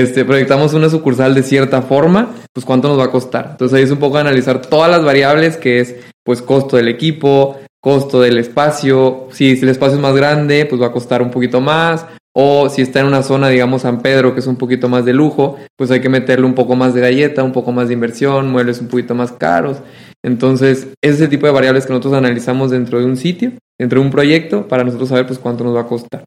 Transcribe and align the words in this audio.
este, 0.00 0.24
proyectamos 0.24 0.74
una 0.74 0.88
sucursal 0.88 1.34
de 1.34 1.42
cierta 1.42 1.82
forma, 1.82 2.34
pues 2.52 2.64
cuánto 2.64 2.88
nos 2.88 2.98
va 2.98 3.04
a 3.04 3.10
costar. 3.10 3.48
Entonces 3.52 3.76
ahí 3.76 3.84
es 3.84 3.90
un 3.90 3.98
poco 3.98 4.18
analizar 4.18 4.62
todas 4.62 4.90
las 4.90 5.04
variables 5.04 5.56
que 5.56 5.80
es, 5.80 5.96
pues 6.24 6.40
costo 6.42 6.76
del 6.76 6.88
equipo, 6.88 7.58
costo 7.80 8.20
del 8.20 8.38
espacio, 8.38 9.28
si, 9.32 9.56
si 9.56 9.62
el 9.62 9.70
espacio 9.70 9.96
es 9.96 10.02
más 10.02 10.14
grande, 10.14 10.66
pues 10.66 10.80
va 10.80 10.86
a 10.86 10.92
costar 10.92 11.20
un 11.20 11.30
poquito 11.30 11.60
más, 11.60 12.06
o 12.34 12.68
si 12.70 12.80
está 12.80 13.00
en 13.00 13.06
una 13.06 13.22
zona, 13.22 13.48
digamos, 13.48 13.82
San 13.82 14.00
Pedro, 14.00 14.32
que 14.32 14.40
es 14.40 14.46
un 14.46 14.56
poquito 14.56 14.88
más 14.88 15.04
de 15.04 15.12
lujo, 15.12 15.58
pues 15.76 15.90
hay 15.90 16.00
que 16.00 16.08
meterle 16.08 16.46
un 16.46 16.54
poco 16.54 16.76
más 16.76 16.94
de 16.94 17.00
galleta, 17.00 17.42
un 17.42 17.52
poco 17.52 17.72
más 17.72 17.88
de 17.88 17.94
inversión, 17.94 18.50
muebles 18.50 18.80
un 18.80 18.88
poquito 18.88 19.14
más 19.14 19.32
caros. 19.32 19.78
Entonces, 20.24 20.88
ese 21.02 21.28
tipo 21.28 21.46
de 21.46 21.52
variables 21.52 21.84
que 21.84 21.92
nosotros 21.92 22.14
analizamos 22.14 22.70
dentro 22.70 22.98
de 22.98 23.04
un 23.04 23.16
sitio, 23.16 23.52
dentro 23.78 24.00
de 24.00 24.06
un 24.06 24.12
proyecto, 24.12 24.66
para 24.66 24.84
nosotros 24.84 25.10
saber 25.10 25.26
pues 25.26 25.38
cuánto 25.38 25.64
nos 25.64 25.76
va 25.76 25.82
a 25.82 25.86
costar. 25.86 26.24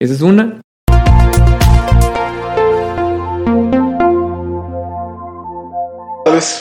Esa 0.00 0.14
es 0.14 0.22
una. 0.22 0.60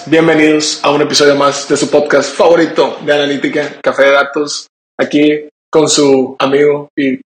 Bienvenidos 0.07 0.79
a 0.81 0.89
un 0.89 1.01
episodio 1.03 1.35
más 1.35 1.69
de 1.69 1.77
su 1.77 1.91
podcast 1.91 2.33
favorito 2.33 2.97
de 3.05 3.13
analítica, 3.13 3.75
Café 3.79 4.05
de 4.05 4.11
Datos, 4.11 4.65
aquí 4.99 5.49
con 5.69 5.87
su 5.87 6.35
amigo 6.39 6.89
y 6.95 7.17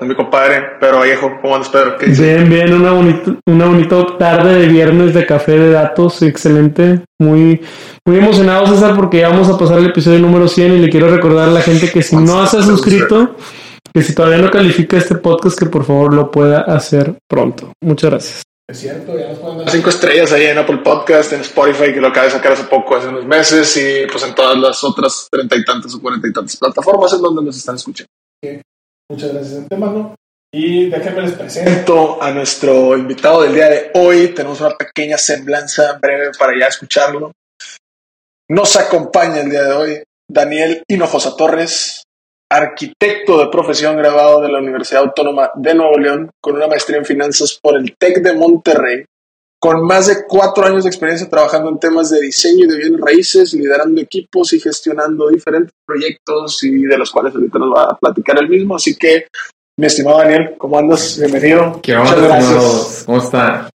de 0.00 0.06
mi 0.06 0.14
compadre 0.16 0.62
Pedro 0.80 0.98
Vallejo. 0.98 1.38
¿Cómo 1.40 1.54
andas, 1.54 1.68
Pedro? 1.68 1.96
Bien, 2.00 2.48
bien, 2.48 2.74
una 2.74 2.90
bonita, 2.90 3.36
una 3.46 3.66
bonita 3.66 4.18
tarde 4.18 4.58
de 4.58 4.66
viernes 4.66 5.14
de 5.14 5.24
Café 5.26 5.52
de 5.52 5.70
Datos, 5.70 6.20
excelente. 6.22 7.04
Muy, 7.20 7.60
muy 8.04 8.18
emocionado, 8.18 8.66
César, 8.66 8.96
porque 8.96 9.18
ya 9.18 9.28
vamos 9.28 9.48
a 9.48 9.56
pasar 9.56 9.78
el 9.78 9.86
episodio 9.86 10.18
número 10.18 10.48
100 10.48 10.72
y 10.72 10.78
le 10.80 10.90
quiero 10.90 11.06
recordar 11.06 11.50
a 11.50 11.52
la 11.52 11.60
gente 11.60 11.88
que 11.88 12.02
si 12.02 12.16
no 12.16 12.44
se 12.48 12.58
ha 12.58 12.62
suscrito, 12.62 13.36
que 13.94 14.02
si 14.02 14.12
todavía 14.12 14.38
no 14.38 14.50
califica 14.50 14.96
este 14.96 15.14
podcast, 15.14 15.56
que 15.56 15.66
por 15.66 15.84
favor 15.84 16.12
lo 16.12 16.32
pueda 16.32 16.62
hacer 16.62 17.14
pronto. 17.28 17.72
Muchas 17.80 18.10
gracias. 18.10 18.51
Es 18.72 18.80
cierto, 18.80 19.18
ya 19.18 19.28
nos 19.28 19.38
pueden 19.38 19.58
dar 19.58 19.70
cinco 19.70 19.90
estrellas 19.90 20.32
ahí 20.32 20.46
en 20.46 20.56
Apple 20.56 20.78
Podcast, 20.78 21.30
en 21.34 21.42
Spotify, 21.42 21.92
que 21.92 22.00
lo 22.00 22.08
acaba 22.08 22.24
de 22.24 22.32
sacar 22.32 22.52
hace 22.52 22.64
poco, 22.64 22.96
hace 22.96 23.08
unos 23.08 23.26
meses, 23.26 23.76
y 23.76 24.10
pues 24.10 24.24
en 24.24 24.34
todas 24.34 24.56
las 24.56 24.82
otras 24.82 25.28
treinta 25.30 25.56
y 25.56 25.62
tantas 25.62 25.94
o 25.94 26.00
cuarenta 26.00 26.26
y 26.26 26.32
tantas 26.32 26.56
plataformas 26.56 27.12
en 27.12 27.20
donde 27.20 27.42
nos 27.42 27.54
están 27.54 27.74
escuchando. 27.74 28.08
Muchas 29.10 29.30
gracias 29.30 29.58
antemano. 29.58 30.14
Y 30.54 30.88
déjenme 30.88 31.20
les 31.20 31.32
presento 31.32 32.22
a 32.22 32.30
nuestro 32.30 32.96
invitado 32.96 33.42
del 33.42 33.52
día 33.52 33.68
de 33.68 33.90
hoy. 33.92 34.28
Tenemos 34.28 34.58
una 34.62 34.74
pequeña 34.74 35.18
semblanza 35.18 35.98
breve 36.00 36.30
para 36.38 36.58
ya 36.58 36.68
escucharlo. 36.68 37.30
Nos 38.48 38.76
acompaña 38.76 39.42
el 39.42 39.50
día 39.50 39.64
de 39.64 39.72
hoy 39.74 40.02
Daniel 40.30 40.82
Hinojosa 40.88 41.36
Torres, 41.36 42.04
arquitecto 42.52 43.38
de 43.38 43.48
profesión 43.48 43.96
graduado 43.96 44.42
de 44.42 44.52
la 44.52 44.58
Universidad 44.58 45.04
Autónoma 45.04 45.50
de 45.54 45.74
Nuevo 45.74 45.98
León, 45.98 46.30
con 46.40 46.56
una 46.56 46.68
maestría 46.68 46.98
en 46.98 47.04
finanzas 47.04 47.58
por 47.60 47.76
el 47.76 47.96
TEC 47.96 48.22
de 48.22 48.34
Monterrey, 48.34 49.04
con 49.58 49.86
más 49.86 50.08
de 50.08 50.24
cuatro 50.28 50.66
años 50.66 50.84
de 50.84 50.90
experiencia 50.90 51.28
trabajando 51.28 51.70
en 51.70 51.78
temas 51.78 52.10
de 52.10 52.20
diseño 52.20 52.66
y 52.66 52.68
de 52.68 52.76
bienes 52.76 53.00
raíces, 53.00 53.54
liderando 53.54 54.00
equipos 54.00 54.52
y 54.52 54.60
gestionando 54.60 55.28
diferentes 55.28 55.72
proyectos 55.86 56.62
y 56.64 56.82
de 56.82 56.98
los 56.98 57.10
cuales 57.10 57.34
ahorita 57.34 57.58
nos 57.58 57.74
va 57.74 57.84
a 57.84 57.96
platicar 57.96 58.38
el 58.38 58.48
mismo. 58.48 58.76
Así 58.76 58.96
que, 58.96 59.28
mi 59.78 59.86
estimado 59.86 60.18
Daniel, 60.18 60.54
¿cómo 60.58 60.78
andas? 60.78 61.18
Bienvenido. 61.18 61.80
¿Qué 61.82 61.96
Muchas 61.96 62.20
gracias. 62.20 63.02
¿Cómo 63.06 63.18
está? 63.18 63.71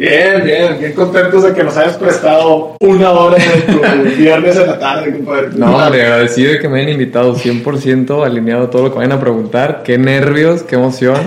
Bien, 0.00 0.42
bien, 0.42 0.78
bien 0.78 0.94
contentos 0.94 1.42
de 1.42 1.52
que 1.52 1.62
nos 1.62 1.76
hayas 1.76 1.98
prestado 1.98 2.74
una 2.80 3.10
hora 3.10 3.36
de 3.36 3.60
tu 3.70 4.16
viernes 4.16 4.56
en 4.56 4.66
la 4.66 4.78
tarde, 4.78 5.12
compadre. 5.12 5.48
No, 5.54 5.76
hombre, 5.76 6.00
agradecido 6.00 6.52
de 6.52 6.58
que 6.58 6.70
me 6.70 6.78
hayan 6.78 6.92
invitado 6.92 7.36
100% 7.36 8.24
alineado 8.24 8.64
a 8.64 8.70
todo 8.70 8.84
lo 8.84 8.92
que 8.92 8.96
vayan 8.96 9.12
a 9.12 9.20
preguntar. 9.20 9.82
Qué 9.84 9.98
nervios, 9.98 10.62
qué 10.62 10.76
emoción. 10.76 11.18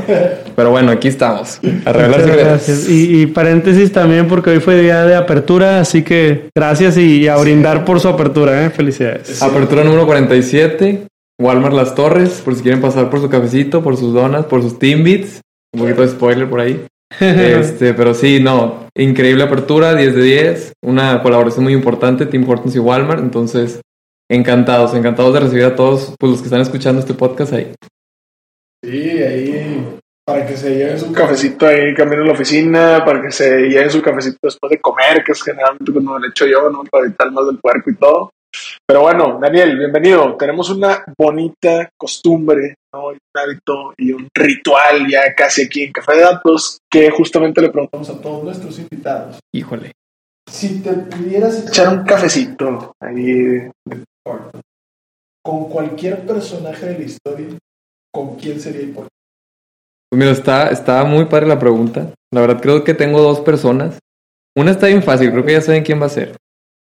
Pero 0.55 0.71
bueno, 0.71 0.91
aquí 0.91 1.07
estamos. 1.07 1.59
A 1.85 1.91
gracias. 1.91 2.89
Y, 2.89 3.21
y, 3.21 3.27
paréntesis 3.27 3.91
también 3.91 4.27
porque 4.27 4.49
hoy 4.49 4.59
fue 4.59 4.81
día 4.81 5.05
de 5.05 5.17
apertura, 5.17 5.80
así 5.80 6.02
que 6.02 6.49
gracias 6.55 6.97
y 6.97 7.27
a 7.27 7.35
brindar 7.37 7.85
por 7.85 7.99
su 7.99 8.08
apertura, 8.08 8.65
¿eh? 8.65 8.71
Felicidades. 8.71 9.39
Apertura 9.43 9.83
número 9.83 10.08
47, 10.08 11.05
Walmart 11.39 11.75
Las 11.75 11.93
Torres, 11.93 12.42
por 12.43 12.55
si 12.55 12.64
quieren 12.64 12.81
pasar 12.81 13.11
por 13.11 13.21
su 13.21 13.30
cafecito, 13.30 13.83
por 13.83 13.98
sus 13.98 14.15
donas, 14.15 14.45
por 14.45 14.64
sus 14.64 14.80
Timbits. 14.80 15.42
Un 15.75 15.81
poquito 15.81 16.02
de 16.02 16.08
spoiler 16.08 16.49
por 16.49 16.59
ahí. 16.59 16.83
Este, 17.19 17.93
pero 17.95 18.13
sí, 18.13 18.39
no, 18.39 18.87
increíble 18.95 19.43
apertura, 19.43 19.95
10 19.95 20.15
de 20.15 20.21
10, 20.21 20.73
una 20.83 21.21
colaboración 21.21 21.63
muy 21.63 21.73
importante, 21.73 22.25
Tim 22.25 22.47
Hortons 22.47 22.75
y 22.75 22.79
Walmart, 22.79 23.21
entonces 23.21 23.81
encantados, 24.29 24.93
encantados 24.93 25.33
de 25.33 25.39
recibir 25.41 25.65
a 25.65 25.75
todos 25.75 26.15
pues, 26.19 26.31
los 26.31 26.41
que 26.41 26.47
están 26.47 26.61
escuchando 26.61 26.99
este 26.99 27.13
podcast 27.13 27.53
ahí. 27.53 27.73
Sí, 28.83 29.09
ahí 29.21 29.99
para 30.25 30.45
que 30.45 30.55
se 30.55 30.75
lleven 30.75 30.99
su 30.99 31.11
cafecito 31.11 31.67
ahí 31.67 31.93
camino 31.93 32.23
a 32.23 32.27
la 32.27 32.33
oficina, 32.33 33.03
para 33.05 33.21
que 33.21 33.31
se 33.31 33.67
lleven 33.67 33.91
su 33.91 34.01
cafecito 34.01 34.39
después 34.43 34.71
de 34.71 34.80
comer, 34.80 35.23
que 35.23 35.33
es 35.33 35.43
generalmente 35.43 35.91
cuando 35.91 36.17
lo 36.17 36.27
echo 36.27 36.45
yo, 36.45 36.69
¿no? 36.69 36.83
Para 36.89 37.05
evitar 37.05 37.31
más 37.31 37.45
del 37.45 37.59
puerco 37.59 37.89
y 37.89 37.95
todo. 37.95 38.31
Pero 38.86 39.02
bueno, 39.02 39.39
Daniel, 39.41 39.77
bienvenido. 39.77 40.36
Tenemos 40.37 40.69
una 40.69 41.03
bonita 41.17 41.89
costumbre, 41.97 42.75
¿no? 42.93 43.08
un 43.08 43.17
hábito 43.33 43.93
y 43.97 44.11
un 44.11 44.27
ritual 44.33 45.08
ya 45.09 45.33
casi 45.36 45.64
aquí 45.64 45.83
en 45.83 45.91
Café 45.91 46.15
de 46.15 46.21
Datos 46.21 46.80
que 46.89 47.09
justamente 47.09 47.61
le 47.61 47.69
preguntamos 47.69 48.09
a 48.09 48.19
todos 48.19 48.43
nuestros 48.43 48.77
invitados. 48.80 49.39
Híjole. 49.53 49.92
Si 50.52 50.81
te 50.81 50.93
pudieras 50.93 51.67
echar 51.67 51.97
un 51.97 52.03
cafecito 52.03 52.93
ahí 53.02 53.69
con 55.43 55.69
cualquier 55.69 56.25
personaje 56.25 56.86
de 56.86 56.99
la 56.99 57.05
historia, 57.05 57.47
¿con 58.11 58.36
quién 58.36 58.59
sería 58.59 58.81
y 58.81 58.87
por 58.87 59.05
qué? 59.05 59.09
Pues 60.09 60.19
mira, 60.19 60.31
está, 60.31 60.67
está 60.69 61.03
muy 61.05 61.25
padre 61.25 61.47
la 61.47 61.59
pregunta. 61.59 62.13
La 62.31 62.42
verdad 62.42 62.61
creo 62.61 62.83
que 62.83 62.93
tengo 62.93 63.21
dos 63.21 63.39
personas. 63.42 63.97
Una 64.55 64.71
está 64.71 64.87
bien 64.87 65.02
fácil, 65.02 65.31
creo 65.31 65.43
que 65.43 65.53
ya 65.53 65.61
saben 65.61 65.83
quién 65.83 65.99
va 65.99 66.05
a 66.05 66.09
ser. 66.09 66.36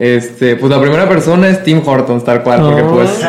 Este, 0.01 0.55
pues 0.55 0.71
la 0.71 0.81
primera 0.81 1.07
persona 1.07 1.47
es 1.47 1.61
Tim 1.61 1.79
Hortons, 1.85 2.23
tal 2.23 2.41
cual, 2.41 2.59
porque 2.61 2.81
pues, 2.81 3.19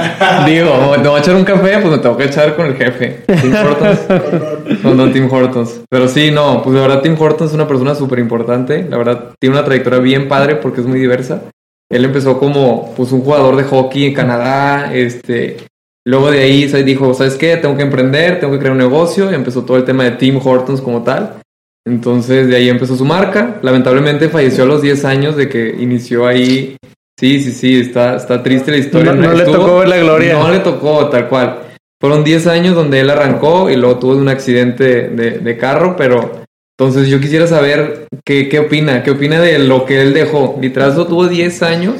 digo, 0.46 0.70
te 1.02 1.06
voy 1.06 1.18
a 1.18 1.20
echar 1.20 1.36
un 1.36 1.44
café, 1.44 1.78
pues 1.80 1.84
me 1.84 1.98
tengo 1.98 2.16
que 2.16 2.24
echar 2.24 2.56
con 2.56 2.64
el 2.64 2.76
jefe. 2.76 3.24
Tim 3.26 3.54
Hortons. 3.54 3.98
con 4.82 4.96
Don 4.96 5.12
Tim 5.12 5.30
Hortons. 5.30 5.82
Pero 5.90 6.08
sí, 6.08 6.30
no, 6.30 6.62
pues 6.62 6.74
la 6.74 6.80
verdad 6.80 7.02
Tim 7.02 7.14
Hortons 7.20 7.50
es 7.50 7.54
una 7.54 7.68
persona 7.68 7.94
súper 7.94 8.20
importante. 8.20 8.86
La 8.88 8.96
verdad, 8.96 9.34
tiene 9.38 9.54
una 9.54 9.66
trayectoria 9.66 9.98
bien 9.98 10.28
padre 10.28 10.56
porque 10.56 10.80
es 10.80 10.86
muy 10.86 10.98
diversa. 10.98 11.42
Él 11.90 12.06
empezó 12.06 12.38
como, 12.38 12.94
pues, 12.96 13.12
un 13.12 13.20
jugador 13.20 13.56
de 13.56 13.64
hockey 13.64 14.06
en 14.06 14.14
Canadá, 14.14 14.94
este... 14.94 15.58
Luego 16.06 16.30
de 16.30 16.40
ahí 16.40 16.64
dijo, 16.84 17.12
¿sabes 17.12 17.34
qué? 17.34 17.58
Tengo 17.58 17.76
que 17.76 17.82
emprender, 17.82 18.40
tengo 18.40 18.54
que 18.54 18.58
crear 18.60 18.72
un 18.72 18.78
negocio. 18.78 19.30
Y 19.30 19.34
empezó 19.34 19.62
todo 19.62 19.76
el 19.76 19.84
tema 19.84 20.04
de 20.04 20.12
Tim 20.12 20.40
Hortons 20.42 20.80
como 20.80 21.02
tal. 21.02 21.41
Entonces 21.84 22.48
de 22.48 22.56
ahí 22.56 22.68
empezó 22.68 22.96
su 22.96 23.04
marca. 23.04 23.58
Lamentablemente 23.62 24.28
falleció 24.28 24.64
a 24.64 24.66
los 24.66 24.82
10 24.82 25.04
años 25.04 25.36
de 25.36 25.48
que 25.48 25.76
inició 25.78 26.26
ahí. 26.26 26.76
Sí, 27.18 27.40
sí, 27.40 27.52
sí, 27.52 27.80
está, 27.80 28.16
está 28.16 28.42
triste 28.42 28.70
la 28.70 28.78
historia. 28.78 29.12
No, 29.12 29.32
le 29.32 29.44
tocó 29.44 29.78
ver 29.78 29.88
la 29.88 29.98
gloria. 29.98 30.34
No 30.34 30.50
le 30.50 30.60
tocó, 30.60 31.08
tal 31.08 31.28
cual. 31.28 31.60
Fueron 32.00 32.24
10 32.24 32.46
años 32.48 32.74
donde 32.74 33.00
él 33.00 33.10
arrancó 33.10 33.70
y 33.70 33.76
luego 33.76 33.98
tuvo 33.98 34.16
un 34.16 34.28
accidente 34.28 35.08
de, 35.08 35.38
de 35.38 35.56
carro, 35.56 35.94
pero 35.96 36.42
entonces 36.78 37.08
yo 37.08 37.20
quisiera 37.20 37.46
saber 37.46 38.08
qué, 38.24 38.48
qué 38.48 38.58
opina, 38.58 39.04
qué 39.04 39.12
opina 39.12 39.40
de 39.40 39.58
lo 39.60 39.84
que 39.84 40.02
él 40.02 40.12
dejó. 40.12 40.58
Literal, 40.60 40.94
tuvo 41.06 41.28
10 41.28 41.62
años 41.62 41.94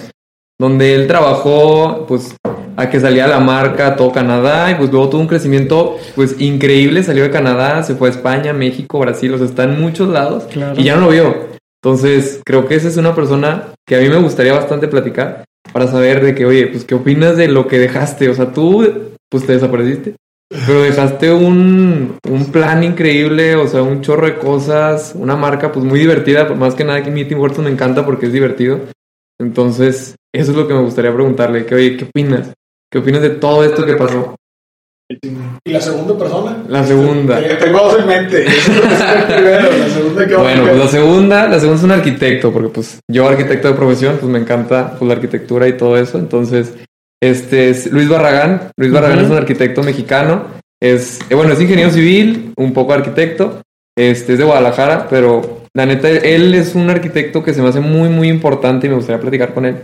donde 0.58 0.94
él 0.94 1.06
trabajó, 1.06 2.04
pues 2.08 2.34
a 2.76 2.90
que 2.90 3.00
salía 3.00 3.26
la 3.26 3.40
marca 3.40 3.96
todo 3.96 4.12
Canadá 4.12 4.70
y 4.70 4.74
pues 4.76 4.90
luego 4.90 5.08
tuvo 5.08 5.20
un 5.20 5.26
crecimiento 5.26 5.98
pues 6.14 6.40
increíble, 6.40 7.02
salió 7.02 7.22
de 7.22 7.30
Canadá, 7.30 7.82
se 7.82 7.94
fue 7.94 8.08
a 8.08 8.12
España, 8.12 8.52
México, 8.52 8.98
Brasil, 8.98 9.34
o 9.34 9.38
sea, 9.38 9.46
está 9.46 9.64
en 9.64 9.80
muchos 9.80 10.08
lados 10.08 10.44
y 10.76 10.84
ya 10.84 10.96
no 10.96 11.02
lo 11.02 11.08
vio. 11.10 11.52
Entonces, 11.84 12.40
creo 12.44 12.66
que 12.66 12.76
esa 12.76 12.88
es 12.88 12.96
una 12.96 13.14
persona 13.14 13.74
que 13.86 13.96
a 13.96 14.00
mí 14.00 14.08
me 14.08 14.18
gustaría 14.18 14.52
bastante 14.52 14.86
platicar 14.86 15.44
para 15.72 15.88
saber 15.88 16.24
de 16.24 16.34
que, 16.34 16.46
oye, 16.46 16.68
pues, 16.68 16.84
¿qué 16.84 16.94
opinas 16.94 17.36
de 17.36 17.48
lo 17.48 17.66
que 17.66 17.80
dejaste? 17.80 18.28
O 18.28 18.34
sea, 18.34 18.52
tú, 18.52 18.88
pues, 19.28 19.44
te 19.46 19.54
desapareciste, 19.54 20.14
pero 20.48 20.82
dejaste 20.82 21.32
un, 21.32 22.18
un 22.28 22.52
plan 22.52 22.84
increíble, 22.84 23.56
o 23.56 23.66
sea, 23.66 23.82
un 23.82 24.00
chorro 24.00 24.26
de 24.26 24.36
cosas, 24.36 25.14
una 25.16 25.34
marca, 25.34 25.72
pues, 25.72 25.84
muy 25.84 25.98
divertida, 25.98 26.48
más 26.54 26.76
que 26.76 26.84
nada 26.84 27.02
que 27.02 27.10
mi 27.10 27.24
Tim 27.24 27.40
Hortons 27.40 27.64
me 27.64 27.72
encanta 27.72 28.06
porque 28.06 28.26
es 28.26 28.32
divertido. 28.32 28.80
Entonces, 29.40 30.14
eso 30.32 30.52
es 30.52 30.56
lo 30.56 30.68
que 30.68 30.74
me 30.74 30.82
gustaría 30.82 31.12
preguntarle, 31.12 31.66
que, 31.66 31.74
oye, 31.74 31.96
¿qué 31.96 32.04
opinas? 32.04 32.52
¿Qué 32.92 32.98
opinas 32.98 33.22
de 33.22 33.30
todo 33.30 33.64
esto 33.64 33.86
que 33.86 33.94
pasó? 33.94 34.36
¿Y 35.64 35.72
la 35.72 35.80
segunda 35.80 36.18
persona? 36.18 36.62
La 36.68 36.84
segunda. 36.84 37.40
tengo 37.58 37.78
dos 37.78 38.00
en 38.00 38.06
mente. 38.06 38.44
la 38.44 39.88
segunda 39.88 40.26
que 40.26 40.36
bueno, 40.36 40.64
pues 40.64 40.76
la 40.76 40.88
segunda, 40.88 41.48
la 41.48 41.58
segunda 41.58 41.78
es 41.78 41.84
un 41.84 41.90
arquitecto, 41.92 42.52
porque 42.52 42.68
pues 42.68 43.00
yo 43.10 43.26
arquitecto 43.26 43.68
de 43.68 43.74
profesión, 43.74 44.18
pues 44.20 44.30
me 44.30 44.38
encanta 44.38 44.94
pues, 44.98 45.08
la 45.08 45.14
arquitectura 45.14 45.66
y 45.68 45.78
todo 45.78 45.96
eso. 45.96 46.18
Entonces, 46.18 46.74
este 47.22 47.70
es 47.70 47.90
Luis 47.90 48.10
Barragán. 48.10 48.70
Luis 48.76 48.92
Barragán 48.92 49.20
es 49.20 49.30
un 49.30 49.38
arquitecto 49.38 49.82
mexicano. 49.82 50.44
Es, 50.78 51.20
eh, 51.30 51.34
bueno, 51.34 51.54
es 51.54 51.60
ingeniero 51.62 51.90
civil, 51.90 52.52
un 52.58 52.74
poco 52.74 52.92
arquitecto. 52.92 53.62
Este 53.96 54.34
es 54.34 54.38
de 54.38 54.44
Guadalajara, 54.44 55.08
pero 55.08 55.62
la 55.72 55.86
neta, 55.86 56.10
él 56.10 56.54
es 56.54 56.74
un 56.74 56.90
arquitecto 56.90 57.42
que 57.42 57.54
se 57.54 57.62
me 57.62 57.68
hace 57.68 57.80
muy, 57.80 58.10
muy 58.10 58.28
importante 58.28 58.86
y 58.86 58.90
me 58.90 58.96
gustaría 58.96 59.20
platicar 59.20 59.54
con 59.54 59.64
él 59.64 59.76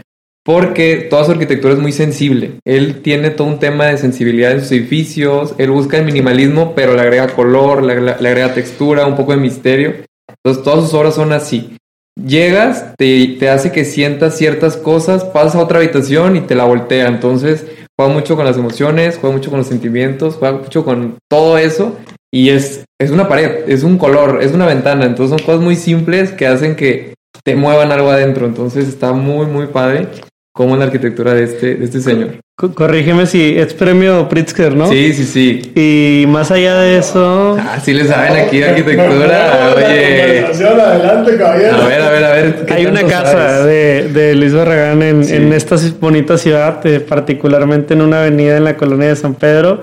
porque 0.48 1.06
toda 1.10 1.26
su 1.26 1.32
arquitectura 1.32 1.74
es 1.74 1.78
muy 1.78 1.92
sensible. 1.92 2.52
Él 2.64 3.02
tiene 3.02 3.28
todo 3.28 3.46
un 3.46 3.58
tema 3.58 3.84
de 3.84 3.98
sensibilidad 3.98 4.52
en 4.52 4.62
sus 4.62 4.72
edificios, 4.72 5.54
él 5.58 5.70
busca 5.70 5.98
el 5.98 6.06
minimalismo, 6.06 6.74
pero 6.74 6.94
le 6.94 7.02
agrega 7.02 7.26
color, 7.26 7.82
le, 7.82 8.00
le 8.00 8.12
agrega 8.12 8.54
textura, 8.54 9.04
un 9.04 9.14
poco 9.14 9.32
de 9.32 9.40
misterio. 9.40 9.96
Entonces 10.26 10.64
todas 10.64 10.84
sus 10.84 10.94
obras 10.94 11.16
son 11.16 11.34
así. 11.34 11.76
Llegas, 12.18 12.94
te, 12.96 13.36
te, 13.38 13.50
hace 13.50 13.72
que 13.72 13.84
sientas 13.84 14.38
ciertas 14.38 14.78
cosas, 14.78 15.22
pasas 15.22 15.56
a 15.56 15.62
otra 15.62 15.80
habitación 15.80 16.36
y 16.36 16.40
te 16.40 16.54
la 16.54 16.64
voltea. 16.64 17.08
Entonces 17.08 17.66
juega 17.94 18.10
mucho 18.10 18.34
con 18.34 18.46
las 18.46 18.56
emociones, 18.56 19.18
juega 19.20 19.36
mucho 19.36 19.50
con 19.50 19.58
los 19.58 19.68
sentimientos, 19.68 20.36
juega 20.36 20.56
mucho 20.56 20.82
con 20.82 21.18
todo 21.28 21.58
eso. 21.58 21.98
Y 22.32 22.48
es, 22.48 22.86
es 22.98 23.10
una 23.10 23.28
pared, 23.28 23.68
es 23.68 23.82
un 23.82 23.98
color, 23.98 24.38
es 24.40 24.52
una 24.52 24.64
ventana. 24.64 25.04
Entonces 25.04 25.36
son 25.36 25.44
cosas 25.44 25.60
muy 25.60 25.76
simples 25.76 26.32
que 26.32 26.46
hacen 26.46 26.74
que 26.74 27.12
te 27.44 27.54
muevan 27.54 27.92
algo 27.92 28.08
adentro. 28.10 28.46
Entonces 28.46 28.88
está 28.88 29.12
muy, 29.12 29.44
muy 29.44 29.66
padre 29.66 30.08
cómo 30.58 30.74
es 30.74 30.80
la 30.80 30.86
arquitectura 30.86 31.34
de 31.34 31.44
este, 31.44 31.76
de 31.76 31.84
este 31.84 32.00
señor. 32.00 32.30
Corrígeme 32.56 33.26
si 33.26 33.56
es 33.56 33.72
premio 33.74 34.28
Pritzker, 34.28 34.74
¿no? 34.74 34.88
Sí, 34.88 35.14
sí, 35.14 35.24
sí. 35.24 35.72
Y 35.76 36.26
más 36.26 36.50
allá 36.50 36.80
de 36.80 36.98
eso. 36.98 37.56
Ah, 37.60 37.78
sí 37.80 37.94
le 37.94 38.04
saben 38.04 38.44
aquí 38.44 38.58
de 38.58 38.70
arquitectura. 38.70 39.72
Oye. 39.76 40.40
Adelante, 40.40 41.36
caballero. 41.36 41.76
A 41.76 41.86
ver, 41.86 42.02
a 42.02 42.10
ver, 42.10 42.24
a 42.24 42.32
ver. 42.32 42.66
Hay 42.70 42.86
una 42.86 43.04
casa 43.04 43.64
de, 43.64 44.08
de, 44.12 44.34
Luis 44.34 44.52
Barragán 44.52 45.00
en, 45.02 45.24
sí. 45.24 45.36
en 45.36 45.52
esta 45.52 45.76
bonita 46.00 46.36
ciudad, 46.36 46.84
eh, 46.84 46.98
particularmente 46.98 47.94
en 47.94 48.02
una 48.02 48.22
avenida 48.22 48.56
en 48.56 48.64
la 48.64 48.76
colonia 48.76 49.10
de 49.10 49.14
San 49.14 49.34
Pedro. 49.36 49.82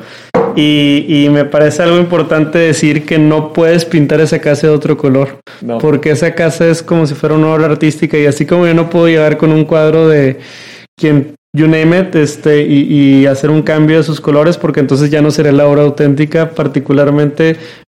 Y, 0.55 1.05
y, 1.07 1.29
me 1.29 1.45
parece 1.45 1.83
algo 1.83 1.97
importante 1.97 2.57
decir 2.57 3.05
que 3.05 3.17
no 3.17 3.53
puedes 3.53 3.85
pintar 3.85 4.21
esa 4.21 4.39
casa 4.39 4.67
de 4.67 4.73
otro 4.73 4.97
color. 4.97 5.39
No. 5.61 5.77
Porque 5.77 6.11
esa 6.11 6.33
casa 6.33 6.67
es 6.67 6.81
como 6.81 7.05
si 7.07 7.13
fuera 7.15 7.35
una 7.35 7.53
obra 7.53 7.65
artística. 7.65 8.17
Y 8.17 8.25
así 8.25 8.45
como 8.45 8.65
yo 8.65 8.73
no 8.73 8.89
puedo 8.89 9.07
llegar 9.07 9.37
con 9.37 9.51
un 9.51 9.65
cuadro 9.65 10.07
de 10.07 10.39
quien 10.97 11.35
you 11.53 11.67
name 11.67 11.97
it, 11.99 12.15
este, 12.15 12.63
y, 12.63 13.21
y, 13.21 13.25
hacer 13.25 13.49
un 13.49 13.61
cambio 13.61 13.97
de 13.97 14.03
sus 14.03 14.19
colores, 14.19 14.57
porque 14.57 14.81
entonces 14.81 15.09
ya 15.09 15.21
no 15.21 15.31
sería 15.31 15.53
la 15.53 15.67
obra 15.67 15.83
auténtica, 15.83 16.51
particularmente 16.51 17.55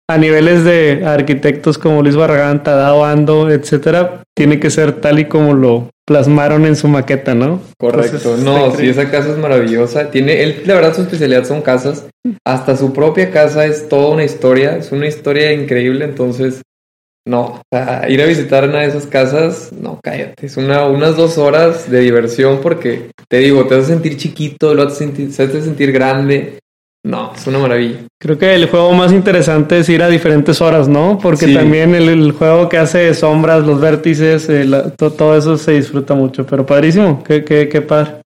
a 0.10 0.18
niveles 0.18 0.64
de 0.64 1.04
arquitectos 1.06 1.78
como 1.78 2.02
Luis 2.02 2.16
Barragán, 2.16 2.64
Tadao 2.64 3.04
Ando, 3.04 3.50
etcétera, 3.50 4.24
tiene 4.36 4.60
que 4.60 4.70
ser 4.70 4.94
tal 5.02 5.20
y 5.20 5.26
como 5.26 5.54
lo 5.54 5.90
plasmaron 6.06 6.66
en 6.66 6.78
su 6.78 6.88
maqueta, 6.88 7.36
¿no? 7.36 7.60
Correcto, 7.78 8.16
entonces, 8.18 8.46
no, 8.46 8.74
sí, 8.76 8.88
esa 8.88 9.12
casa 9.12 9.32
es 9.32 9.38
maravillosa. 9.38 10.10
Tiene, 10.10 10.42
él, 10.42 10.64
la 10.66 10.76
verdad, 10.76 10.96
su 10.96 11.02
especialidad 11.02 11.44
son 11.44 11.62
casas. 11.62 12.06
Hasta 12.46 12.78
su 12.78 12.94
propia 12.94 13.32
casa 13.32 13.66
es 13.66 13.90
toda 13.90 14.10
una 14.10 14.24
historia, 14.24 14.78
es 14.78 14.94
una 14.94 15.08
historia 15.08 15.52
increíble, 15.52 16.06
entonces 16.06 16.62
no, 17.28 17.42
o 17.42 17.62
sea, 17.70 18.10
ir 18.10 18.22
a 18.22 18.26
visitar 18.26 18.64
una 18.70 18.80
de 18.80 18.88
esas 18.88 19.06
casas, 19.06 19.74
no, 19.74 20.00
cállate. 20.02 20.46
Es 20.46 20.56
una, 20.56 20.86
unas 20.86 21.18
dos 21.18 21.38
horas 21.38 21.92
de 21.92 22.00
diversión 22.00 22.62
porque 22.62 23.12
te 23.28 23.40
digo, 23.40 23.66
te 23.66 23.76
a 23.76 23.84
sentir 23.84 24.16
chiquito, 24.16 24.74
lo 24.74 24.84
a 24.84 24.90
sentir, 24.90 25.36
te 25.36 25.44
a 25.44 25.62
sentir 25.62 25.92
grande. 25.92 26.60
No, 27.04 27.32
es 27.34 27.48
una 27.48 27.60
maravilla. 27.60 28.00
Creo 28.20 28.38
que 28.38 28.54
el 28.54 28.70
juego 28.70 28.92
más 28.94 29.14
interesante 29.14 29.80
es 29.80 29.90
ir 29.90 30.04
a 30.04 30.10
diferentes 30.10 30.60
horas, 30.62 30.90
¿no? 30.90 31.20
Porque 31.22 31.46
sí. 31.46 31.54
también 31.54 31.96
el, 31.96 32.10
el, 32.10 32.32
juego 32.34 32.68
que 32.68 32.78
hace 32.78 33.14
sombras, 33.14 33.66
los 33.66 33.80
vértices, 33.80 34.50
eh, 34.50 34.66
la, 34.66 34.90
to, 34.90 35.12
todo 35.12 35.38
eso 35.38 35.58
se 35.58 35.72
disfruta 35.74 36.16
mucho. 36.16 36.46
Pero 36.46 36.66
padrísimo, 36.66 37.24
qué, 37.24 37.46
qué, 37.46 37.70
qué 37.70 37.82
padre. 37.82 38.22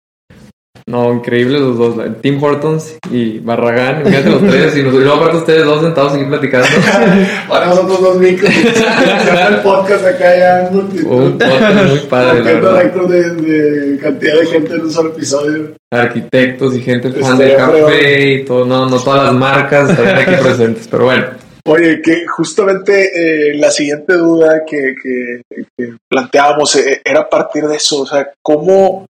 No, 0.88 1.12
increíbles 1.12 1.60
los 1.60 1.76
dos, 1.76 1.96
Tim 2.22 2.42
Hortons 2.42 2.96
y 3.10 3.40
Barragán, 3.40 4.06
fíjate 4.06 4.30
los 4.30 4.40
tres, 4.40 4.74
y, 4.74 4.82
nos, 4.82 4.94
y 4.94 4.98
luego 5.00 5.16
aparte 5.16 5.36
ustedes 5.36 5.66
dos 5.66 5.82
sentados 5.82 6.14
aquí 6.14 6.24
platicando. 6.24 6.66
Para 7.48 7.66
nosotros 7.66 8.00
dos 8.00 8.16
micros, 8.16 8.50
el 9.50 9.56
podcast 9.56 10.06
acá 10.06 10.34
ya 10.38 10.68
multitud. 10.72 11.10
Un 11.10 11.32
podcast 11.38 11.90
muy 11.90 11.98
padre. 12.08 12.60
récord 12.60 13.10
de, 13.10 13.30
de, 13.34 13.98
cantidad 13.98 14.40
de 14.40 14.46
gente 14.46 14.74
en 14.76 14.80
un 14.80 14.90
solo 14.90 15.10
episodio. 15.10 15.74
Arquitectos 15.90 16.74
y 16.74 16.80
gente 16.80 17.10
fan 17.12 17.36
del 17.36 17.54
café 17.54 18.32
y 18.32 18.44
todo, 18.46 18.64
no, 18.64 18.88
no 18.88 18.98
todas 18.98 19.24
las 19.24 19.34
marcas 19.34 19.90
estarían 19.90 20.16
aquí 20.16 20.42
presentes, 20.42 20.88
pero 20.90 21.04
bueno. 21.04 21.26
Oye, 21.66 22.00
que 22.00 22.26
justamente 22.26 23.50
eh, 23.50 23.54
la 23.58 23.70
siguiente 23.70 24.14
duda 24.14 24.62
que, 24.66 24.94
que, 25.02 25.42
que 25.76 25.96
planteábamos 26.08 26.76
eh, 26.76 27.02
era 27.04 27.20
a 27.20 27.28
partir 27.28 27.64
de 27.64 27.76
eso, 27.76 28.00
o 28.00 28.06
sea, 28.06 28.26
¿cómo 28.40 29.04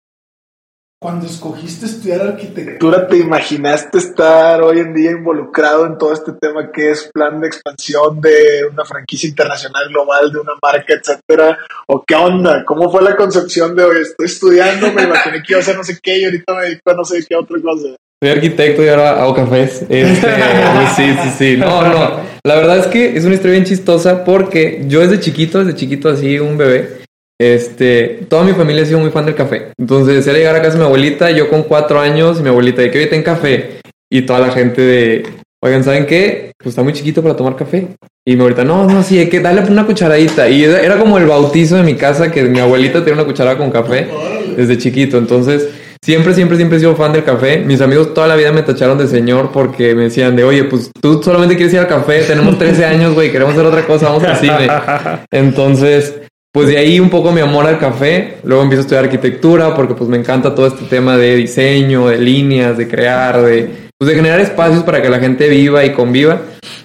cuando 1.07 1.25
escogiste 1.25 1.85
estudiar 1.85 2.19
arquitectura, 2.19 3.07
¿te 3.07 3.15
imaginaste 3.15 3.97
estar 3.97 4.61
hoy 4.61 4.79
en 4.79 4.93
día 4.93 5.11
involucrado 5.11 5.85
en 5.85 5.97
todo 5.97 6.11
este 6.11 6.33
tema 6.33 6.69
que 6.69 6.91
es 6.91 7.09
plan 7.13 7.39
de 7.39 7.47
expansión 7.47 8.19
de 8.19 8.65
una 8.69 8.83
franquicia 8.83 9.29
internacional 9.29 9.87
global, 9.87 10.29
de 10.33 10.39
una 10.39 10.51
marca, 10.61 10.93
etcétera? 10.93 11.59
¿O 11.87 12.03
qué 12.05 12.13
onda? 12.13 12.65
¿Cómo 12.65 12.91
fue 12.91 13.01
la 13.03 13.15
concepción 13.15 13.73
de 13.73 13.85
hoy? 13.85 14.01
Estoy 14.01 14.25
estudiando, 14.25 14.91
me 14.91 15.03
imaginé 15.03 15.37
que 15.37 15.53
iba 15.53 15.59
a 15.59 15.61
hacer 15.61 15.77
no 15.77 15.83
sé 15.85 15.97
qué 16.03 16.19
y 16.19 16.25
ahorita 16.25 16.53
me 16.53 16.63
dedico 16.63 16.91
a 16.91 16.93
no 16.93 17.05
sé 17.05 17.25
qué 17.25 17.37
otra 17.37 17.57
cosa. 17.61 17.87
Soy 18.21 18.29
arquitecto 18.29 18.83
y 18.83 18.89
ahora 18.89 19.23
hago 19.23 19.33
cafés. 19.33 19.85
Este, 19.87 20.27
sí, 20.97 21.15
sí, 21.23 21.29
sí. 21.37 21.55
No, 21.55 21.87
no. 21.87 22.19
La 22.43 22.55
verdad 22.55 22.79
es 22.79 22.87
que 22.87 23.15
es 23.15 23.23
una 23.23 23.35
historia 23.35 23.53
bien 23.53 23.65
chistosa 23.65 24.25
porque 24.25 24.83
yo 24.87 24.99
desde 24.99 25.21
chiquito, 25.21 25.59
desde 25.59 25.79
chiquito 25.79 26.09
así, 26.09 26.37
un 26.37 26.57
bebé, 26.57 27.06
este, 27.39 28.25
toda 28.29 28.43
mi 28.43 28.53
familia 28.53 28.83
ha 28.83 28.85
sido 28.85 28.99
muy 28.99 29.11
fan 29.11 29.25
del 29.25 29.35
café. 29.35 29.71
Entonces, 29.77 30.25
era 30.25 30.37
llegar 30.37 30.55
a 30.55 30.61
casa 30.61 30.73
de 30.73 30.79
mi 30.79 30.85
abuelita, 30.85 31.29
yo 31.31 31.49
con 31.49 31.63
cuatro 31.63 31.99
años, 31.99 32.39
y 32.39 32.43
mi 32.43 32.49
abuelita, 32.49 32.81
de 32.81 32.91
que 32.91 32.99
hoy 32.99 33.07
ten 33.07 33.23
café. 33.23 33.81
Y 34.09 34.21
toda 34.21 34.39
la 34.39 34.51
gente 34.51 34.81
de, 34.81 35.27
oigan, 35.63 35.83
¿saben 35.83 36.05
qué? 36.05 36.53
Pues 36.57 36.71
está 36.71 36.81
muy 36.81 36.93
chiquito 36.93 37.21
para 37.21 37.35
tomar 37.35 37.55
café. 37.55 37.87
Y 38.25 38.33
mi 38.33 38.39
abuelita, 38.39 38.63
no, 38.63 38.85
no, 38.85 39.03
sí, 39.03 39.19
hay 39.19 39.29
que 39.29 39.39
darle 39.39 39.61
una 39.69 39.85
cucharadita. 39.85 40.49
Y 40.49 40.63
era 40.63 40.97
como 40.97 41.17
el 41.17 41.25
bautizo 41.25 41.75
de 41.75 41.83
mi 41.83 41.95
casa, 41.95 42.31
que 42.31 42.43
mi 42.43 42.59
abuelita 42.59 42.99
tenía 42.99 43.15
una 43.15 43.25
cucharada 43.25 43.57
con 43.57 43.69
café 43.69 44.07
desde 44.55 44.77
chiquito. 44.77 45.17
Entonces, 45.17 45.69
siempre, 46.01 46.33
siempre, 46.33 46.57
siempre 46.57 46.77
he 46.77 46.79
sido 46.79 46.95
fan 46.95 47.13
del 47.13 47.23
café. 47.23 47.59
Mis 47.59 47.81
amigos 47.81 48.13
toda 48.13 48.27
la 48.27 48.35
vida 48.35 48.51
me 48.51 48.63
tacharon 48.63 48.97
de 48.97 49.07
señor 49.07 49.51
porque 49.51 49.93
me 49.93 50.03
decían 50.03 50.35
de, 50.35 50.43
oye, 50.43 50.63
pues 50.63 50.89
tú 50.99 51.21
solamente 51.21 51.55
quieres 51.55 51.73
ir 51.73 51.79
al 51.79 51.87
café, 51.87 52.23
tenemos 52.23 52.57
13 52.57 52.85
años, 52.85 53.13
güey, 53.13 53.31
queremos 53.31 53.53
hacer 53.53 53.65
otra 53.65 53.85
cosa, 53.85 54.09
vamos 54.09 54.23
al 54.23 54.37
cine. 54.37 54.67
Entonces 55.31 56.15
pues 56.57 56.69
de 56.69 56.77
ahí 56.79 56.99
un 56.99 57.11
poco 57.11 57.31
mi 57.31 57.39
amor 57.39 57.67
al 57.67 57.77
café. 57.77 58.37
Luego 58.43 58.63
empiezo 58.63 58.79
a 58.79 58.85
estudiar 58.85 59.03
arquitectura 59.03 59.75
porque 59.75 59.93
pues 59.93 60.09
me 60.09 60.17
encanta 60.17 60.55
todo 60.55 60.65
este 60.65 60.85
tema 60.85 61.15
de 61.15 61.35
diseño, 61.35 62.07
de 62.07 62.17
líneas, 62.17 62.75
de 62.79 62.87
crear, 62.87 63.43
de, 63.43 63.69
pues 63.95 64.09
de 64.09 64.15
generar 64.15 64.39
espacios 64.39 64.81
para 64.81 64.99
que 64.99 65.07
la 65.07 65.19
gente 65.19 65.49
viva 65.49 65.85
y 65.85 65.91
conviva. 65.91 66.41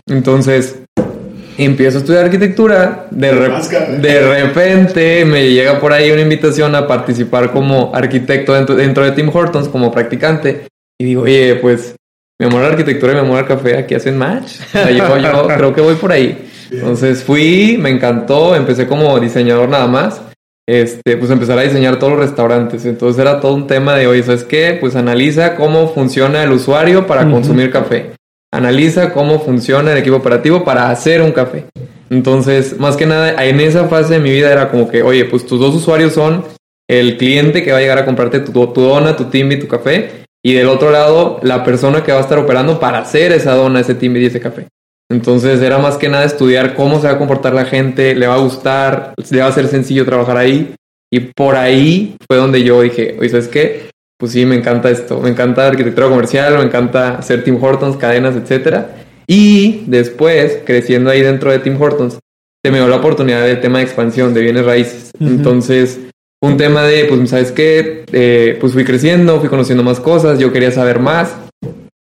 Entonces 0.07 0.81
empiezo 1.57 1.97
a 1.97 2.01
estudiar 2.03 2.27
arquitectura. 2.27 3.07
De, 3.11 3.33
re 3.33 3.99
de 3.99 4.43
repente 4.43 5.25
me 5.25 5.49
llega 5.49 5.81
por 5.81 5.95
ahí 5.95 6.11
una 6.11 6.21
invitación 6.21 6.75
a 6.75 6.87
participar 6.87 7.51
como 7.51 7.93
arquitecto 7.95 8.53
dentro, 8.53 8.75
dentro 8.75 9.07
de 9.07 9.13
Tim 9.13 9.31
Hortons 9.33 9.69
como 9.69 9.91
practicante. 9.91 10.67
Y 11.01 11.05
digo, 11.07 11.23
oye, 11.23 11.55
pues 11.55 11.97
mi 12.39 12.47
amor 12.47 12.61
a 12.61 12.65
la 12.65 12.71
arquitectura 12.73 13.13
y 13.13 13.15
mi 13.15 13.23
amor 13.23 13.39
al 13.39 13.47
café 13.47 13.79
aquí 13.79 13.95
hacen 13.95 14.19
match. 14.19 14.57
O 14.69 14.71
sea, 14.71 14.91
yo, 14.91 15.17
yo 15.17 15.49
creo 15.49 15.75
que 15.75 15.81
voy 15.81 15.95
por 15.95 16.13
ahí. 16.13 16.52
Entonces 16.73 17.23
fui, 17.23 17.77
me 17.79 17.91
encantó, 17.91 18.57
empecé 18.57 18.87
como 18.87 19.19
diseñador 19.21 19.69
nada 19.69 19.87
más. 19.87 20.23
Este, 20.69 21.17
pues 21.17 21.31
empezar 21.31 21.59
a 21.59 21.63
diseñar 21.63 21.99
todos 21.99 22.13
los 22.13 22.23
restaurantes. 22.23 22.85
Entonces 22.87 23.21
era 23.21 23.41
todo 23.41 23.55
un 23.55 23.67
tema 23.67 23.97
de, 23.97 24.07
oye, 24.07 24.23
¿sabes 24.23 24.45
qué? 24.45 24.79
Pues 24.81 24.97
analiza 24.97 25.57
cómo 25.57 25.93
funciona 25.93 26.43
el 26.43 26.53
usuario 26.53 27.07
para 27.07 27.23
uh 27.23 27.27
-huh. 27.27 27.33
consumir 27.33 27.71
café. 27.71 28.13
Analiza 28.53 29.13
cómo 29.13 29.41
funciona 29.41 29.93
el 29.93 29.99
equipo 29.99 30.17
operativo 30.17 30.65
para 30.65 30.91
hacer 30.91 31.21
un 31.23 31.33
café. 31.33 31.65
Entonces, 32.11 32.79
más 32.79 32.97
que 32.97 33.07
nada, 33.07 33.43
en 33.45 33.59
esa 33.61 33.89
fase 33.89 34.15
de 34.15 34.21
mi 34.21 34.31
vida 34.31 34.53
era 34.53 34.71
como 34.71 34.89
que, 34.89 35.03
oye, 35.03 35.25
pues 35.25 35.47
tus 35.47 35.59
dos 35.59 35.75
usuarios 35.75 36.13
son 36.13 36.45
el 36.89 37.17
cliente 37.17 37.63
que 37.63 37.73
va 37.73 37.79
a 37.79 37.81
llegar 37.81 37.99
a 37.99 38.05
comprarte 38.05 38.41
tu, 38.41 38.53
tu 38.53 38.81
dona, 38.83 39.17
tu 39.17 39.25
timbi, 39.25 39.59
tu 39.59 39.67
café. 39.67 40.25
Y 40.45 40.53
del 40.55 40.69
otro 40.69 40.91
lado, 40.91 41.41
la 41.43 41.65
persona 41.65 42.03
que 42.03 42.13
va 42.13 42.19
a 42.19 42.23
estar 42.23 42.39
operando 42.39 42.79
para 42.79 42.99
hacer 42.99 43.33
esa 43.33 43.55
dona, 43.55 43.81
ese 43.81 43.95
timbi 43.95 44.21
y 44.21 44.27
ese 44.27 44.41
café. 44.41 44.67
Entonces 45.13 45.61
era 45.61 45.79
más 45.79 45.97
que 45.99 46.09
nada 46.09 46.25
estudiar 46.25 46.75
cómo 46.75 47.01
se 47.01 47.07
va 47.07 47.13
a 47.15 47.19
comportar 47.19 47.53
la 47.53 47.67
gente, 47.67 48.15
le 48.15 48.27
va 48.27 48.35
a 48.35 48.39
gustar, 48.39 49.15
le 49.31 49.41
va 49.41 49.47
a 49.47 49.53
ser 49.53 49.69
sencillo 49.69 50.05
trabajar 50.05 50.39
ahí. 50.39 50.75
Y 51.13 51.21
por 51.21 51.55
ahí 51.55 52.17
fue 52.27 52.39
donde 52.39 52.65
yo 52.65 52.81
dije, 52.81 53.17
oye, 53.19 53.29
¿sabes 53.29 53.49
qué? 53.49 53.91
Pues 54.19 54.33
sí, 54.33 54.47
me 54.47 54.57
encanta 54.57 54.91
esto, 54.91 55.21
me 55.21 55.29
encanta 55.29 55.67
arquitectura 55.67 56.09
comercial, 56.09 56.57
me 56.57 56.65
encanta 56.65 57.17
hacer 57.17 57.45
Tim 57.45 57.63
Hortons, 57.63 57.99
cadenas, 57.99 58.35
etc. 58.37 58.87
Y 59.27 59.85
después, 59.87 60.61
creciendo 60.65 61.11
ahí 61.11 61.21
dentro 61.21 61.51
de 61.51 61.59
Tim 61.59 61.81
Hortons, 61.81 62.19
se 62.65 62.71
me 62.71 62.79
dio 62.79 62.89
la 62.89 62.97
oportunidad 62.97 63.45
del 63.45 63.61
tema 63.61 63.79
de 63.79 63.85
expansión 63.85 64.33
de 64.33 64.41
bienes 64.41 64.65
raíces. 64.65 65.11
Uh 65.19 65.25
-huh. 65.25 65.29
Entonces, 65.29 66.01
un 66.41 66.57
tema 66.57 66.85
de, 66.85 67.05
pues, 67.05 67.29
¿sabes 67.29 67.53
qué? 67.53 68.05
Eh, 68.13 68.57
pues 68.61 68.73
fui 68.73 68.85
creciendo, 68.85 69.39
fui 69.41 69.49
conociendo 69.49 69.83
más 69.83 70.01
cosas, 70.01 70.39
yo 70.39 70.53
quería 70.53 70.71
saber 70.71 70.99
más. 70.99 71.37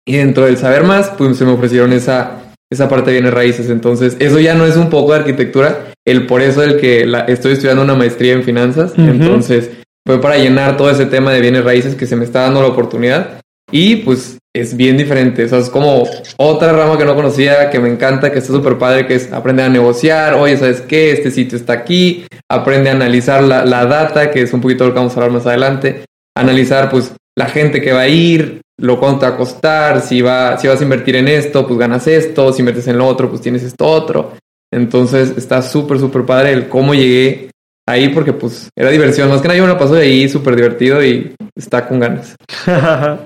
Y 0.07 0.17
dentro 0.17 0.45
del 0.45 0.57
saber 0.57 0.83
más, 0.83 1.11
pues 1.17 1.37
se 1.37 1.45
me 1.45 1.51
ofrecieron 1.51 1.93
esa 1.93 2.44
esa 2.75 2.89
parte 2.89 3.11
viene 3.11 3.31
raíces. 3.31 3.69
Entonces, 3.69 4.15
eso 4.19 4.39
ya 4.39 4.53
no 4.53 4.65
es 4.65 4.75
un 4.77 4.89
poco 4.89 5.13
de 5.13 5.19
arquitectura, 5.19 5.87
el 6.05 6.27
por 6.27 6.41
eso 6.41 6.63
el 6.63 6.77
que 6.77 7.05
la, 7.05 7.21
estoy 7.21 7.53
estudiando 7.53 7.83
una 7.83 7.95
maestría 7.95 8.33
en 8.33 8.43
finanzas. 8.43 8.93
Uh 8.97 9.01
-huh. 9.01 9.11
Entonces, 9.11 9.71
fue 10.05 10.21
para 10.21 10.37
llenar 10.37 10.77
todo 10.77 10.89
ese 10.89 11.05
tema 11.07 11.31
de 11.33 11.41
bienes 11.41 11.63
raíces 11.63 11.95
que 11.95 12.05
se 12.05 12.15
me 12.15 12.25
está 12.25 12.41
dando 12.41 12.61
la 12.61 12.67
oportunidad. 12.67 13.41
Y 13.71 13.97
pues 13.97 14.37
es 14.55 14.77
bien 14.77 14.97
diferente. 14.97 15.43
O 15.45 15.49
sea, 15.49 15.59
es 15.59 15.69
como 15.69 16.07
otra 16.37 16.71
rama 16.71 16.97
que 16.97 17.05
no 17.05 17.15
conocía, 17.15 17.69
que 17.69 17.79
me 17.79 17.89
encanta, 17.89 18.31
que 18.31 18.39
está 18.39 18.53
súper 18.53 18.77
padre, 18.77 19.07
que 19.07 19.15
es 19.15 19.33
aprender 19.33 19.65
a 19.65 19.69
negociar. 19.69 20.35
Oye, 20.35 20.55
¿sabes 20.57 20.81
qué? 20.81 21.11
Este 21.11 21.31
sitio 21.31 21.57
está 21.57 21.73
aquí. 21.73 22.25
Aprende 22.49 22.89
a 22.89 22.93
analizar 22.93 23.43
la, 23.43 23.65
la, 23.65 23.85
data, 23.85 24.31
que 24.31 24.43
es 24.43 24.53
un 24.53 24.61
poquito 24.61 24.85
lo 24.85 24.93
que 24.93 24.99
vamos 24.99 25.13
a 25.13 25.15
hablar 25.15 25.31
más 25.31 25.47
adelante. 25.47 26.05
analizar 26.37 26.89
pues 26.89 27.13
la 27.37 27.47
gente 27.47 27.81
que 27.81 27.91
va 27.91 28.01
a 28.01 28.07
ir, 28.07 28.61
lo 28.79 28.99
cuánto 28.99 29.25
va 29.25 29.33
a 29.33 29.37
costar, 29.37 30.01
si, 30.01 30.21
va, 30.21 30.57
si 30.57 30.67
vas 30.67 30.79
a 30.79 30.83
invertir 30.83 31.15
en 31.15 31.27
esto, 31.27 31.67
pues 31.67 31.79
ganas 31.79 32.07
esto, 32.07 32.51
si 32.53 32.61
inviertes 32.61 32.87
en 32.87 32.97
lo 32.97 33.07
otro, 33.07 33.29
pues 33.29 33.41
tienes 33.41 33.63
esto 33.63 33.85
otro. 33.85 34.33
Entonces 34.73 35.33
está 35.37 35.61
súper, 35.61 35.99
súper 35.99 36.25
padre 36.25 36.51
el 36.51 36.67
cómo 36.67 36.93
llegué 36.93 37.49
ahí 37.87 38.09
porque 38.09 38.33
pues 38.33 38.69
era 38.75 38.89
diversión. 38.89 39.29
Más 39.29 39.41
que 39.41 39.47
nada 39.47 39.57
yo 39.57 39.65
me 39.65 39.75
paso 39.75 39.95
de 39.95 40.03
ahí 40.03 40.27
súper 40.27 40.55
divertido 40.55 41.03
y 41.03 41.33
está 41.55 41.87
con 41.87 41.99
ganas. 41.99 42.35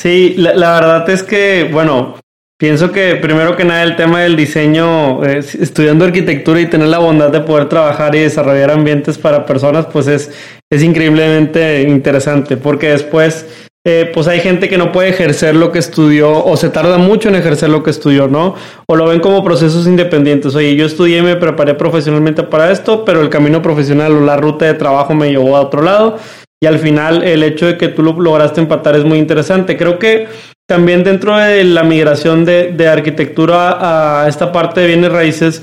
sí, 0.00 0.34
la, 0.36 0.54
la, 0.54 0.72
verdad 0.74 1.10
es 1.10 1.22
que, 1.22 1.68
bueno, 1.72 2.16
pienso 2.58 2.92
que 2.92 3.16
primero 3.16 3.56
que 3.56 3.64
nada 3.64 3.82
el 3.82 3.96
tema 3.96 4.20
del 4.20 4.36
diseño, 4.36 5.24
eh, 5.24 5.38
estudiando 5.38 6.04
arquitectura 6.04 6.60
y 6.60 6.66
tener 6.66 6.88
la 6.88 6.98
bondad 6.98 7.30
de 7.30 7.40
poder 7.40 7.68
trabajar 7.68 8.14
y 8.14 8.20
desarrollar 8.20 8.70
ambientes 8.70 9.18
para 9.18 9.46
personas, 9.46 9.86
pues 9.86 10.06
es, 10.06 10.30
es 10.70 10.82
increíblemente 10.82 11.82
interesante 11.82 12.56
porque 12.56 12.90
después 12.90 13.46
eh, 13.86 14.10
pues 14.12 14.28
hay 14.28 14.40
gente 14.40 14.68
que 14.68 14.76
no 14.76 14.92
puede 14.92 15.08
ejercer 15.08 15.56
lo 15.56 15.72
que 15.72 15.78
estudió 15.78 16.44
o 16.44 16.56
se 16.58 16.68
tarda 16.68 16.98
mucho 16.98 17.30
en 17.30 17.34
ejercer 17.34 17.70
lo 17.70 17.82
que 17.82 17.90
estudió, 17.90 18.28
¿no? 18.28 18.54
O 18.86 18.94
lo 18.94 19.06
ven 19.06 19.20
como 19.20 19.42
procesos 19.42 19.86
independientes. 19.86 20.54
Oye, 20.54 20.76
yo 20.76 20.84
estudié 20.84 21.18
y 21.18 21.22
me 21.22 21.36
preparé 21.36 21.74
profesionalmente 21.74 22.42
para 22.42 22.70
esto, 22.70 23.06
pero 23.06 23.22
el 23.22 23.30
camino 23.30 23.62
profesional 23.62 24.12
o 24.12 24.20
la 24.20 24.36
ruta 24.36 24.66
de 24.66 24.74
trabajo 24.74 25.14
me 25.14 25.30
llevó 25.30 25.56
a 25.56 25.62
otro 25.62 25.80
lado. 25.80 26.18
Y 26.62 26.66
al 26.66 26.78
final 26.78 27.22
el 27.22 27.42
hecho 27.42 27.64
de 27.64 27.78
que 27.78 27.88
tú 27.88 28.02
lo 28.02 28.20
lograste 28.20 28.60
empatar 28.60 28.96
es 28.96 29.04
muy 29.04 29.18
interesante. 29.18 29.78
Creo 29.78 29.98
que 29.98 30.28
también 30.68 31.02
dentro 31.02 31.38
de 31.38 31.64
la 31.64 31.82
migración 31.82 32.44
de, 32.44 32.72
de 32.72 32.86
arquitectura 32.86 34.22
a 34.22 34.28
esta 34.28 34.52
parte 34.52 34.82
de 34.82 34.88
bienes 34.88 35.10
raíces, 35.10 35.62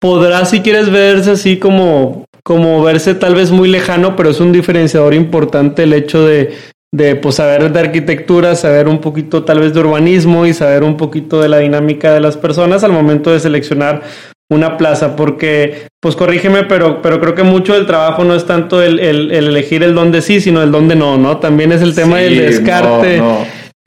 podrá 0.00 0.44
si 0.44 0.60
quieres 0.60 0.88
verse 0.90 1.32
así 1.32 1.58
como 1.58 2.25
como 2.46 2.80
verse 2.80 3.16
tal 3.16 3.34
vez 3.34 3.50
muy 3.50 3.68
lejano, 3.68 4.14
pero 4.14 4.30
es 4.30 4.38
un 4.38 4.52
diferenciador 4.52 5.14
importante 5.14 5.82
el 5.82 5.92
hecho 5.92 6.24
de, 6.24 6.54
de 6.94 7.16
pues 7.16 7.34
saber 7.34 7.72
de 7.72 7.80
arquitectura, 7.80 8.54
saber 8.54 8.86
un 8.86 9.00
poquito 9.00 9.42
tal 9.42 9.58
vez 9.58 9.74
de 9.74 9.80
urbanismo 9.80 10.46
y 10.46 10.54
saber 10.54 10.84
un 10.84 10.96
poquito 10.96 11.42
de 11.42 11.48
la 11.48 11.58
dinámica 11.58 12.14
de 12.14 12.20
las 12.20 12.36
personas 12.36 12.84
al 12.84 12.92
momento 12.92 13.32
de 13.32 13.40
seleccionar 13.40 14.02
una 14.48 14.76
plaza, 14.76 15.16
porque, 15.16 15.88
pues 16.00 16.14
corrígeme, 16.14 16.62
pero, 16.62 17.02
pero 17.02 17.18
creo 17.20 17.34
que 17.34 17.42
mucho 17.42 17.74
del 17.74 17.84
trabajo 17.84 18.22
no 18.22 18.36
es 18.36 18.46
tanto 18.46 18.80
el, 18.80 19.00
el, 19.00 19.32
elegir 19.32 19.82
el 19.82 19.92
dónde 19.92 20.22
sí, 20.22 20.40
sino 20.40 20.62
el 20.62 20.70
dónde 20.70 20.94
no, 20.94 21.18
¿no? 21.18 21.38
También 21.38 21.72
es 21.72 21.82
el 21.82 21.96
tema 21.96 22.18
del 22.18 22.38
descarte. 22.38 23.20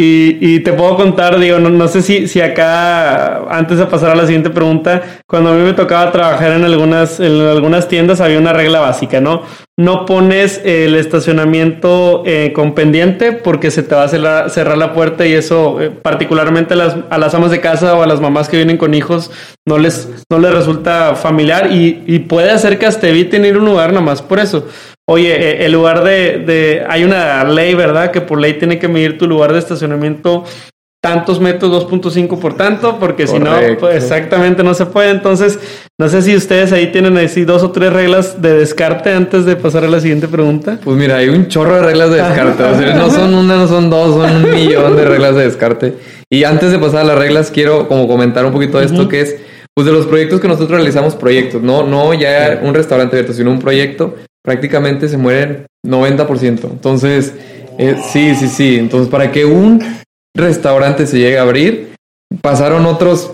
Y, 0.01 0.37
y, 0.39 0.61
te 0.61 0.71
puedo 0.71 0.95
contar, 0.95 1.37
digo, 1.41 1.59
no, 1.59 1.69
no 1.69 1.89
sé 1.89 2.01
si, 2.01 2.25
si 2.29 2.39
acá, 2.39 3.39
antes 3.49 3.79
de 3.79 3.85
pasar 3.85 4.11
a 4.11 4.15
la 4.15 4.25
siguiente 4.25 4.49
pregunta, 4.49 5.19
cuando 5.27 5.49
a 5.49 5.53
mí 5.53 5.61
me 5.61 5.73
tocaba 5.73 6.09
trabajar 6.09 6.53
en 6.53 6.63
algunas, 6.63 7.19
en 7.19 7.41
algunas 7.41 7.89
tiendas 7.89 8.21
había 8.21 8.39
una 8.39 8.53
regla 8.53 8.79
básica, 8.79 9.19
¿no? 9.19 9.41
No 9.77 10.05
pones 10.05 10.61
el 10.63 10.95
estacionamiento 10.95 12.23
eh, 12.25 12.53
con 12.55 12.75
pendiente 12.75 13.33
porque 13.33 13.71
se 13.71 13.83
te 13.83 13.93
va 13.93 14.05
a 14.05 14.07
cerrar, 14.49 14.77
la 14.77 14.93
puerta 14.93 15.27
y 15.27 15.33
eso, 15.33 15.81
eh, 15.81 15.89
particularmente 15.89 16.75
a 16.75 16.77
las, 16.77 16.95
a 17.09 17.17
las 17.17 17.35
amas 17.35 17.51
de 17.51 17.59
casa 17.59 17.93
o 17.95 18.01
a 18.01 18.07
las 18.07 18.21
mamás 18.21 18.47
que 18.47 18.55
vienen 18.55 18.77
con 18.77 18.93
hijos, 18.93 19.31
no 19.67 19.77
les, 19.77 20.09
no 20.31 20.39
les 20.39 20.53
resulta 20.53 21.15
familiar 21.15 21.73
y, 21.73 22.03
y 22.07 22.19
puede 22.19 22.51
hacer 22.51 22.79
que 22.79 22.85
hasta 22.85 23.09
eviten 23.09 23.43
ir 23.43 23.57
un 23.57 23.65
lugar 23.65 23.91
nomás 23.91 24.21
por 24.21 24.39
eso. 24.39 24.65
Oye, 25.11 25.33
eh, 25.33 25.65
el 25.65 25.71
lugar 25.71 26.03
de, 26.03 26.37
de, 26.37 26.85
hay 26.87 27.03
una 27.03 27.43
ley, 27.43 27.73
¿verdad? 27.73 28.11
Que 28.11 28.21
por 28.21 28.39
ley 28.39 28.59
tiene 28.59 28.77
que 28.77 28.87
medir 28.87 29.17
tu 29.17 29.25
lugar 29.25 29.51
de 29.51 29.57
estacionamiento 29.57 30.43
tantos 31.01 31.39
metros, 31.39 31.89
2.5 31.89 32.37
por 32.37 32.55
tanto, 32.55 32.99
porque 32.99 33.25
si 33.25 33.39
no, 33.39 33.51
pues, 33.79 34.03
exactamente 34.03 34.63
no 34.63 34.75
se 34.75 34.85
puede. 34.85 35.09
Entonces, 35.09 35.57
no 35.99 36.09
sé 36.09 36.21
si 36.21 36.35
ustedes 36.35 36.71
ahí 36.73 36.91
tienen 36.91 37.17
así 37.17 37.43
dos 37.43 37.63
o 37.63 37.71
tres 37.71 37.91
reglas 37.91 38.39
de 38.39 38.53
descarte 38.59 39.11
antes 39.11 39.45
de 39.45 39.55
pasar 39.55 39.83
a 39.83 39.87
la 39.87 39.99
siguiente 39.99 40.27
pregunta. 40.27 40.77
Pues 40.83 40.95
mira, 40.95 41.17
hay 41.17 41.29
un 41.29 41.47
chorro 41.47 41.73
de 41.73 41.81
reglas 41.81 42.11
de 42.11 42.17
descarte. 42.17 42.63
o 42.63 42.77
sea, 42.77 42.93
no 42.93 43.09
son 43.09 43.33
una, 43.33 43.55
no 43.55 43.67
son 43.67 43.89
dos, 43.89 44.13
son 44.13 44.45
un 44.45 44.51
millón 44.53 44.95
de 44.95 45.05
reglas 45.05 45.35
de 45.35 45.45
descarte. 45.45 45.95
Y 46.29 46.43
antes 46.43 46.71
de 46.71 46.77
pasar 46.77 46.99
a 46.99 47.05
las 47.05 47.17
reglas, 47.17 47.49
quiero 47.49 47.87
como 47.87 48.07
comentar 48.07 48.45
un 48.45 48.51
poquito 48.51 48.77
de 48.77 48.85
esto 48.85 49.07
que 49.07 49.21
es, 49.21 49.37
pues 49.73 49.87
de 49.87 49.91
los 49.91 50.05
proyectos 50.05 50.39
que 50.39 50.47
nosotros 50.47 50.69
realizamos, 50.69 51.15
proyectos, 51.15 51.63
no, 51.63 51.81
no 51.81 52.13
ya 52.13 52.59
un 52.61 52.75
restaurante 52.75 53.15
abierto, 53.15 53.33
sino 53.33 53.49
un 53.49 53.59
proyecto 53.59 54.13
prácticamente 54.43 55.07
se 55.07 55.17
mueren 55.17 55.65
90%. 55.85 56.69
Entonces, 56.71 57.33
eh, 57.77 57.97
sí, 58.11 58.35
sí, 58.35 58.47
sí. 58.47 58.77
Entonces, 58.77 59.09
para 59.09 59.31
que 59.31 59.45
un 59.45 59.81
restaurante 60.35 61.05
se 61.07 61.17
llegue 61.17 61.37
a 61.37 61.43
abrir, 61.43 61.93
pasaron 62.41 62.85
otros 62.85 63.31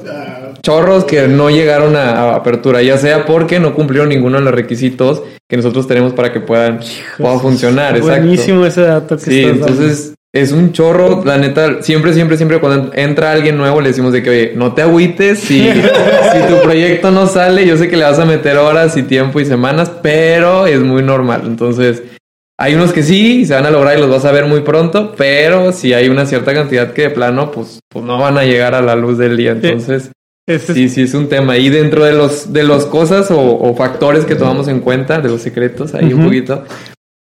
chorros 0.61 1.05
que 1.05 1.27
no 1.27 1.49
llegaron 1.49 1.95
a, 1.95 2.33
apertura, 2.35 2.81
ya 2.81 2.97
sea 2.97 3.25
porque 3.25 3.59
no 3.59 3.75
cumplieron 3.75 4.09
ninguno 4.09 4.37
de 4.37 4.45
los 4.45 4.53
requisitos 4.53 5.21
que 5.47 5.57
nosotros 5.57 5.87
tenemos 5.87 6.13
para 6.13 6.33
que 6.33 6.39
puedan, 6.39 6.79
funcionar. 7.39 7.99
Buenísimo 8.01 8.65
ese 8.65 8.81
dato 8.81 9.15
que 9.17 9.23
Sí, 9.23 9.43
entonces 9.43 10.15
es 10.35 10.51
un 10.51 10.73
chorro, 10.73 11.23
la 11.23 11.37
neta, 11.37 11.81
siempre, 11.81 12.13
siempre, 12.13 12.35
siempre 12.35 12.59
cuando 12.59 12.91
entra 12.93 13.31
alguien 13.31 13.55
nuevo 13.57 13.79
le 13.79 13.87
decimos 13.87 14.11
de 14.11 14.21
que, 14.21 14.29
oye, 14.29 14.53
no 14.53 14.73
te 14.73 14.81
agüites 14.81 15.39
si, 15.39 15.61
si 15.71 16.47
tu 16.49 16.61
proyecto 16.61 17.09
no 17.09 17.27
sale, 17.27 17.65
yo 17.65 17.77
sé 17.77 17.87
que 17.87 17.95
le 17.95 18.03
vas 18.03 18.19
a 18.19 18.25
meter 18.25 18.57
horas 18.57 18.97
y 18.97 19.03
tiempo 19.03 19.39
y 19.39 19.45
semanas, 19.45 19.89
pero 20.03 20.67
es 20.67 20.81
muy 20.81 21.03
normal. 21.03 21.43
Entonces, 21.45 22.03
hay 22.59 22.75
unos 22.75 22.91
que 22.91 23.01
sí, 23.01 23.45
se 23.45 23.53
van 23.53 23.65
a 23.65 23.71
lograr 23.71 23.97
y 23.97 24.01
los 24.01 24.09
vas 24.09 24.25
a 24.25 24.33
ver 24.33 24.45
muy 24.45 24.59
pronto, 24.59 25.13
pero 25.17 25.71
si 25.71 25.93
hay 25.93 26.09
una 26.09 26.25
cierta 26.25 26.53
cantidad 26.53 26.91
que 26.91 27.03
de 27.03 27.09
plano, 27.11 27.51
pues, 27.51 27.79
pues 27.87 28.03
no 28.03 28.17
van 28.17 28.37
a 28.37 28.43
llegar 28.43 28.75
a 28.75 28.81
la 28.81 28.97
luz 28.97 29.17
del 29.17 29.37
día. 29.37 29.51
Entonces, 29.51 30.11
sí, 30.59 30.89
sí 30.89 31.03
es 31.03 31.13
un 31.13 31.29
tema. 31.29 31.57
Y 31.57 31.69
dentro 31.69 32.03
de 32.03 32.11
los, 32.11 32.51
de 32.51 32.63
los 32.63 32.85
cosas 32.87 33.27
o, 33.29 33.73
factores 33.77 34.25
que 34.25 34.35
tomamos 34.35 34.67
en 34.67 34.81
cuenta, 34.81 35.21
de 35.21 35.29
los 35.29 35.41
secretos, 35.41 35.93
ahí 35.95 36.13
un 36.13 36.25
poquito, 36.25 36.65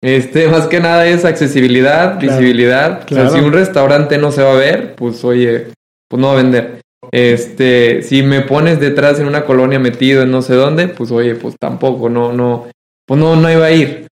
este, 0.04 0.48
más 0.50 0.66
que 0.66 0.80
nada 0.80 1.06
es 1.06 1.24
accesibilidad, 1.24 2.20
visibilidad. 2.20 3.06
O 3.10 3.14
sea, 3.14 3.30
si 3.30 3.38
un 3.38 3.52
restaurante 3.52 4.18
no 4.18 4.30
se 4.32 4.42
va 4.42 4.52
a 4.52 4.56
ver, 4.56 4.94
pues 4.96 5.24
oye, 5.24 5.68
pues 6.08 6.20
no 6.20 6.28
va 6.28 6.34
a 6.34 6.42
vender. 6.42 6.80
Este, 7.10 8.02
si 8.02 8.22
me 8.22 8.42
pones 8.42 8.80
detrás 8.80 9.18
en 9.18 9.26
una 9.26 9.44
colonia 9.46 9.78
metido 9.78 10.22
en 10.22 10.30
no 10.30 10.42
sé 10.42 10.54
dónde, 10.54 10.88
pues 10.88 11.10
oye, 11.10 11.34
pues 11.36 11.54
tampoco, 11.58 12.10
no, 12.10 12.34
no, 12.34 12.68
pues 13.06 13.18
no, 13.18 13.34
no 13.36 13.50
iba 13.50 13.64
a 13.64 13.70
ir. 13.70 14.06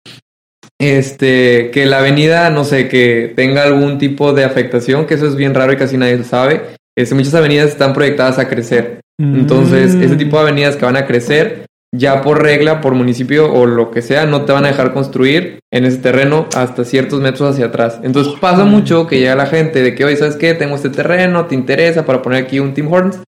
Este, 0.78 1.71
que 1.71 1.87
la 1.87 2.00
avenida, 2.00 2.50
no 2.50 2.64
sé, 2.64 2.88
que 2.88 3.33
tenga 3.35 3.62
algún 3.62 3.97
tipo 3.97 4.35
de 4.35 4.45
afectación, 4.45 5.07
que 5.07 5.14
eso 5.14 5.26
es 5.26 5.37
bien 5.37 5.54
raro 5.54 5.73
y 5.73 5.76
casi 5.76 5.97
nadie 5.97 6.18
lo 6.18 6.25
sabe. 6.25 6.62
Este, 6.99 7.14
muchas 7.14 7.35
avenidas 7.35 7.71
están 7.71 7.95
proyectadas 7.95 8.38
a 8.38 8.49
crecer. 8.49 9.00
Entonces, 9.21 9.95
ese 9.95 10.16
tipo 10.16 10.37
de 10.37 10.42
avenidas 10.42 10.76
que 10.76 10.85
van 10.85 10.97
a 10.97 11.07
crecer, 11.07 11.68
ya 11.95 12.23
por 12.23 12.42
regla, 12.42 12.80
por 12.80 12.95
municipio 12.95 13.52
o 13.52 13.66
lo 13.66 13.90
que 13.90 14.02
sea, 14.02 14.26
no 14.26 14.45
te 14.45 14.52
van 14.52 14.64
a 14.64 14.68
dejar 14.68 14.92
construir 14.92 15.61
en 15.73 15.85
ese 15.85 15.99
terreno 15.99 16.47
hasta 16.54 16.85
ciertos 16.85 17.21
metros 17.21 17.50
hacia 17.50 17.66
atrás. 17.66 18.00
Entonces 18.02 18.35
pasa 18.40 18.64
mucho 18.64 19.07
que 19.07 19.18
llega 19.18 19.35
la 19.35 19.47
gente 19.47 19.83
de 19.83 19.95
que, 19.95 20.04
oye, 20.04 20.16
¿sabes 20.16 20.37
qué? 20.37 20.54
Tengo 20.54 20.76
este 20.76 20.90
terreno, 20.90 21.47
¿te 21.47 21.54
interesa 21.54 22.04
para 22.04 22.23
poner 22.23 22.45
aquí 22.45 22.61
un 22.61 22.75
Tim 22.75 22.92
Horns? 22.92 23.21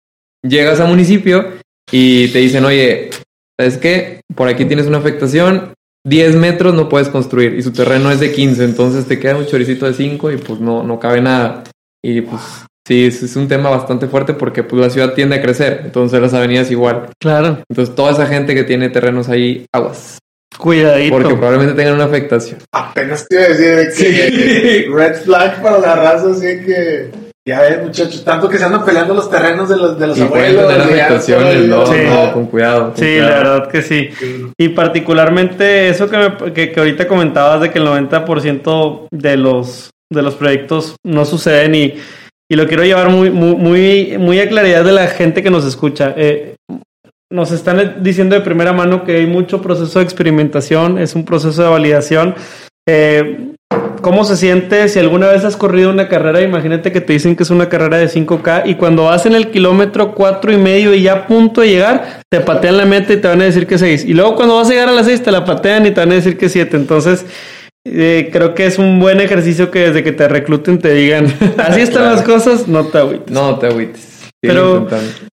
Llegas 0.43 0.81
a 0.81 0.87
municipio 0.87 1.47
y 1.90 2.29
te 2.29 2.38
dicen, 2.38 2.64
oye, 2.64 3.11
¿sabes 3.59 3.79
qué? 3.79 4.21
Por 4.35 4.49
aquí 4.49 4.64
tienes 4.64 4.87
una 4.87 4.99
afectación, 4.99 5.75
10 6.07 6.37
metros 6.37 6.75
no 6.75 6.88
puedes 6.88 7.09
construir 7.09 7.55
y 7.55 7.62
su 7.62 7.73
terreno 7.73 8.11
es 8.11 8.21
de 8.21 8.33
15, 8.33 8.64
entonces 8.64 9.07
te 9.07 9.19
queda 9.19 9.37
un 9.37 9.47
choricito 9.47 9.87
de 9.87 9.95
5 9.95 10.33
y 10.33 10.37
pues 10.38 10.61
no, 10.61 10.83
no 10.83 10.99
cabe 10.99 11.21
nada. 11.21 11.64
Y 12.02 12.23
pues 12.23 12.67
Sí, 12.87 13.07
es, 13.07 13.37
un 13.37 13.47
tema 13.47 13.71
bastante 13.71 14.07
fuerte 14.07 14.35
porque 14.35 14.63
pues, 14.63 14.81
la 14.81 14.91
ciudad 14.91 15.13
tiende 15.15 15.37
a 15.37 15.43
crecer, 15.43 15.83
entonces 15.85 16.21
las 16.21 16.35
avenidas 16.35 16.71
igual. 16.71 17.11
Claro. 17.21 17.63
Entonces 17.69 17.95
toda 17.95 18.13
esa 18.13 18.27
gente 18.27 18.55
que 18.55 18.65
tiene 18.65 18.89
terrenos 18.89 19.29
ahí, 19.29 19.67
aguas. 19.73 20.19
Cuidadito. 20.59 21.15
Porque 21.15 21.35
probablemente 21.35 21.75
tengan 21.75 21.95
una 21.95 22.05
afectación. 22.05 22.59
Apenas 22.73 23.27
te 23.29 23.37
iba 23.37 23.45
a 23.45 23.49
decir 23.49 24.31
que 24.31 24.91
red 24.93 25.15
flag 25.23 25.63
para 25.63 25.79
la 25.79 25.95
raza, 25.95 26.31
así 26.31 26.41
que 26.41 27.11
ya 27.47 27.63
ves, 27.63 27.83
muchachos, 27.83 28.23
tanto 28.23 28.49
que 28.49 28.59
se 28.59 28.65
andan 28.65 28.85
peleando 28.85 29.15
los 29.15 29.31
terrenos 29.31 29.69
de 29.69 29.77
los, 29.77 29.99
de 29.99 30.07
los 30.09 30.21
abuelos. 30.21 30.69
Tener 30.69 30.81
afectaciones, 30.83 31.67
no, 31.67 31.85
no, 31.87 32.33
con 32.33 32.47
cuidado. 32.47 32.93
sí, 32.97 33.19
la 33.19 33.29
verdad 33.29 33.69
que 33.69 33.83
sí. 33.83 34.11
Y 34.59 34.69
particularmente 34.71 35.89
eso 35.89 36.09
que, 36.11 36.19
me, 36.19 36.53
que, 36.53 36.71
que 36.71 36.81
ahorita 36.81 37.09
comentabas 37.09 37.63
de 37.63 37.71
que 37.71 37.79
el 37.79 37.87
90% 37.87 39.09
de 39.11 39.37
los, 39.37 39.91
de 40.13 40.23
los 40.23 40.35
proyectos 40.35 40.97
no 41.03 41.25
suceden 41.25 41.75
y 41.75 41.95
y 42.50 42.57
lo 42.57 42.66
quiero 42.66 42.83
llevar 42.83 43.11
muy, 43.11 43.30
muy, 43.30 44.19
muy, 44.19 44.40
a 44.40 44.49
claridad 44.49 44.85
de 44.85 44.90
la 44.90 45.07
gente 45.07 45.40
que 45.40 45.50
nos 45.50 45.64
escucha. 45.64 46.12
Eh, 46.16 46.57
nos 47.33 47.52
están 47.52 48.02
diciendo 48.02 48.35
de 48.35 48.40
primera 48.40 48.73
mano 48.73 49.04
que 49.04 49.19
hay 49.19 49.26
mucho 49.26 49.62
proceso 49.62 50.00
de 50.00 50.04
experimentación, 50.04 50.99
es 50.99 51.14
un 51.14 51.25
proceso 51.25 51.62
de 51.62 51.69
validación. 51.69 52.35
Eh, 52.88 53.52
¿Cómo 54.02 54.25
se 54.25 54.37
siente 54.37 54.88
si 54.88 54.99
alguna 54.99 55.28
vez 55.28 55.45
has 55.45 55.57
corrido 55.57 55.90
una 55.90 56.09
carrera? 56.09 56.40
Imagínate 56.40 56.90
que 56.90 57.00
te 57.00 57.12
dicen 57.12 57.37
que 57.37 57.45
es 57.45 57.50
una 57.50 57.69
carrera 57.69 57.99
de 57.99 58.09
5K 58.09 58.62
y 58.64 58.75
cuando 58.75 59.04
vas 59.04 59.26
en 59.26 59.37
el 59.37 59.52
kilómetro 59.52 60.12
cuatro 60.12 60.50
y 60.52 60.57
medio 60.57 60.92
y 60.92 61.02
ya 61.02 61.12
a 61.12 61.26
punto 61.28 61.61
de 61.61 61.69
llegar, 61.69 62.23
te 62.28 62.40
patean 62.40 62.78
la 62.78 62.85
meta 62.85 63.12
y 63.12 63.19
te 63.19 63.28
van 63.28 63.42
a 63.42 63.45
decir 63.45 63.69
que 63.69 63.78
6. 63.78 64.07
Y 64.07 64.14
luego 64.14 64.35
cuando 64.35 64.57
vas 64.57 64.69
a 64.69 64.73
llegar 64.73 64.88
a 64.88 64.92
las 64.92 65.07
6 65.07 65.23
te 65.23 65.30
la 65.30 65.45
patean 65.45 65.87
y 65.87 65.92
te 65.92 66.00
van 66.00 66.11
a 66.11 66.16
decir 66.16 66.37
que 66.37 66.49
7. 66.49 66.76
Entonces, 66.76 67.26
eh, 67.87 68.29
creo 68.33 68.55
que 68.55 68.67
es 68.67 68.79
un 68.79 69.01
buen 69.01 69.21
ejercicio 69.21 69.71
que 69.71 69.81
desde 69.89 70.05
que 70.05 70.13
te 70.13 70.29
recluten 70.29 70.79
te 70.79 70.93
digan, 70.93 71.27
así 71.59 71.81
están 71.81 72.05
las 72.05 72.23
cosas, 72.23 72.69
no 72.69 72.87
te 72.87 72.99
agüites. 72.99 73.31
No 73.31 73.59
te 73.59 73.67
agüites. 73.67 74.11
Pero 74.43 74.89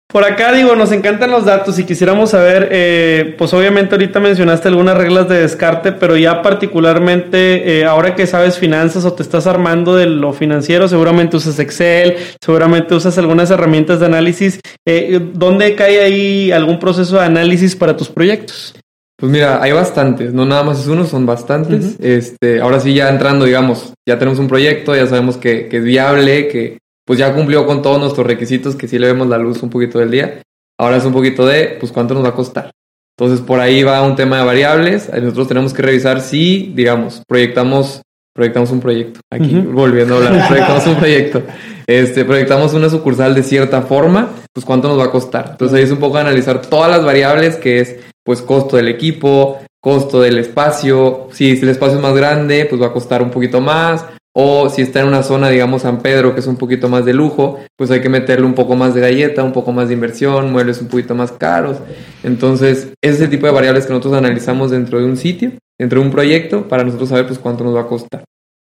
por 0.07 0.23
acá 0.23 0.53
digo, 0.53 0.75
nos 0.75 0.91
encantan 0.91 1.31
los 1.31 1.45
datos 1.45 1.79
y 1.79 1.83
quisiéramos 1.85 2.31
saber, 2.31 2.69
eh, 2.71 3.35
pues 3.37 3.53
obviamente 3.53 3.95
ahorita 3.95 4.19
mencionaste 4.19 4.69
algunas 4.69 4.97
reglas 4.97 5.27
de 5.27 5.39
descarte, 5.39 5.91
pero 5.91 6.15
ya 6.15 6.41
particularmente 6.41 7.79
eh, 7.79 7.85
ahora 7.85 8.15
que 8.15 8.25
sabes 8.25 8.57
finanzas 8.57 9.05
o 9.05 9.13
te 9.13 9.23
estás 9.23 9.47
armando 9.47 9.95
de 9.95 10.05
lo 10.05 10.31
financiero, 10.33 10.87
seguramente 10.87 11.37
usas 11.37 11.59
Excel, 11.59 12.15
seguramente 12.43 12.95
usas 12.95 13.17
algunas 13.17 13.51
herramientas 13.51 13.99
de 13.99 14.05
análisis. 14.05 14.59
Eh, 14.85 15.19
¿Dónde 15.33 15.75
cae 15.75 16.01
ahí 16.01 16.51
algún 16.51 16.79
proceso 16.79 17.17
de 17.17 17.25
análisis 17.25 17.75
para 17.75 17.95
tus 17.95 18.09
proyectos? 18.09 18.75
Pues 19.17 19.31
mira, 19.31 19.61
hay 19.63 19.71
bastantes, 19.71 20.31
no 20.31 20.45
nada 20.45 20.63
más 20.63 20.79
es 20.79 20.87
uno, 20.87 21.05
son 21.05 21.25
bastantes. 21.25 21.97
Este, 21.99 22.61
ahora 22.61 22.79
sí 22.79 22.93
ya 22.93 23.09
entrando, 23.09 23.45
digamos, 23.45 23.93
ya 24.07 24.19
tenemos 24.19 24.39
un 24.39 24.47
proyecto, 24.47 24.95
ya 24.95 25.07
sabemos 25.07 25.37
que, 25.37 25.67
que 25.67 25.77
es 25.77 25.83
viable, 25.83 26.47
que 26.47 26.77
pues 27.07 27.17
ya 27.17 27.33
cumplió 27.33 27.65
con 27.65 27.81
todos 27.81 27.99
nuestros 27.99 28.27
requisitos, 28.27 28.75
que 28.75 28.87
sí 28.87 28.99
le 28.99 29.07
vemos 29.07 29.27
la 29.27 29.37
luz 29.37 29.63
un 29.63 29.69
poquito 29.69 29.97
del 29.97 30.11
día. 30.11 30.41
Ahora 30.77 30.97
es 30.97 31.05
un 31.05 31.13
poquito 31.13 31.45
de, 31.47 31.77
pues, 31.79 31.91
cuánto 31.91 32.13
nos 32.13 32.23
va 32.23 32.29
a 32.29 32.35
costar. 32.35 32.71
Entonces, 33.17 33.43
por 33.43 33.61
ahí 33.61 33.81
va 33.81 34.03
un 34.03 34.15
tema 34.15 34.37
de 34.37 34.43
variables. 34.43 35.09
Nosotros 35.11 35.47
tenemos 35.47 35.73
que 35.73 35.81
revisar 35.81 36.19
si, 36.19 36.73
digamos, 36.75 37.23
proyectamos, 37.25 38.01
proyectamos 38.35 38.71
un 38.71 38.81
proyecto. 38.81 39.21
Aquí, 39.31 39.55
volviendo 39.55 40.15
a 40.15 40.17
hablar, 40.17 40.47
proyectamos 40.49 40.85
un 40.85 40.95
proyecto. 40.97 41.43
Este, 41.87 42.25
proyectamos 42.25 42.73
una 42.73 42.89
sucursal 42.89 43.33
de 43.33 43.41
cierta 43.41 43.81
forma, 43.81 44.29
pues, 44.53 44.65
cuánto 44.65 44.89
nos 44.89 44.99
va 44.99 45.05
a 45.05 45.11
costar. 45.11 45.47
Entonces, 45.51 45.77
ahí 45.77 45.83
es 45.85 45.91
un 45.91 45.99
poco 45.99 46.17
analizar 46.17 46.61
todas 46.61 46.91
las 46.91 47.05
variables, 47.05 47.55
que 47.55 47.79
es, 47.79 47.95
pues, 48.27 48.43
costo 48.43 48.77
del 48.77 48.89
equipo, 48.89 49.57
costo 49.81 50.21
del 50.21 50.37
espacio. 50.37 51.29
Si 51.31 51.49
el 51.49 51.69
espacio 51.69 51.95
es 51.95 52.03
más 52.03 52.13
grande, 52.13 52.67
pues 52.69 52.79
va 52.79 52.87
a 52.87 52.93
costar 52.93 53.23
un 53.23 53.31
poquito 53.31 53.59
más 53.59 54.05
o 54.39 54.69
si 54.69 54.83
está 54.83 54.99
en 54.99 55.07
una 55.07 55.23
zona, 55.23 55.49
digamos, 55.49 55.81
San 55.81 55.99
Pedro, 55.99 56.35
que 56.35 56.41
es 56.41 56.45
un 56.45 56.57
poquito 56.57 56.87
más 56.87 57.03
de 57.05 57.11
lujo, 57.11 57.57
pues 57.75 57.89
hay 57.89 58.01
que 58.01 58.09
meterle 58.09 58.45
un 58.45 58.53
poco 58.53 58.75
más 58.75 58.93
de 58.93 59.01
galleta, 59.01 59.43
un 59.43 59.51
poco 59.51 59.71
más 59.71 59.87
de 59.87 59.95
inversión, 59.95 60.51
muebles 60.51 60.79
un 60.79 60.89
poquito 60.89 61.15
más 61.15 61.31
caros. 61.31 61.77
Entonces, 62.21 62.93
ese 63.01 63.15
es 63.15 63.21
el 63.21 63.31
tipo 63.31 63.47
de 63.47 63.51
variables 63.51 63.87
que 63.87 63.93
nosotros 63.93 64.13
analizamos 64.13 64.69
dentro 64.69 64.99
de 64.99 65.05
un 65.05 65.17
sitio, 65.17 65.53
dentro 65.79 65.99
de 65.99 66.05
un 66.05 66.11
proyecto, 66.11 66.67
para 66.67 66.83
nosotros 66.83 67.09
saber 67.09 67.25
pues 67.25 67.39
cuánto 67.39 67.63
nos 67.63 67.75
va 67.75 67.81
a 67.81 67.87
costar. 67.87 68.25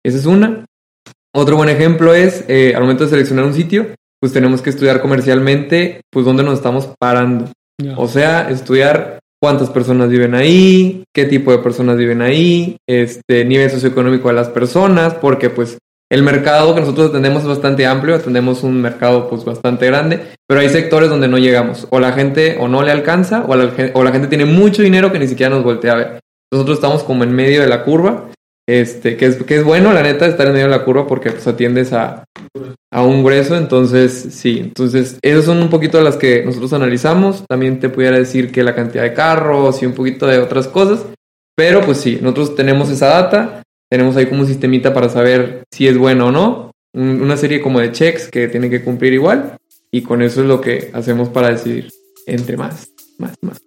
Esa 0.05 0.17
es 0.17 0.25
una. 0.25 0.63
Otro 1.35 1.57
buen 1.57 1.67
ejemplo 1.67 2.13
es, 2.13 2.45
eh, 2.47 2.71
al 2.73 2.83
momento 2.83 3.03
de 3.03 3.09
seleccionar 3.09 3.43
un 3.43 3.53
sitio, 3.53 3.87
pues 4.21 4.31
tenemos 4.31 4.61
que 4.61 4.69
estudiar 4.69 5.01
comercialmente, 5.01 5.99
pues 6.09 6.25
dónde 6.25 6.43
nos 6.43 6.53
estamos 6.53 6.91
parando. 6.97 7.51
O 7.97 8.07
sea, 8.07 8.49
estudiar 8.49 9.19
cuántas 9.41 9.70
personas 9.70 10.10
viven 10.10 10.36
ahí, 10.36 11.03
qué 11.13 11.25
tipo 11.25 11.51
de 11.51 11.60
personas 11.60 11.98
viven 11.98 12.22
ahí, 12.22 12.77
este 12.88 13.46
nivel 13.46 13.70
socioeconómico 13.70 14.29
de 14.29 14.36
las 14.36 14.50
personas, 14.50 15.13
porque 15.15 15.50
pues 15.50 15.77
el 16.10 16.24
mercado 16.24 16.74
que 16.74 16.82
nosotros 16.82 17.10
atendemos 17.10 17.44
es 17.44 17.50
bastante 17.50 17.86
amplio, 17.86 18.15
atendemos 18.15 18.63
un 18.63 18.82
mercado 18.82 19.29
pues 19.29 19.44
bastante 19.44 19.86
grande, 19.86 20.22
pero 20.48 20.62
hay 20.62 20.70
sectores 20.70 21.10
donde 21.10 21.27
no 21.27 21.38
llegamos, 21.38 21.88
o 21.89 22.00
la 22.00 22.13
gente 22.13 22.58
o 22.60 22.67
no 22.67 22.82
le 22.82 22.91
alcanza, 22.91 23.44
o 23.48 23.56
la, 23.56 23.72
o 23.94 24.03
la 24.03 24.12
gente 24.12 24.27
tiene 24.27 24.46
mucho 24.46 24.82
dinero 24.82 25.12
que 25.12 25.20
ni 25.20 25.27
siquiera 25.27 25.53
nos 25.53 25.63
voltea 25.63 25.94
a 25.94 25.98
ver. 25.98 26.20
Nosotros 26.51 26.77
estamos 26.77 27.03
como 27.03 27.25
en 27.25 27.34
medio 27.34 27.62
de 27.62 27.67
la 27.67 27.84
curva 27.84 28.29
este, 28.67 29.15
que 29.15 29.25
es, 29.25 29.38
que 29.43 29.57
es 29.57 29.63
bueno, 29.63 29.93
la 29.93 30.03
neta, 30.03 30.25
estar 30.25 30.47
en 30.47 30.53
medio 30.53 30.65
de 30.65 30.71
la 30.71 30.83
curva 30.83 31.07
porque 31.07 31.31
pues 31.31 31.47
atiendes 31.47 31.93
a, 31.93 32.25
a 32.91 33.03
un 33.03 33.24
grueso, 33.24 33.55
entonces 33.55 34.27
sí, 34.31 34.59
entonces 34.59 35.17
esas 35.21 35.45
son 35.45 35.62
un 35.62 35.69
poquito 35.69 36.01
las 36.01 36.17
que 36.17 36.43
nosotros 36.43 36.74
analizamos, 36.74 37.45
también 37.47 37.79
te 37.79 37.89
pudiera 37.89 38.17
decir 38.17 38.51
que 38.51 38.63
la 38.63 38.75
cantidad 38.75 39.03
de 39.03 39.13
carros 39.13 39.81
y 39.81 39.86
un 39.86 39.93
poquito 39.93 40.27
de 40.27 40.39
otras 40.39 40.67
cosas, 40.67 41.05
pero 41.55 41.81
pues 41.81 41.97
sí, 42.00 42.19
nosotros 42.21 42.55
tenemos 42.55 42.89
esa 42.89 43.07
data, 43.07 43.63
tenemos 43.89 44.17
ahí 44.17 44.25
como 44.25 44.41
un 44.41 44.47
sistemita 44.47 44.93
para 44.93 45.07
saber 45.07 45.63
si 45.71 45.88
es 45.88 45.97
bueno 45.97 46.27
o 46.27 46.31
no, 46.31 46.71
una 46.93 47.38
serie 47.38 47.62
como 47.62 47.79
de 47.79 47.91
checks 47.91 48.27
que 48.29 48.50
tienen 48.50 48.69
que 48.69 48.83
cumplir 48.83 49.13
igual, 49.13 49.57
y 49.91 50.01
con 50.01 50.21
eso 50.21 50.41
es 50.41 50.47
lo 50.47 50.59
que 50.59 50.91
hacemos 50.93 51.29
para 51.29 51.50
decidir 51.50 51.89
entre 52.25 52.57
más, 52.57 52.89
más, 53.17 53.33
más. 53.41 53.66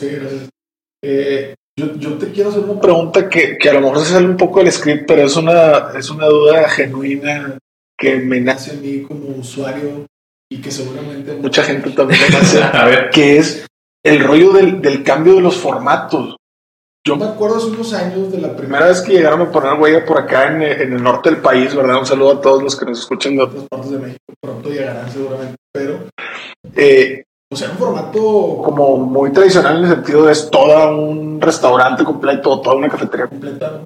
sí, 0.00 0.08
gracias. 0.16 0.48
Eh, 1.02 1.54
yo, 1.78 1.94
yo, 1.96 2.18
te 2.18 2.30
quiero 2.30 2.50
hacer 2.50 2.62
una 2.62 2.80
pregunta 2.80 3.28
que, 3.28 3.56
que, 3.58 3.70
a 3.70 3.74
lo 3.74 3.80
mejor 3.80 4.00
se 4.00 4.12
sale 4.12 4.26
un 4.26 4.36
poco 4.36 4.60
del 4.60 4.72
script, 4.72 5.04
pero 5.06 5.22
es 5.22 5.36
una, 5.36 5.92
es 5.96 6.10
una 6.10 6.26
duda 6.26 6.68
genuina 6.68 7.58
que 7.98 8.16
me 8.16 8.40
nace 8.40 8.72
a 8.72 8.74
mí 8.74 9.02
como 9.02 9.36
usuario 9.36 10.06
y 10.50 10.60
que 10.60 10.70
seguramente 10.70 11.34
mucha 11.34 11.62
gente 11.62 11.90
también 11.90 12.20
me 12.20 12.38
nace, 12.38 12.62
a 12.62 12.84
ver. 12.86 13.10
que 13.10 13.38
es 13.38 13.66
el 14.04 14.20
rollo 14.20 14.52
del, 14.52 14.80
del, 14.80 15.02
cambio 15.02 15.34
de 15.34 15.42
los 15.42 15.56
formatos. 15.56 16.36
Yo 17.06 17.16
me 17.16 17.24
acuerdo 17.24 17.56
hace 17.56 17.68
unos 17.68 17.94
años 17.94 18.30
de 18.30 18.38
la 18.38 18.54
primera 18.54 18.86
vez 18.86 19.00
que 19.00 19.12
llegaron 19.12 19.40
a 19.40 19.50
poner 19.50 19.80
huella 19.80 20.04
por 20.04 20.18
acá 20.18 20.48
en, 20.48 20.62
en, 20.62 20.92
el 20.92 21.02
norte 21.02 21.30
del 21.30 21.40
país, 21.40 21.74
¿verdad? 21.74 21.98
Un 21.98 22.06
saludo 22.06 22.32
a 22.32 22.40
todos 22.40 22.62
los 22.62 22.76
que 22.76 22.84
nos 22.84 23.00
escuchan 23.00 23.36
de 23.36 23.42
otras 23.42 23.64
partes 23.68 23.90
de 23.90 23.98
México. 23.98 24.34
Pronto 24.40 24.68
llegarán 24.68 25.10
seguramente, 25.10 25.56
pero 25.72 26.00
eh, 26.76 27.24
o 27.52 27.56
sea, 27.56 27.70
un 27.70 27.78
formato 27.78 28.62
como 28.62 28.96
muy 28.98 29.32
tradicional 29.32 29.78
en 29.78 29.84
el 29.84 29.90
sentido 29.90 30.24
de 30.24 30.32
es 30.32 30.48
todo 30.50 30.96
un 30.96 31.40
restaurante 31.40 32.04
completo, 32.04 32.60
toda 32.60 32.76
una 32.76 32.88
cafetería 32.88 33.26
completa. 33.26 33.82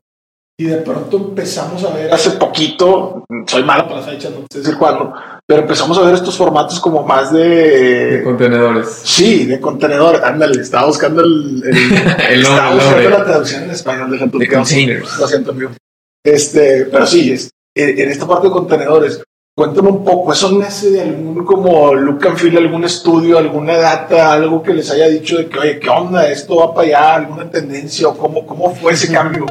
Y 0.56 0.66
de 0.66 0.76
pronto 0.76 1.16
empezamos 1.16 1.82
a 1.82 1.94
ver, 1.94 2.12
hace 2.12 2.32
poquito, 2.32 3.24
soy 3.46 3.64
malo 3.64 3.84
para 3.84 3.96
las 3.96 4.10
fechas, 4.10 4.32
no 4.32 4.46
sé 4.52 4.58
decir 4.58 4.76
cuándo, 4.76 5.12
pero 5.48 5.62
empezamos 5.62 5.98
a 5.98 6.02
ver 6.02 6.14
estos 6.14 6.36
formatos 6.36 6.78
como 6.78 7.02
más 7.02 7.32
de... 7.32 8.18
De 8.18 8.22
contenedores. 8.22 8.88
Sí, 9.02 9.46
de 9.46 9.58
contenedores. 9.60 10.22
Ándale, 10.22 10.60
estaba 10.60 10.86
buscando 10.86 11.22
el... 11.22 11.62
el, 11.64 12.42
estaba 12.42 12.74
buscando 12.74 13.10
la 13.10 13.24
traducción 13.24 13.64
en 13.64 13.70
español, 13.70 14.10
de 14.10 14.18
De 14.18 14.48
containers. 14.48 15.18
Lo 15.18 15.26
siento, 15.26 15.50
amigo. 15.50 15.70
Este, 16.24 16.84
pero 16.84 17.06
sí, 17.06 17.32
es, 17.32 17.50
en 17.74 18.10
esta 18.10 18.26
parte 18.28 18.46
de 18.46 18.52
contenedores, 18.52 19.24
Cuéntame 19.56 19.88
un 19.88 20.02
poco, 20.02 20.32
¿eso 20.32 20.50
nace 20.58 20.90
de 20.90 21.02
algún 21.02 21.44
como 21.44 21.94
look 21.94 22.26
and 22.26 22.36
feel, 22.36 22.58
algún 22.58 22.82
estudio, 22.82 23.38
alguna 23.38 23.76
data, 23.76 24.32
algo 24.32 24.60
que 24.60 24.74
les 24.74 24.90
haya 24.90 25.06
dicho 25.06 25.36
de 25.36 25.48
que, 25.48 25.56
oye, 25.56 25.78
¿qué 25.78 25.88
onda? 25.88 26.28
¿Esto 26.28 26.56
va 26.56 26.74
para 26.74 26.88
allá? 26.88 27.14
¿Alguna 27.14 27.48
tendencia? 27.48 28.08
¿O 28.08 28.18
cómo, 28.18 28.44
cómo 28.44 28.74
fue 28.74 28.94
ese 28.94 29.12
cambio? 29.12 29.46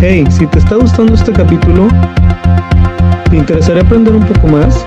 Hey, 0.00 0.24
si 0.30 0.46
te 0.46 0.60
está 0.60 0.76
gustando 0.76 1.14
este 1.14 1.32
capítulo, 1.32 1.88
¿te 3.28 3.38
interesaría 3.38 3.82
aprender 3.82 4.14
un 4.14 4.24
poco 4.24 4.46
más? 4.46 4.86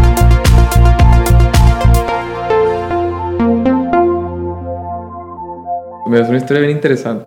Es 6.19 6.27
una 6.29 6.37
historia 6.37 6.61
bien 6.61 6.75
interesante. 6.75 7.25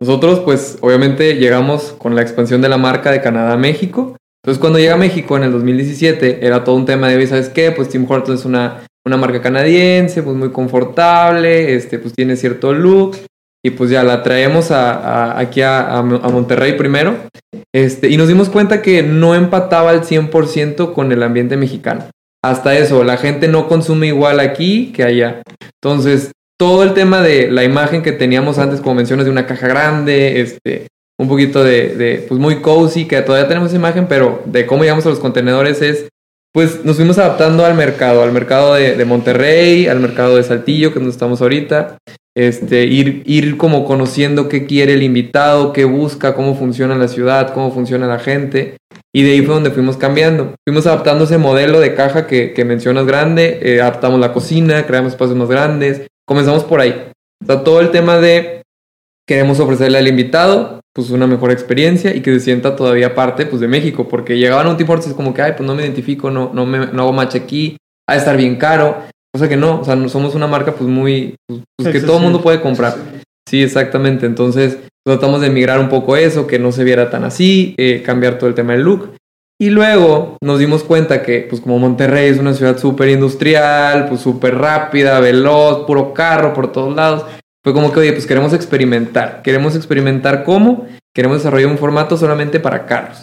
Nosotros, 0.00 0.40
pues, 0.40 0.78
obviamente 0.80 1.36
llegamos 1.36 1.94
con 1.98 2.14
la 2.14 2.22
expansión 2.22 2.60
de 2.60 2.68
la 2.68 2.76
marca 2.76 3.10
de 3.10 3.22
Canadá 3.22 3.54
a 3.54 3.56
México. 3.56 4.16
Entonces, 4.42 4.60
cuando 4.60 4.78
llega 4.78 4.94
a 4.94 4.98
México 4.98 5.36
en 5.36 5.44
el 5.44 5.52
2017, 5.52 6.46
era 6.46 6.64
todo 6.64 6.76
un 6.76 6.84
tema 6.84 7.08
de, 7.08 7.26
¿sabes 7.26 7.48
qué? 7.48 7.72
Pues 7.72 7.88
Tim 7.88 8.06
Hortons 8.08 8.40
es 8.40 8.46
una, 8.46 8.84
una 9.04 9.16
marca 9.16 9.40
canadiense, 9.40 10.22
pues 10.22 10.36
muy 10.36 10.50
confortable, 10.50 11.74
este, 11.74 11.98
pues 11.98 12.14
tiene 12.14 12.36
cierto 12.36 12.72
look. 12.72 13.16
Y 13.64 13.70
pues 13.70 13.90
ya 13.90 14.04
la 14.04 14.22
traemos 14.22 14.70
a, 14.70 15.36
aquí 15.36 15.62
a, 15.62 15.98
a, 15.98 16.02
Monterrey 16.02 16.76
primero. 16.76 17.16
Este, 17.74 18.08
y 18.08 18.16
nos 18.16 18.28
dimos 18.28 18.48
cuenta 18.48 18.80
que 18.80 19.02
no 19.02 19.34
empataba 19.34 19.90
al 19.90 20.02
100% 20.02 20.92
con 20.92 21.10
el 21.10 21.24
ambiente 21.24 21.56
mexicano. 21.56 22.04
Hasta 22.44 22.78
eso, 22.78 23.02
la 23.02 23.16
gente 23.16 23.48
no 23.48 23.66
consume 23.66 24.06
igual 24.06 24.38
aquí 24.38 24.92
que 24.92 25.02
allá. 25.02 25.42
Entonces, 25.82 26.30
todo 26.58 26.82
el 26.82 26.94
tema 26.94 27.22
de 27.22 27.50
la 27.50 27.64
imagen 27.64 28.02
que 28.02 28.12
teníamos 28.12 28.58
antes, 28.58 28.80
como 28.80 28.94
mencionas, 28.94 29.26
de 29.26 29.32
una 29.32 29.46
caja 29.46 29.68
grande, 29.68 30.40
este, 30.40 30.88
un 31.18 31.28
poquito 31.28 31.62
de, 31.62 31.94
de, 31.96 32.24
pues 32.28 32.40
muy 32.40 32.60
cozy, 32.60 33.06
que 33.06 33.20
todavía 33.22 33.48
tenemos 33.48 33.68
esa 33.68 33.76
imagen, 33.76 34.06
pero 34.08 34.42
de 34.46 34.66
cómo 34.66 34.82
llegamos 34.82 35.06
a 35.06 35.10
los 35.10 35.18
contenedores 35.18 35.82
es, 35.82 36.08
pues 36.52 36.84
nos 36.84 36.96
fuimos 36.96 37.18
adaptando 37.18 37.66
al 37.66 37.74
mercado, 37.74 38.22
al 38.22 38.32
mercado 38.32 38.74
de, 38.74 38.96
de 38.96 39.04
Monterrey, 39.04 39.86
al 39.86 40.00
mercado 40.00 40.36
de 40.36 40.42
Saltillo, 40.42 40.88
que 40.88 40.98
es 40.98 41.00
donde 41.00 41.10
estamos 41.10 41.42
ahorita, 41.42 41.98
este, 42.36 42.84
ir, 42.84 43.22
ir 43.24 43.56
como 43.56 43.84
conociendo 43.84 44.48
qué 44.48 44.66
quiere 44.66 44.94
el 44.94 45.02
invitado, 45.02 45.72
qué 45.72 45.84
busca, 45.84 46.34
cómo 46.34 46.54
funciona 46.54 46.94
la 46.94 47.08
ciudad, 47.08 47.52
cómo 47.54 47.72
funciona 47.72 48.06
la 48.06 48.18
gente. 48.18 48.76
Y 49.14 49.22
de 49.22 49.32
ahí 49.32 49.42
fue 49.42 49.54
donde 49.54 49.70
fuimos 49.70 49.96
cambiando. 49.96 50.54
Fuimos 50.66 50.86
adaptando 50.86 51.24
ese 51.24 51.38
modelo 51.38 51.80
de 51.80 51.94
caja 51.94 52.26
que, 52.26 52.52
que 52.52 52.66
mencionas 52.66 53.06
grande, 53.06 53.58
eh, 53.62 53.80
adaptamos 53.80 54.20
la 54.20 54.34
cocina, 54.34 54.86
creamos 54.86 55.12
espacios 55.12 55.38
más 55.38 55.48
grandes. 55.48 56.06
Comenzamos 56.26 56.64
por 56.64 56.80
ahí. 56.80 57.10
O 57.42 57.46
sea, 57.46 57.62
todo 57.62 57.80
el 57.80 57.90
tema 57.90 58.18
de 58.18 58.62
queremos 59.28 59.60
ofrecerle 59.60 59.98
al 59.98 60.08
invitado 60.08 60.80
pues 60.94 61.10
una 61.10 61.26
mejor 61.26 61.50
experiencia 61.50 62.16
y 62.16 62.22
que 62.22 62.32
se 62.32 62.40
sienta 62.40 62.74
todavía 62.74 63.14
parte 63.14 63.44
pues 63.44 63.60
de 63.60 63.68
México, 63.68 64.08
porque 64.08 64.38
llegaban 64.38 64.66
a 64.66 64.70
un 64.70 64.78
tipo 64.78 64.94
es 64.94 65.06
como 65.12 65.34
que, 65.34 65.42
ay, 65.42 65.52
pues 65.54 65.66
no 65.66 65.74
me 65.74 65.82
identifico, 65.82 66.30
no, 66.30 66.50
no, 66.54 66.64
me, 66.64 66.86
no 66.86 67.02
hago 67.02 67.12
match 67.12 67.36
aquí, 67.36 67.76
ha 68.08 68.14
de 68.14 68.18
estar 68.18 68.36
bien 68.36 68.56
caro. 68.56 69.02
O 69.34 69.38
sea 69.38 69.46
que 69.46 69.58
no, 69.58 69.80
o 69.80 69.84
sea, 69.84 70.08
somos 70.08 70.34
una 70.34 70.46
marca 70.46 70.72
pues 70.72 70.88
muy, 70.88 71.36
pues, 71.46 71.60
pues 71.76 71.92
que 71.92 72.00
todo 72.00 72.16
el 72.16 72.22
mundo 72.22 72.40
puede 72.40 72.62
comprar. 72.62 72.96
Sí, 73.46 73.62
exactamente. 73.62 74.24
Entonces 74.24 74.78
tratamos 75.04 75.42
de 75.42 75.50
migrar 75.50 75.78
un 75.78 75.90
poco 75.90 76.16
eso, 76.16 76.46
que 76.46 76.58
no 76.58 76.72
se 76.72 76.84
viera 76.84 77.10
tan 77.10 77.24
así, 77.24 77.74
eh, 77.76 78.02
cambiar 78.02 78.38
todo 78.38 78.48
el 78.48 78.54
tema 78.54 78.72
del 78.72 78.82
look. 78.82 79.14
Y 79.58 79.70
luego 79.70 80.36
nos 80.42 80.58
dimos 80.58 80.84
cuenta 80.84 81.22
que, 81.22 81.46
pues 81.48 81.62
como 81.62 81.78
Monterrey 81.78 82.28
es 82.28 82.38
una 82.38 82.52
ciudad 82.52 82.76
súper 82.76 83.08
industrial, 83.08 84.06
pues 84.08 84.20
súper 84.20 84.56
rápida, 84.56 85.18
veloz, 85.20 85.86
puro 85.86 86.12
carro 86.12 86.52
por 86.52 86.72
todos 86.72 86.94
lados, 86.94 87.24
fue 87.64 87.72
como 87.72 87.90
que, 87.90 88.00
oye, 88.00 88.12
pues 88.12 88.26
queremos 88.26 88.52
experimentar. 88.52 89.40
Queremos 89.42 89.74
experimentar 89.74 90.44
cómo, 90.44 90.86
queremos 91.14 91.38
desarrollar 91.38 91.70
un 91.70 91.78
formato 91.78 92.18
solamente 92.18 92.60
para 92.60 92.84
carros. 92.84 93.22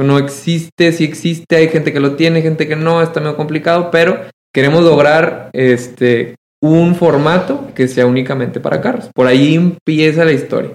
No 0.00 0.18
existe, 0.18 0.92
si 0.92 1.04
existe, 1.04 1.56
hay 1.56 1.68
gente 1.68 1.92
que 1.92 2.00
lo 2.00 2.14
tiene, 2.14 2.42
gente 2.42 2.68
que 2.68 2.76
no, 2.76 3.02
está 3.02 3.20
medio 3.20 3.36
complicado, 3.36 3.90
pero 3.90 4.20
queremos 4.54 4.84
lograr 4.84 5.50
este, 5.52 6.36
un 6.62 6.94
formato 6.94 7.68
que 7.74 7.88
sea 7.88 8.06
únicamente 8.06 8.60
para 8.60 8.80
carros. 8.80 9.10
Por 9.14 9.26
ahí 9.26 9.54
empieza 9.54 10.24
la 10.24 10.32
historia. 10.32 10.70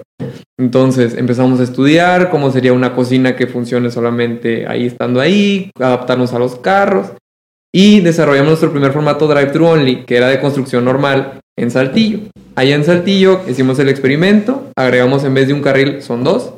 Entonces 0.58 1.14
empezamos 1.14 1.60
a 1.60 1.64
estudiar 1.64 2.30
cómo 2.30 2.50
sería 2.50 2.72
una 2.72 2.94
cocina 2.94 3.36
que 3.36 3.46
funcione 3.46 3.90
solamente 3.90 4.66
ahí 4.66 4.86
estando 4.86 5.20
ahí, 5.20 5.70
adaptarnos 5.78 6.32
a 6.32 6.38
los 6.38 6.56
carros 6.56 7.12
y 7.72 8.00
desarrollamos 8.00 8.48
nuestro 8.48 8.72
primer 8.72 8.92
formato 8.92 9.28
drive-thru 9.28 9.66
only, 9.66 10.04
que 10.04 10.16
era 10.16 10.28
de 10.28 10.40
construcción 10.40 10.84
normal 10.84 11.40
en 11.56 11.70
Saltillo. 11.70 12.20
Allá 12.56 12.74
en 12.74 12.84
Saltillo 12.84 13.40
hicimos 13.48 13.78
el 13.78 13.88
experimento, 13.88 14.70
agregamos 14.76 15.24
en 15.24 15.34
vez 15.34 15.48
de 15.48 15.54
un 15.54 15.62
carril 15.62 16.02
son 16.02 16.24
dos 16.24 16.54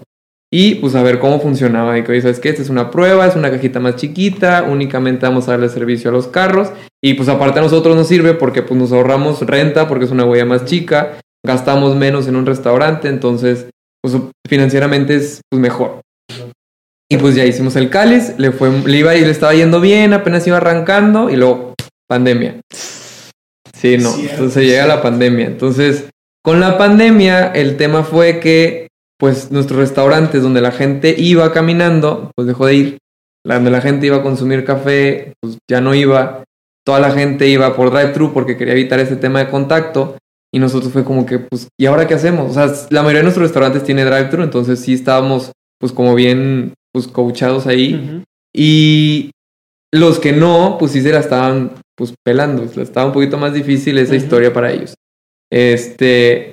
y 0.54 0.74
pues 0.76 0.94
a 0.94 1.02
ver 1.02 1.18
cómo 1.18 1.40
funcionaba. 1.40 1.98
Y 1.98 2.04
que 2.04 2.20
sabes 2.20 2.38
que 2.38 2.50
esta 2.50 2.60
es 2.60 2.68
una 2.68 2.90
prueba, 2.90 3.26
es 3.26 3.34
una 3.34 3.50
cajita 3.50 3.80
más 3.80 3.96
chiquita, 3.96 4.66
únicamente 4.68 5.26
vamos 5.26 5.48
a 5.48 5.52
darle 5.52 5.70
servicio 5.70 6.10
a 6.10 6.12
los 6.12 6.28
carros. 6.28 6.70
Y 7.02 7.14
pues 7.14 7.28
aparte 7.30 7.58
a 7.58 7.62
nosotros 7.62 7.96
nos 7.96 8.06
sirve 8.06 8.34
porque 8.34 8.62
pues 8.62 8.78
nos 8.78 8.92
ahorramos 8.92 9.40
renta, 9.46 9.88
porque 9.88 10.04
es 10.04 10.10
una 10.10 10.26
huella 10.26 10.44
más 10.44 10.66
chica, 10.66 11.18
gastamos 11.44 11.96
menos 11.96 12.28
en 12.28 12.36
un 12.36 12.46
restaurante, 12.46 13.08
entonces 13.08 13.66
pues 14.02 14.16
financieramente 14.48 15.16
es 15.16 15.40
pues 15.50 15.60
mejor. 15.60 16.00
Y 17.10 17.18
pues 17.18 17.34
ya 17.34 17.44
hicimos 17.44 17.76
el 17.76 17.90
cáliz, 17.90 18.34
le 18.38 18.52
fue, 18.52 18.70
le 18.70 18.96
iba 18.96 19.14
y 19.14 19.20
le 19.20 19.30
estaba 19.30 19.54
yendo 19.54 19.80
bien, 19.80 20.12
apenas 20.12 20.46
iba 20.46 20.56
arrancando 20.56 21.30
y 21.30 21.36
luego 21.36 21.74
pandemia. 22.08 22.60
Sí, 23.74 23.98
no, 23.98 24.14
entonces 24.16 24.64
llega 24.64 24.86
la 24.86 25.02
pandemia. 25.02 25.46
Entonces, 25.46 26.08
con 26.42 26.60
la 26.60 26.78
pandemia 26.78 27.48
el 27.48 27.76
tema 27.76 28.02
fue 28.02 28.40
que 28.40 28.88
pues 29.18 29.52
nuestros 29.52 29.78
restaurantes 29.78 30.42
donde 30.42 30.60
la 30.60 30.72
gente 30.72 31.14
iba 31.16 31.52
caminando, 31.52 32.32
pues 32.34 32.48
dejó 32.48 32.66
de 32.66 32.74
ir. 32.74 32.98
Donde 33.44 33.70
la 33.70 33.80
gente 33.80 34.06
iba 34.06 34.16
a 34.16 34.22
consumir 34.22 34.64
café, 34.64 35.34
pues 35.40 35.58
ya 35.70 35.80
no 35.80 35.94
iba. 35.94 36.44
Toda 36.84 36.98
la 36.98 37.12
gente 37.12 37.46
iba 37.46 37.76
por 37.76 37.92
drive-thru 37.92 38.32
porque 38.32 38.56
quería 38.56 38.74
evitar 38.74 38.98
ese 38.98 39.16
tema 39.16 39.38
de 39.38 39.48
contacto. 39.48 40.16
Y 40.54 40.58
nosotros 40.58 40.92
fue 40.92 41.04
como 41.04 41.24
que, 41.24 41.38
pues, 41.38 41.68
¿y 41.78 41.86
ahora 41.86 42.06
qué 42.06 42.14
hacemos? 42.14 42.50
O 42.50 42.54
sea, 42.54 42.66
la 42.90 43.00
mayoría 43.00 43.20
de 43.20 43.24
nuestros 43.24 43.46
restaurantes 43.46 43.84
tiene 43.84 44.04
drive-thru, 44.04 44.42
entonces 44.42 44.80
sí 44.80 44.92
estábamos, 44.92 45.52
pues, 45.78 45.92
como 45.92 46.14
bien, 46.14 46.74
pues, 46.92 47.08
coachados 47.08 47.66
ahí. 47.66 48.22
Y 48.54 49.30
los 49.92 50.18
que 50.18 50.32
no, 50.32 50.76
pues 50.78 50.92
sí 50.92 51.00
se 51.00 51.12
la 51.12 51.20
estaban, 51.20 51.72
pues, 51.96 52.12
pelando. 52.22 52.64
Estaba 52.64 53.06
un 53.06 53.12
poquito 53.12 53.38
más 53.38 53.54
difícil 53.54 53.96
esa 53.98 54.14
historia 54.14 54.52
para 54.52 54.72
ellos. 54.72 54.94
Este, 55.50 56.52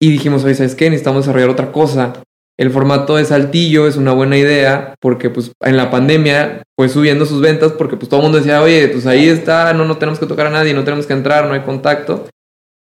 y 0.00 0.10
dijimos, 0.10 0.44
oye, 0.44 0.54
¿sabes 0.54 0.74
qué? 0.74 0.90
Necesitamos 0.90 1.24
desarrollar 1.24 1.50
otra 1.50 1.72
cosa. 1.72 2.22
El 2.58 2.70
formato 2.70 3.16
de 3.16 3.24
Saltillo 3.24 3.86
es 3.86 3.96
una 3.96 4.12
buena 4.12 4.38
idea 4.38 4.94
porque 5.00 5.28
pues 5.28 5.52
en 5.60 5.76
la 5.76 5.90
pandemia 5.90 6.62
fue 6.74 6.88
subiendo 6.88 7.26
sus 7.26 7.42
ventas 7.42 7.72
porque 7.72 7.96
pues 7.96 8.08
todo 8.08 8.20
el 8.20 8.24
mundo 8.24 8.38
decía, 8.38 8.62
oye, 8.62 8.88
pues 8.88 9.06
ahí 9.06 9.28
está, 9.28 9.74
no, 9.74 9.84
no 9.84 9.98
tenemos 9.98 10.18
que 10.18 10.24
tocar 10.24 10.46
a 10.46 10.50
nadie, 10.50 10.72
no 10.72 10.84
tenemos 10.84 11.06
que 11.06 11.12
entrar, 11.12 11.46
no 11.46 11.52
hay 11.52 11.60
contacto. 11.60 12.26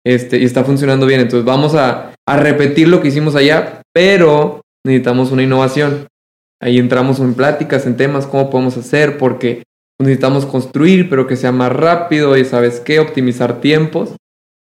Este, 0.05 0.39
y 0.39 0.45
está 0.45 0.63
funcionando 0.63 1.05
bien. 1.05 1.21
Entonces 1.21 1.45
vamos 1.45 1.75
a, 1.75 2.13
a 2.27 2.37
repetir 2.37 2.87
lo 2.87 3.01
que 3.01 3.09
hicimos 3.09 3.35
allá, 3.35 3.81
pero 3.93 4.61
necesitamos 4.85 5.31
una 5.31 5.43
innovación. 5.43 6.07
Ahí 6.61 6.77
entramos 6.77 7.19
en 7.19 7.33
pláticas, 7.33 7.85
en 7.85 7.97
temas, 7.97 8.27
cómo 8.27 8.49
podemos 8.49 8.77
hacer, 8.77 9.17
porque 9.17 9.63
necesitamos 9.99 10.45
construir, 10.45 11.09
pero 11.09 11.27
que 11.27 11.35
sea 11.35 11.51
más 11.51 11.71
rápido 11.71 12.37
y 12.37 12.45
sabes 12.45 12.79
qué, 12.79 12.99
optimizar 12.99 13.61
tiempos. 13.61 14.15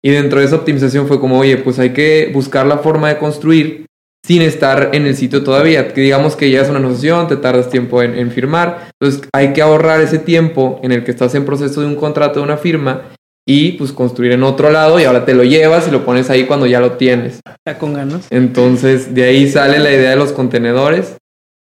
Y 0.02 0.10
dentro 0.10 0.40
de 0.40 0.46
esa 0.46 0.56
optimización 0.56 1.08
fue 1.08 1.20
como, 1.20 1.38
oye, 1.38 1.56
pues 1.56 1.78
hay 1.78 1.90
que 1.90 2.30
buscar 2.32 2.66
la 2.66 2.78
forma 2.78 3.08
de 3.08 3.18
construir 3.18 3.86
sin 4.24 4.42
estar 4.42 4.90
en 4.92 5.06
el 5.06 5.16
sitio 5.16 5.42
todavía. 5.42 5.92
Que 5.92 6.00
digamos 6.00 6.36
que 6.36 6.50
ya 6.50 6.62
es 6.62 6.68
una 6.68 6.80
negociación, 6.80 7.28
te 7.28 7.36
tardas 7.36 7.70
tiempo 7.70 8.02
en, 8.02 8.30
firmar. 8.30 8.90
Entonces 9.00 9.28
hay 9.32 9.52
que 9.52 9.62
ahorrar 9.62 10.00
ese 10.00 10.18
tiempo 10.18 10.80
en 10.82 10.92
el 10.92 11.04
que 11.04 11.12
estás 11.12 11.34
en 11.34 11.44
proceso 11.44 11.80
de 11.80 11.86
un 11.86 11.96
contrato, 11.96 12.40
de 12.40 12.44
una 12.44 12.56
firma, 12.56 13.02
y 13.48 13.72
pues 13.72 13.92
construir 13.92 14.32
en 14.32 14.42
otro 14.42 14.70
lado 14.70 14.98
y 14.98 15.04
ahora 15.04 15.24
te 15.24 15.34
lo 15.34 15.44
llevas 15.44 15.86
y 15.86 15.92
lo 15.92 16.04
pones 16.04 16.30
ahí 16.30 16.44
cuando 16.46 16.66
ya 16.66 16.80
lo 16.80 16.92
tienes. 16.92 17.40
Ya 17.64 17.78
con 17.78 17.94
ganas. 17.94 18.26
Entonces 18.30 19.14
de 19.14 19.24
ahí 19.24 19.48
sale 19.48 19.78
la 19.78 19.92
idea 19.92 20.10
de 20.10 20.16
los 20.16 20.32
contenedores. 20.32 21.16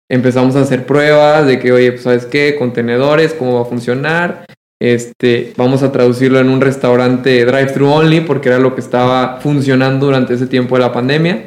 Empezamos 0.10 0.56
a 0.56 0.62
hacer 0.62 0.86
pruebas 0.86 1.48
de 1.48 1.58
que, 1.58 1.72
oye, 1.72 1.94
pues 1.94 2.04
sabes 2.04 2.26
qué, 2.26 2.56
contenedores, 2.58 3.34
cómo 3.34 3.56
va 3.56 3.62
a 3.62 3.66
funcionar. 3.66 4.46
Este, 4.80 5.54
vamos 5.58 5.84
a 5.84 5.92
traducirlo 5.92 6.40
en 6.40 6.50
un 6.50 6.60
restaurante 6.60 7.46
drive-thru 7.46 7.88
only 7.88 8.22
porque 8.22 8.50
era 8.50 8.60
lo 8.60 8.76
que 8.76 8.82
estaba 8.82 9.40
funcionando 9.40 10.08
durante 10.08 10.34
ese 10.34 10.48
tiempo 10.48 10.76
de 10.76 10.82
la 10.82 10.92
pandemia. 10.92 11.46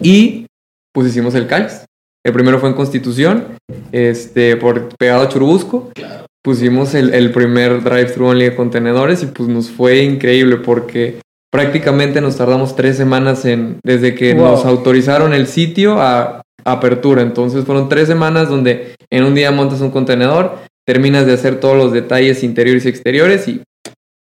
Y 0.00 0.46
pues 0.92 1.08
hicimos 1.08 1.34
el 1.34 1.46
cáliz. 1.46 1.84
El 2.24 2.32
primero 2.32 2.58
fue 2.60 2.68
en 2.68 2.74
Constitución, 2.74 3.56
este, 3.92 4.56
por 4.56 4.94
pegado 4.96 5.22
a 5.22 5.28
Churubusco. 5.28 5.90
Pusimos 6.42 6.94
el, 6.94 7.12
el 7.12 7.32
primer 7.32 7.82
drive-thru 7.82 8.26
only 8.26 8.44
de 8.44 8.56
contenedores 8.56 9.22
y 9.22 9.26
pues 9.26 9.48
nos 9.48 9.70
fue 9.70 10.02
increíble 10.02 10.56
porque 10.56 11.20
prácticamente 11.52 12.20
nos 12.20 12.36
tardamos 12.36 12.76
tres 12.76 12.96
semanas 12.96 13.44
en, 13.44 13.78
desde 13.84 14.14
que 14.14 14.34
nos 14.34 14.64
autorizaron 14.64 15.34
el 15.34 15.46
sitio 15.46 16.00
a 16.00 16.42
apertura. 16.64 17.22
Entonces 17.22 17.64
fueron 17.64 17.88
tres 17.88 18.08
semanas 18.08 18.48
donde 18.48 18.94
en 19.10 19.24
un 19.24 19.34
día 19.34 19.50
montas 19.50 19.80
un 19.80 19.90
contenedor, 19.90 20.58
terminas 20.86 21.26
de 21.26 21.34
hacer 21.34 21.60
todos 21.60 21.76
los 21.76 21.92
detalles 21.92 22.42
interiores 22.42 22.86
y 22.86 22.88
exteriores 22.88 23.48
y 23.48 23.62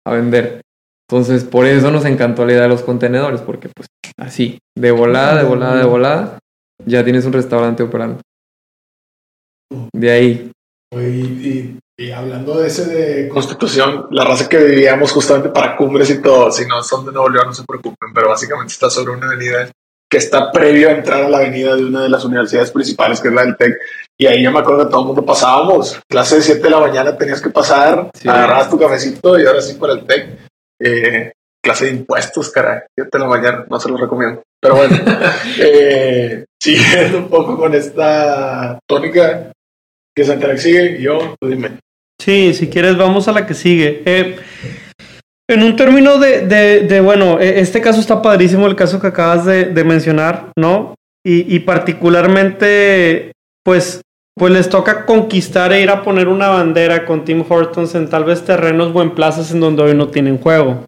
a 0.05 0.11
vender. 0.13 0.61
Entonces, 1.09 1.45
por 1.45 1.65
eso 1.65 1.89
nos 1.89 2.05
encantó 2.05 2.45
la 2.45 2.51
idea 2.51 2.63
de 2.63 2.69
los 2.69 2.83
contenedores, 2.83 3.39
porque 3.41 3.69
pues 3.69 3.87
así, 4.17 4.59
de 4.75 4.91
volada, 4.91 5.37
de 5.37 5.47
volada, 5.47 5.77
de 5.77 5.85
volada, 5.85 6.39
ya 6.85 7.03
tienes 7.03 7.25
un 7.25 7.33
restaurante 7.33 7.83
operando. 7.83 8.21
De 9.93 10.11
ahí. 10.11 10.51
Y, 10.91 10.97
y, 10.97 11.79
hablando 12.13 12.59
de 12.59 12.67
ese 12.67 12.85
de 12.85 13.29
Constitución, 13.29 14.07
la 14.11 14.23
raza 14.23 14.47
que 14.47 14.57
vivíamos 14.57 15.11
justamente 15.11 15.49
para 15.49 15.75
cumbres 15.75 16.09
y 16.11 16.21
todo, 16.21 16.51
si 16.51 16.65
no 16.65 16.83
son 16.83 17.05
de 17.05 17.11
Nuevo 17.11 17.29
León, 17.29 17.47
no 17.47 17.53
se 17.53 17.63
preocupen, 17.63 18.13
pero 18.13 18.29
básicamente 18.29 18.73
está 18.73 18.89
sobre 18.89 19.13
una 19.13 19.25
avenida 19.25 19.69
que 20.09 20.17
está 20.17 20.51
previo 20.51 20.89
a 20.89 20.93
entrar 20.93 21.23
a 21.23 21.29
la 21.29 21.39
avenida 21.39 21.75
de 21.75 21.85
una 21.85 22.03
de 22.03 22.09
las 22.09 22.23
universidades 22.23 22.71
principales, 22.71 23.19
que 23.19 23.27
es 23.27 23.33
la 23.33 23.43
del 23.43 23.57
TEC. 23.57 23.77
Y 24.17 24.25
ahí 24.27 24.43
yo 24.43 24.51
me 24.51 24.59
acuerdo 24.59 24.85
que 24.85 24.91
todo 24.91 25.01
el 25.01 25.07
mundo 25.07 25.25
pasábamos. 25.25 25.99
Clase 26.07 26.37
de 26.37 26.41
7 26.43 26.61
de 26.61 26.69
la 26.69 26.79
mañana 26.79 27.17
tenías 27.17 27.41
que 27.41 27.49
pasar, 27.49 28.09
agarrabas 28.25 28.69
tu 28.69 28.79
cafecito 28.79 29.37
y 29.37 29.45
ahora 29.45 29.61
sí 29.61 29.73
para 29.73 29.93
el 29.93 30.05
TEC. 30.05 30.39
Eh, 30.79 31.31
clase 31.61 31.85
de 31.85 31.91
impuestos, 31.91 32.49
caray. 32.51 32.81
Te 32.95 33.19
lo 33.19 33.27
mañana, 33.27 33.65
no 33.69 33.79
se 33.79 33.89
lo 33.89 33.97
recomiendo. 33.97 34.41
Pero 34.61 34.75
bueno, 34.75 34.97
eh, 35.59 36.45
siguiendo 36.61 37.17
un 37.17 37.29
poco 37.29 37.57
con 37.57 37.73
esta 37.73 38.79
tónica 38.87 39.51
que 40.15 40.23
Santiago 40.23 40.57
sigue, 40.57 41.01
yo, 41.01 41.35
pues 41.39 41.51
dime. 41.51 41.79
Sí, 42.19 42.53
si 42.53 42.67
quieres, 42.67 42.97
vamos 42.97 43.27
a 43.27 43.31
la 43.31 43.45
que 43.45 43.53
sigue. 43.53 44.01
Eh, 44.05 44.37
en 45.49 45.63
un 45.63 45.75
término 45.75 46.17
de, 46.17 46.45
de, 46.45 47.01
bueno, 47.01 47.39
e, 47.39 47.59
este 47.59 47.79
caso 47.79 47.99
está 47.99 48.21
padrísimo, 48.21 48.67
el 48.67 48.75
caso 48.75 48.99
que 48.99 49.07
acabas 49.07 49.45
de, 49.45 49.65
de 49.65 49.83
mencionar, 49.83 50.51
¿no? 50.57 50.95
Y, 51.25 51.55
y, 51.55 51.59
particularmente, 51.59 53.31
pues, 53.63 54.01
pues 54.35 54.53
les 54.53 54.69
toca 54.69 55.05
conquistar 55.05 55.73
e 55.73 55.81
ir 55.81 55.89
a 55.89 56.03
poner 56.03 56.27
una 56.27 56.49
bandera 56.49 57.05
con 57.05 57.25
Tim 57.25 57.43
Hortons 57.47 57.95
en 57.95 58.09
tal 58.09 58.23
vez 58.23 58.43
terrenos 58.43 58.91
o 58.93 59.01
en 59.01 59.15
plazas 59.15 59.51
en 59.51 59.59
donde 59.59 59.83
hoy 59.83 59.95
no 59.95 60.09
tienen 60.09 60.37
juego. 60.37 60.85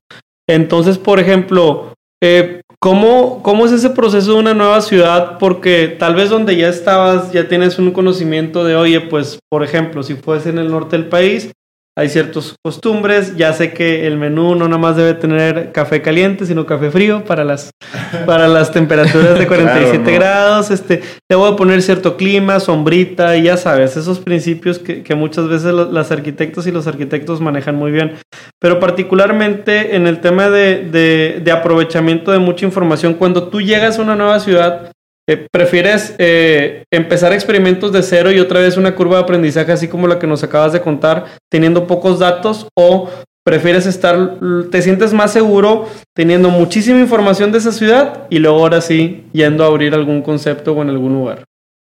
Entonces, 0.47 0.97
por 0.97 1.19
ejemplo, 1.19 1.93
eh, 2.21 2.61
¿cómo, 2.79 3.43
¿cómo 3.43 3.65
es 3.65 3.71
ese 3.71 3.89
proceso 3.89 4.33
de 4.33 4.39
una 4.39 4.53
nueva 4.53 4.81
ciudad? 4.81 5.37
Porque 5.37 5.95
tal 5.99 6.15
vez 6.15 6.29
donde 6.29 6.55
ya 6.55 6.69
estabas 6.69 7.31
ya 7.31 7.47
tienes 7.47 7.77
un 7.77 7.91
conocimiento 7.91 8.63
de, 8.63 8.75
oye, 8.75 9.01
pues, 9.01 9.39
por 9.49 9.63
ejemplo, 9.63 10.03
si 10.03 10.15
fuese 10.15 10.49
en 10.49 10.57
el 10.57 10.71
norte 10.71 10.97
del 10.97 11.07
país, 11.07 11.51
hay 11.97 12.09
ciertas 12.09 12.55
costumbres. 12.63 13.35
Ya 13.35 13.53
sé 13.53 13.73
que 13.73 14.07
el 14.07 14.17
menú 14.17 14.55
no 14.55 14.67
nada 14.67 14.77
más 14.77 14.95
debe 14.95 15.13
tener 15.13 15.71
café 15.71 16.01
caliente, 16.01 16.45
sino 16.45 16.65
café 16.65 16.91
frío 16.91 17.23
para 17.25 17.43
las, 17.43 17.71
para 18.25 18.47
las 18.47 18.71
temperaturas 18.71 19.37
de 19.37 19.47
47 19.47 20.03
claro, 20.03 20.19
grados. 20.19 20.71
Este, 20.71 21.01
debo 21.29 21.55
poner 21.55 21.81
cierto 21.81 22.17
clima, 22.17 22.59
sombrita, 22.59 23.35
y 23.37 23.43
ya 23.43 23.57
sabes, 23.57 23.97
esos 23.97 24.19
principios 24.19 24.79
que, 24.79 25.03
que 25.03 25.15
muchas 25.15 25.47
veces 25.47 25.73
los 25.73 26.11
arquitectos 26.11 26.67
y 26.67 26.71
los 26.71 26.87
arquitectos 26.87 27.41
manejan 27.41 27.75
muy 27.75 27.91
bien. 27.91 28.15
Pero 28.59 28.79
particularmente 28.79 29.95
en 29.95 30.07
el 30.07 30.21
tema 30.21 30.49
de, 30.49 30.83
de, 30.83 31.41
de 31.43 31.51
aprovechamiento 31.51 32.31
de 32.31 32.39
mucha 32.39 32.65
información, 32.65 33.13
cuando 33.13 33.49
tú 33.49 33.61
llegas 33.61 33.99
a 33.99 34.01
una 34.01 34.15
nueva 34.15 34.39
ciudad, 34.39 34.91
eh, 35.29 35.45
¿Prefieres 35.51 36.15
eh, 36.17 36.85
empezar 36.91 37.33
experimentos 37.33 37.91
de 37.91 38.01
cero 38.01 38.31
y 38.31 38.39
otra 38.39 38.61
vez 38.61 38.77
una 38.77 38.95
curva 38.95 39.17
de 39.17 39.23
aprendizaje 39.23 39.71
así 39.71 39.87
como 39.87 40.07
la 40.07 40.17
que 40.17 40.25
nos 40.25 40.43
acabas 40.43 40.73
de 40.73 40.81
contar, 40.81 41.25
teniendo 41.51 41.85
pocos 41.85 42.17
datos? 42.17 42.67
¿O 42.75 43.11
prefieres 43.45 43.85
estar, 43.85 44.39
te 44.71 44.81
sientes 44.81 45.13
más 45.13 45.31
seguro 45.31 45.87
teniendo 46.15 46.49
muchísima 46.49 46.99
información 46.99 47.51
de 47.51 47.59
esa 47.59 47.71
ciudad 47.71 48.25
y 48.31 48.39
luego 48.39 48.57
ahora 48.57 48.81
sí 48.81 49.23
yendo 49.31 49.63
a 49.63 49.67
abrir 49.67 49.93
algún 49.93 50.23
concepto 50.23 50.73
o 50.73 50.81
en 50.81 50.89
algún 50.89 51.13
lugar? 51.13 51.43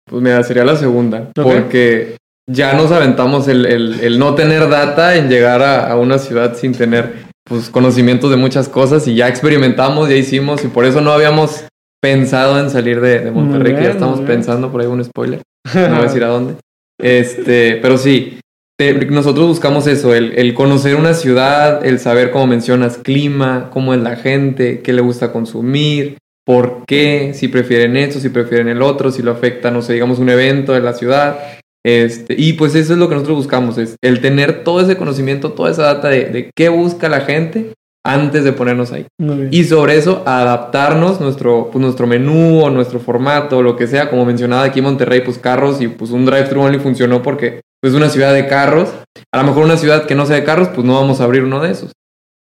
Pues 0.10 0.22
mira, 0.22 0.42
sería 0.44 0.64
la 0.64 0.78
segunda, 0.78 1.28
okay. 1.38 1.44
porque 1.44 2.18
ya 2.50 2.72
nos 2.76 2.94
aventamos 2.94 3.50
el, 3.50 3.66
el, 3.66 4.00
el, 4.00 4.20
no 4.20 4.36
tener 4.36 4.70
data 4.70 5.18
en 5.18 5.28
llegar 5.28 5.62
a, 5.62 5.92
a 5.92 5.98
una 5.98 6.18
ciudad 6.18 6.56
sin 6.56 6.72
tener 6.72 7.26
pues, 7.44 7.70
conocimientos 7.70 8.32
de 8.32 8.38
muchas 8.38 8.70
cosas 8.70 9.06
y 9.06 9.16
ya 9.16 9.28
experimentamos, 9.28 10.08
ya 10.08 10.16
hicimos 10.16 10.64
y 10.64 10.70
por 10.70 10.86
eso 10.86 11.02
no 11.02 11.12
habíamos 11.12 11.66
pensado 12.04 12.60
en 12.60 12.70
salir 12.70 13.00
de, 13.00 13.20
de 13.20 13.32
Monterrey, 13.32 13.72
bien, 13.72 13.78
que 13.78 13.84
ya 13.84 13.92
estamos 13.92 14.20
pensando, 14.20 14.70
por 14.70 14.82
ahí 14.82 14.88
un 14.88 15.02
spoiler, 15.06 15.42
no 15.74 15.88
voy 15.88 16.00
a 16.00 16.02
decir 16.02 16.22
a 16.26 16.28
dónde. 16.28 16.56
Este, 17.02 17.80
pero 17.82 17.98
sí, 17.98 18.40
te, 18.78 18.94
nosotros 19.06 19.48
buscamos 19.48 19.88
eso, 19.88 20.14
el, 20.14 20.34
el, 20.34 20.54
conocer 20.54 20.98
una 20.98 21.14
ciudad, 21.14 21.86
el 21.86 22.00
saber, 22.00 22.32
cómo 22.32 22.46
mencionas, 22.46 22.98
clima, 22.98 23.70
cómo 23.72 23.94
es 23.94 24.02
la 24.02 24.18
gente, 24.18 24.82
qué 24.82 24.92
le 24.92 25.02
gusta 25.02 25.32
consumir, 25.32 26.18
por 26.46 26.84
qué, 26.86 27.32
si 27.34 27.48
prefieren 27.48 27.96
esto, 27.96 28.20
si 28.20 28.28
prefieren 28.28 28.68
el 28.68 28.82
otro, 28.82 29.10
si 29.10 29.22
lo 29.22 29.32
afecta, 29.32 29.72
no 29.72 29.82
sé, 29.82 29.94
digamos, 29.94 30.20
un 30.20 30.28
evento 30.28 30.74
de 30.74 30.82
la 30.82 30.92
ciudad. 30.92 31.40
Este, 31.86 32.36
y 32.38 32.54
pues 32.54 32.76
eso 32.76 32.92
es 32.92 33.00
lo 33.00 33.08
que 33.08 33.16
nosotros 33.16 33.38
buscamos, 33.38 33.78
es 33.78 33.96
el 34.04 34.20
tener 34.20 34.66
todo 34.66 34.82
ese 34.82 34.98
conocimiento, 34.98 35.54
toda 35.54 35.72
esa 35.72 35.84
data 35.84 36.10
de, 36.10 36.26
de 36.26 36.52
qué 36.54 36.68
busca 36.68 37.08
la 37.08 37.22
gente 37.22 37.72
antes 38.06 38.44
de 38.44 38.52
ponernos 38.52 38.92
ahí. 38.92 39.08
Y 39.52 39.64
sobre 39.64 39.98
eso, 39.98 40.24
adaptarnos 40.26 41.22
nuestro, 41.22 41.70
pues, 41.72 41.82
nuestro 41.82 42.06
menú 42.06 42.62
o 42.62 42.70
nuestro 42.70 43.00
formato, 43.00 43.62
lo 43.62 43.76
que 43.76 43.88
sea. 43.88 44.10
Como 44.10 44.26
mencionaba 44.26 44.64
aquí 44.64 44.80
en 44.80 44.86
Monterrey, 44.86 45.22
pues 45.22 45.38
carros 45.38 45.82
y 45.82 45.88
pues 45.88 46.12
un 46.12 46.26
drive-thru 46.26 46.62
only 46.62 46.80
funcionó 46.80 47.22
porque 47.22 47.62
pues, 47.82 47.94
es 47.94 47.98
una 47.98 48.10
ciudad 48.10 48.34
de 48.34 48.48
carros. 48.48 48.94
A 49.32 49.38
lo 49.38 49.44
mejor 49.46 49.64
una 49.64 49.78
ciudad 49.78 50.06
que 50.06 50.16
no 50.16 50.26
sea 50.26 50.36
de 50.36 50.44
carros, 50.44 50.70
pues 50.70 50.86
no 50.86 50.96
vamos 50.96 51.22
a 51.22 51.24
abrir 51.24 51.44
uno 51.44 51.62
de 51.62 51.72
esos. 51.72 51.92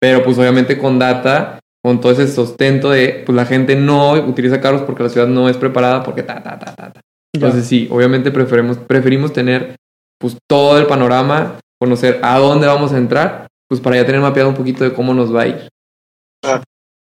Pero 0.02 0.24
pues 0.24 0.38
obviamente 0.38 0.78
con 0.78 1.00
data, 1.00 1.60
con 1.84 2.02
todo 2.02 2.12
ese 2.12 2.28
sustento 2.28 2.90
de 2.90 3.24
pues 3.26 3.36
la 3.36 3.46
gente 3.46 3.76
no 3.76 4.14
utiliza 4.14 4.60
carros 4.60 4.82
porque 4.82 5.04
la 5.04 5.10
ciudad 5.10 5.28
no 5.28 5.48
es 5.50 5.58
preparada 5.58 6.04
porque 6.04 6.24
ta, 6.24 6.42
ta, 6.42 6.58
ta, 6.60 6.76
ta, 6.76 6.92
ta. 6.92 7.02
Entonces 7.34 7.66
sí, 7.66 7.88
obviamente 7.90 8.32
preferimos, 8.32 8.78
preferimos 8.78 9.34
tener 9.34 9.76
pues 10.20 10.38
todo 10.50 10.78
el 10.78 10.88
panorama, 10.88 11.60
conocer 11.80 12.20
a 12.22 12.38
dónde 12.38 12.68
vamos 12.68 12.92
a 12.92 12.98
entrar 12.98 13.48
pues 13.74 13.82
para 13.82 13.96
ya 13.96 14.06
tener 14.06 14.22
mapeado 14.22 14.50
un 14.50 14.56
poquito 14.56 14.84
de 14.84 14.94
cómo 14.94 15.16
nos 15.16 15.36
va 15.36 15.42
a 15.42 15.48
ir. 15.48 15.68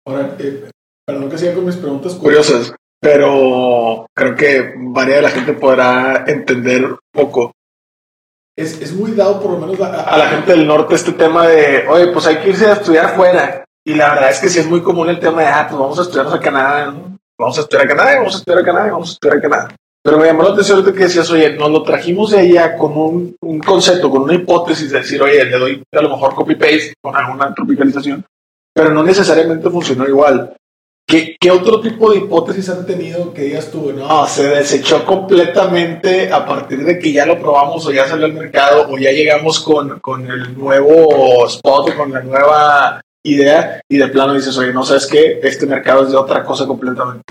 Ahora, 0.08 0.36
eh, 0.40 0.72
perdón 1.06 1.30
que 1.30 1.38
siga 1.38 1.54
con 1.54 1.66
mis 1.66 1.76
preguntas 1.76 2.16
curiosas, 2.16 2.74
pero 3.00 4.08
creo 4.12 4.36
que 4.36 4.74
varia 4.76 5.18
de 5.18 5.22
la 5.22 5.30
gente 5.30 5.54
podrá 5.54 6.26
entender 6.26 6.86
un 6.86 6.98
poco. 7.14 7.52
Es, 8.58 8.82
es 8.82 8.92
muy 8.92 9.12
dado 9.12 9.40
por 9.40 9.52
lo 9.52 9.60
menos 9.60 9.80
a, 9.82 10.02
a, 10.02 10.18
la 10.18 10.30
gente 10.30 10.54
del 10.54 10.66
norte 10.66 10.96
este 10.96 11.12
tema 11.12 11.46
de, 11.48 11.88
oye, 11.88 12.08
pues 12.08 12.26
hay 12.26 12.38
que 12.38 12.50
irse 12.50 12.66
a 12.66 12.74
estudiar 12.74 13.06
afuera. 13.06 13.64
Y 13.86 13.94
la 13.94 14.16
verdad 14.16 14.32
es 14.32 14.40
que 14.40 14.50
sí 14.50 14.58
es 14.58 14.66
muy 14.66 14.82
común 14.82 15.10
el 15.10 15.20
tema 15.20 15.44
de, 15.44 15.48
ah, 15.50 15.68
pues 15.70 15.80
vamos 15.80 16.00
a 16.00 16.02
estudiar 16.02 16.26
a 16.26 16.40
Canadá, 16.40 16.92
¿no? 16.92 17.20
vamos 17.40 17.56
a 17.60 17.62
estudiar 17.62 17.86
a 17.86 17.88
Canadá, 17.88 18.16
vamos 18.16 18.34
a 18.34 18.38
estudiar 18.40 18.60
a 18.60 18.66
Canadá, 18.66 18.92
vamos 18.94 19.10
a 19.10 19.14
estudiar 19.14 19.38
a 19.38 19.42
Canadá. 19.42 19.76
Pero 20.04 20.20
me 20.20 20.28
llamó 20.28 20.44
la 20.44 20.52
atención 20.52 20.84
que 20.86 20.92
decías, 20.92 21.30
oye, 21.32 21.54
nos 21.54 21.70
lo 21.70 21.84
trajimos 21.84 22.32
de 22.32 22.40
allá 22.40 22.78
con 22.78 22.98
un, 22.98 23.36
un, 23.42 23.60
concepto, 23.60 24.10
con 24.10 24.22
una 24.24 24.36
hipótesis 24.36 24.92
de 24.92 25.00
decir, 25.00 25.22
oye, 25.22 25.44
le 25.44 25.58
doy 25.58 25.84
a 25.92 26.02
lo 26.02 26.10
mejor 26.10 26.34
copy-paste 26.34 26.94
con 27.02 27.16
alguna 27.16 27.54
tropicalización, 27.54 28.24
pero 28.74 28.92
no 28.92 29.04
necesariamente 29.04 29.70
funcionó 29.70 30.08
igual. 30.08 30.56
¿Qué, 31.10 31.38
¿Qué, 31.40 31.52
otro 31.52 31.80
tipo 31.80 32.12
de 32.12 32.18
hipótesis 32.18 32.70
han 32.70 32.86
tenido 32.86 33.34
que 33.34 33.44
digas 33.44 33.72
tú, 33.72 33.94
no, 33.94 34.28
se 34.28 34.48
desechó 34.50 35.06
completamente 35.06 36.32
a 36.32 36.46
partir 36.46 36.84
de 36.84 37.00
que 37.00 37.14
ya 37.14 37.26
lo 37.26 37.40
probamos 37.40 37.86
o 37.86 37.94
ya 37.94 38.06
salió 38.06 38.26
al 38.26 38.34
mercado 38.34 38.90
o 38.90 38.98
ya 38.98 39.12
llegamos 39.12 39.62
con, 39.62 40.02
con 40.02 40.30
el 40.30 40.58
nuevo 40.58 41.48
spot 41.48 41.92
o 41.92 41.96
con 41.96 42.12
la 42.12 42.22
nueva 42.22 43.02
idea 43.24 43.80
y 43.90 43.98
de 43.98 44.08
plano 44.10 44.34
dices, 44.34 44.58
oye, 44.58 44.74
no 44.74 44.84
sabes 44.84 45.08
qué, 45.08 45.40
este 45.44 45.66
mercado 45.66 46.04
es 46.04 46.12
de 46.12 46.18
otra 46.18 46.44
cosa 46.44 46.68
completamente? 46.68 47.24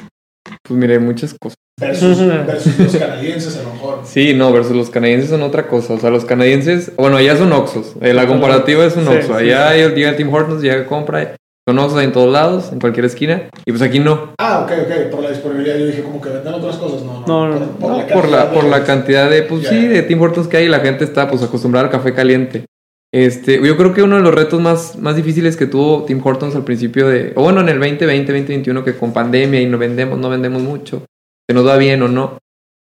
Pues 0.63 0.79
mire, 0.79 0.99
muchas 0.99 1.35
cosas. 1.39 1.59
Versus, 1.79 2.19
versus, 2.47 2.79
los 2.79 2.97
canadienses, 2.97 3.57
a 3.59 3.63
lo 3.63 3.75
mejor. 3.75 4.01
Sí, 4.05 4.33
no, 4.33 4.51
versus 4.51 4.75
los 4.75 4.89
canadienses 4.89 5.29
son 5.29 5.43
otra 5.43 5.69
cosa. 5.69 5.93
O 5.93 5.99
sea, 5.99 6.09
los 6.09 6.25
canadienses, 6.25 6.91
bueno, 6.97 7.19
allá 7.19 7.37
son 7.37 7.53
Oxos. 7.53 7.97
Eh, 8.01 8.15
la 8.15 8.27
comparativa 8.27 8.83
es 8.87 8.97
un 8.97 9.05
sí, 9.05 9.11
Oxo. 9.13 9.35
Allá 9.35 9.73
sí. 9.73 9.95
llega 9.95 10.17
Tim 10.17 10.33
Hortons, 10.33 10.63
llega 10.63 10.87
compra. 10.87 11.37
Son 11.69 11.79
Oxos 11.79 12.03
en 12.03 12.13
todos 12.13 12.33
lados, 12.33 12.73
en 12.73 12.81
cualquier 12.81 13.05
esquina. 13.05 13.51
Y 13.67 13.73
pues 13.73 13.83
aquí 13.83 13.99
no. 13.99 14.33
Ah, 14.39 14.65
ok, 14.65 14.73
ok. 14.87 15.11
Por 15.11 15.23
la 15.23 15.29
disponibilidad, 15.29 15.77
yo 15.77 15.87
dije 15.87 16.03
como 16.03 16.19
que 16.23 16.31
venden 16.31 16.55
otras 16.55 16.77
cosas. 16.77 17.03
No, 17.03 17.27
no. 17.27 17.49
no, 17.49 17.61
no. 17.61 17.67
Por, 17.73 17.91
por, 17.91 17.99
la, 17.99 18.07
por, 18.07 18.29
la, 18.29 18.51
por 18.53 18.65
la 18.65 18.85
cantidad 18.85 19.29
de, 19.29 19.43
pues 19.43 19.61
yeah. 19.61 19.71
sí, 19.71 19.87
de 19.87 20.03
Tim 20.03 20.23
Hortons 20.23 20.49
que 20.49 20.57
hay. 20.57 20.69
La 20.69 20.81
gente 20.81 21.05
está 21.05 21.29
pues 21.29 21.43
acostumbrada 21.43 21.89
al 21.89 21.93
café 21.93 22.15
caliente. 22.15 22.65
Este, 23.13 23.61
yo 23.63 23.77
creo 23.77 23.93
que 23.93 24.03
uno 24.03 24.17
de 24.17 24.23
los 24.23 24.35
retos 24.35 24.63
más, 24.63 24.97
más 24.99 25.15
difíciles 25.15 25.59
que 25.59 25.67
tuvo 25.67 26.05
Tim 26.05 26.23
Hortons 26.25 26.55
al 26.55 26.65
principio 26.65 27.07
de, 27.07 27.33
o 27.37 27.43
bueno, 27.43 27.61
en 27.61 27.69
el 27.69 27.79
2020, 27.79 28.33
2021, 28.33 28.83
que 28.83 28.97
con 28.97 29.13
pandemia 29.13 29.61
y 29.61 29.67
no 29.67 29.77
vendemos, 29.79 30.19
no 30.19 30.29
vendemos 30.29 30.63
mucho, 30.63 31.03
que 31.49 31.55
nos 31.55 31.67
va 31.67 31.77
bien 31.77 32.03
o 32.03 32.09
no, 32.09 32.39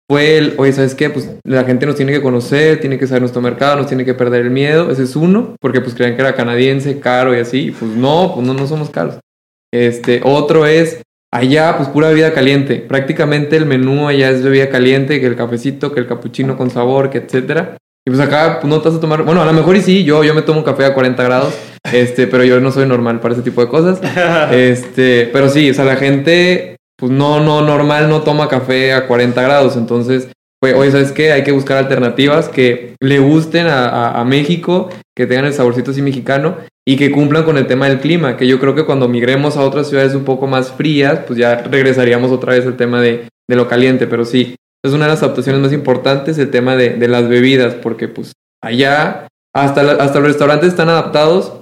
fue 0.09 0.37
el, 0.37 0.55
oye, 0.57 0.73
¿sabes 0.73 0.93
qué? 0.93 1.09
Pues 1.09 1.29
la 1.43 1.63
gente 1.63 1.85
nos 1.85 1.95
tiene 1.95 2.11
que 2.11 2.21
conocer, 2.21 2.79
tiene 2.81 2.99
que 2.99 3.07
saber 3.07 3.21
nuestro 3.21 3.41
mercado, 3.41 3.77
nos 3.77 3.87
tiene 3.87 4.03
que 4.03 4.13
perder 4.13 4.41
el 4.41 4.49
miedo, 4.49 4.91
ese 4.91 5.03
es 5.03 5.15
uno, 5.15 5.55
porque 5.61 5.79
pues 5.79 5.95
creían 5.95 6.15
que 6.15 6.21
era 6.21 6.35
canadiense, 6.35 6.99
caro 6.99 7.35
y 7.35 7.39
así, 7.39 7.67
y 7.67 7.71
pues 7.71 7.91
no, 7.91 8.33
pues 8.35 8.45
no, 8.45 8.53
no 8.53 8.67
somos 8.67 8.89
caros. 8.89 9.19
Este, 9.73 10.19
otro 10.23 10.65
es, 10.65 11.01
allá 11.33 11.77
pues 11.77 11.87
pura 11.89 12.09
bebida 12.09 12.33
caliente, 12.33 12.75
prácticamente 12.75 13.55
el 13.55 13.65
menú 13.65 14.07
allá 14.07 14.29
es 14.31 14.43
bebida 14.43 14.69
caliente, 14.69 15.21
que 15.21 15.27
el 15.27 15.37
cafecito, 15.37 15.93
que 15.93 16.01
el 16.01 16.07
capuchino 16.07 16.57
con 16.57 16.69
sabor, 16.69 17.09
que 17.09 17.19
etcétera. 17.19 17.77
Y 18.05 18.09
pues 18.09 18.19
acá 18.19 18.59
pues, 18.59 18.69
no 18.69 18.81
te 18.81 18.89
vas 18.89 18.97
a 18.97 19.01
tomar. 19.01 19.23
Bueno, 19.23 19.41
a 19.41 19.45
lo 19.45 19.53
mejor 19.53 19.75
y 19.75 19.81
sí, 19.81 20.03
yo, 20.03 20.23
yo 20.23 20.33
me 20.33 20.41
tomo 20.41 20.59
un 20.59 20.65
café 20.65 20.85
a 20.85 20.93
40 20.93 21.23
grados. 21.23 21.53
Este, 21.91 22.27
pero 22.27 22.43
yo 22.43 22.59
no 22.59 22.71
soy 22.71 22.87
normal 22.87 23.19
para 23.19 23.33
ese 23.33 23.43
tipo 23.43 23.61
de 23.61 23.67
cosas. 23.67 24.01
Este, 24.51 25.29
pero 25.31 25.49
sí, 25.49 25.69
o 25.69 25.73
sea, 25.73 25.85
la 25.85 25.95
gente, 25.95 26.77
pues 27.01 27.11
no, 27.11 27.39
no, 27.39 27.61
normal 27.61 28.09
no 28.09 28.21
toma 28.21 28.47
café 28.47 28.93
a 28.93 29.07
40 29.07 29.41
grados. 29.41 29.75
Entonces, 29.75 30.29
pues, 30.61 30.75
oye, 30.75 30.91
¿sabes 30.91 31.11
qué? 31.11 31.31
Hay 31.31 31.43
que 31.43 31.51
buscar 31.51 31.79
alternativas 31.79 32.47
que 32.47 32.95
le 32.99 33.17
gusten 33.17 33.65
a, 33.67 34.23
México, 34.23 34.89
que 35.17 35.25
tengan 35.25 35.45
el 35.45 35.53
saborcito 35.53 35.89
así 35.89 36.03
mexicano 36.03 36.57
y 36.87 36.97
que 36.97 37.09
cumplan 37.09 37.43
con 37.43 37.57
el 37.57 37.65
tema 37.65 37.89
del 37.89 37.99
clima. 37.99 38.37
Que 38.37 38.45
yo 38.45 38.59
creo 38.59 38.75
que 38.75 38.85
cuando 38.85 39.07
migremos 39.07 39.57
a 39.57 39.61
otras 39.61 39.89
ciudades 39.89 40.13
un 40.13 40.25
poco 40.25 40.45
más 40.45 40.71
frías, 40.71 41.21
pues 41.25 41.39
ya 41.39 41.55
regresaríamos 41.63 42.31
otra 42.31 42.53
vez 42.53 42.67
al 42.67 42.77
tema 42.77 43.01
de, 43.01 43.27
de 43.49 43.55
lo 43.55 43.67
caliente. 43.67 44.05
Pero 44.05 44.23
sí, 44.23 44.55
es 44.85 44.93
una 44.93 45.05
de 45.05 45.13
las 45.13 45.23
adaptaciones 45.23 45.59
más 45.59 45.73
importantes 45.73 46.37
el 46.37 46.51
tema 46.51 46.75
de, 46.75 46.91
de 46.91 47.07
las 47.07 47.27
bebidas, 47.27 47.73
porque 47.73 48.07
pues 48.07 48.33
allá 48.61 49.27
hasta, 49.55 49.81
la, 49.81 49.93
hasta 49.93 50.19
los 50.19 50.27
restaurantes 50.27 50.69
están 50.69 50.89
adaptados 50.89 51.61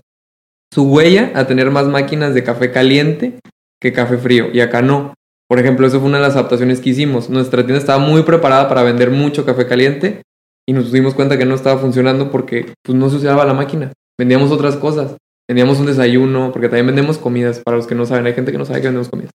su 0.73 0.83
huella 0.83 1.31
a 1.33 1.47
tener 1.47 1.71
más 1.71 1.87
máquinas 1.87 2.33
de 2.33 2.43
café 2.43 2.71
caliente 2.71 3.39
que 3.81 3.93
café 3.93 4.17
frío, 4.17 4.49
y 4.53 4.59
acá 4.59 4.81
no. 4.81 5.13
Por 5.49 5.59
ejemplo, 5.59 5.87
eso 5.87 5.99
fue 5.99 6.09
una 6.09 6.19
de 6.19 6.23
las 6.23 6.35
adaptaciones 6.35 6.79
que 6.79 6.91
hicimos. 6.91 7.29
Nuestra 7.29 7.65
tienda 7.65 7.79
estaba 7.79 7.97
muy 7.99 8.21
preparada 8.21 8.69
para 8.69 8.83
vender 8.83 9.09
mucho 9.09 9.45
café 9.45 9.65
caliente 9.65 10.21
y 10.67 10.73
nos 10.73 10.91
dimos 10.91 11.15
cuenta 11.15 11.37
que 11.39 11.45
no 11.45 11.55
estaba 11.55 11.81
funcionando 11.81 12.29
porque 12.29 12.73
pues, 12.83 12.95
no 12.95 13.09
se 13.09 13.15
usaba 13.15 13.45
la 13.45 13.55
máquina. 13.55 13.91
Vendíamos 14.17 14.51
otras 14.51 14.75
cosas. 14.75 15.17
Vendíamos 15.49 15.79
un 15.79 15.87
desayuno, 15.87 16.51
porque 16.51 16.69
también 16.69 16.85
vendemos 16.85 17.17
comidas, 17.17 17.59
para 17.65 17.77
los 17.77 17.87
que 17.87 17.95
no 17.95 18.05
saben, 18.05 18.27
hay 18.27 18.33
gente 18.33 18.51
que 18.51 18.59
no 18.59 18.65
sabe 18.65 18.81
que 18.81 18.87
vendemos 18.87 19.09
comidas. 19.09 19.31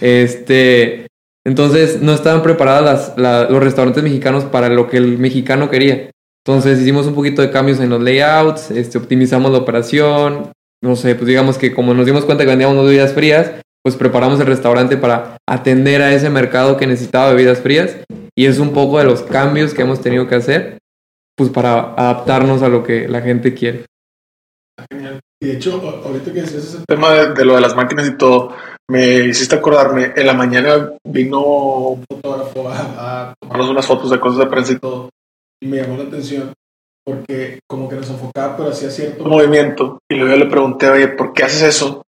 Este, 0.00 1.08
entonces 1.44 2.00
no 2.00 2.12
estaban 2.12 2.44
preparadas 2.44 3.14
los 3.16 3.60
restaurantes 3.60 4.04
mexicanos 4.04 4.44
para 4.44 4.68
lo 4.68 4.88
que 4.88 4.98
el 4.98 5.18
mexicano 5.18 5.68
quería. 5.68 6.10
Entonces 6.46 6.80
hicimos 6.80 7.06
un 7.08 7.16
poquito 7.16 7.42
de 7.42 7.50
cambios 7.50 7.80
en 7.80 7.90
los 7.90 8.00
layouts, 8.00 8.70
este, 8.70 8.98
optimizamos 8.98 9.50
la 9.50 9.58
operación, 9.58 10.52
no 10.82 10.94
sé, 10.94 11.16
pues 11.16 11.26
digamos 11.26 11.58
que 11.58 11.74
como 11.74 11.94
nos 11.94 12.06
dimos 12.06 12.24
cuenta 12.24 12.44
que 12.44 12.50
vendíamos 12.50 12.84
bebidas 12.84 13.12
frías, 13.12 13.52
pues 13.82 13.96
preparamos 13.96 14.40
el 14.40 14.46
restaurante 14.46 14.96
para 14.96 15.36
atender 15.48 16.02
a 16.02 16.12
ese 16.12 16.30
mercado 16.30 16.76
que 16.76 16.86
necesitaba 16.86 17.30
bebidas 17.30 17.60
frías 17.60 17.96
y 18.36 18.46
es 18.46 18.58
un 18.58 18.72
poco 18.72 18.98
de 18.98 19.04
los 19.04 19.22
cambios 19.22 19.74
que 19.74 19.82
hemos 19.82 20.00
tenido 20.00 20.28
que 20.28 20.34
hacer, 20.34 20.78
pues 21.36 21.50
para 21.50 21.94
adaptarnos 21.94 22.62
a 22.62 22.68
lo 22.68 22.82
que 22.82 23.08
la 23.08 23.20
gente 23.20 23.54
quiere. 23.54 23.86
Genial. 24.90 25.20
Y 25.42 25.46
de 25.46 25.52
hecho, 25.54 25.80
ahorita 26.04 26.32
que 26.32 26.42
decías 26.42 26.64
ese 26.64 26.84
tema 26.86 27.12
de, 27.12 27.44
lo 27.44 27.54
de 27.54 27.60
las 27.62 27.74
máquinas 27.74 28.06
y 28.06 28.16
todo, 28.16 28.54
me 28.90 29.26
hiciste 29.26 29.56
acordarme, 29.56 30.12
en 30.14 30.26
la 30.26 30.34
mañana 30.34 30.92
vino 31.04 31.40
un 31.40 32.04
fotógrafo 32.10 32.68
a, 32.68 33.30
a 33.30 33.34
tomarnos 33.40 33.70
unas 33.70 33.86
fotos 33.86 34.10
de 34.10 34.20
cosas 34.20 34.38
de 34.38 34.46
prensa 34.46 34.72
y 34.72 34.78
todo, 34.78 35.10
y 35.62 35.66
me 35.66 35.78
llamó 35.78 35.96
la 35.96 36.04
atención 36.04 36.52
porque 37.04 37.60
como 37.68 37.88
que 37.88 37.96
nos 37.96 38.10
enfocaba, 38.10 38.56
pero 38.56 38.70
hacía 38.70 38.90
cierto 38.90 39.24
movimiento. 39.24 39.98
Y 40.10 40.16
luego 40.16 40.36
le 40.36 40.46
pregunté, 40.46 40.88
oye, 40.88 41.08
¿por 41.08 41.32
qué 41.32 41.44
haces 41.44 41.62
eso? 41.62 42.02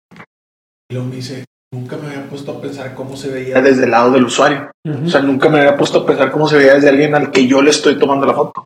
Y 0.90 0.94
luego 0.94 1.08
me 1.08 1.16
dice, 1.16 1.44
nunca 1.72 1.96
me 1.96 2.08
había 2.08 2.28
puesto 2.28 2.52
a 2.52 2.60
pensar 2.60 2.94
cómo 2.94 3.16
se 3.16 3.28
veía 3.28 3.60
desde 3.60 3.84
el 3.84 3.90
lado 3.90 4.10
del 4.10 4.24
usuario. 4.24 4.70
O 4.86 5.08
sea, 5.08 5.20
nunca 5.20 5.48
me 5.48 5.58
había 5.58 5.76
puesto 5.76 6.00
a 6.00 6.06
pensar 6.06 6.30
cómo 6.30 6.48
se 6.48 6.56
veía 6.56 6.74
desde 6.74 6.88
alguien 6.88 7.14
al 7.14 7.30
que 7.30 7.46
yo 7.46 7.60
le 7.62 7.70
estoy 7.70 7.98
tomando 7.98 8.26
la 8.26 8.34
foto. 8.34 8.64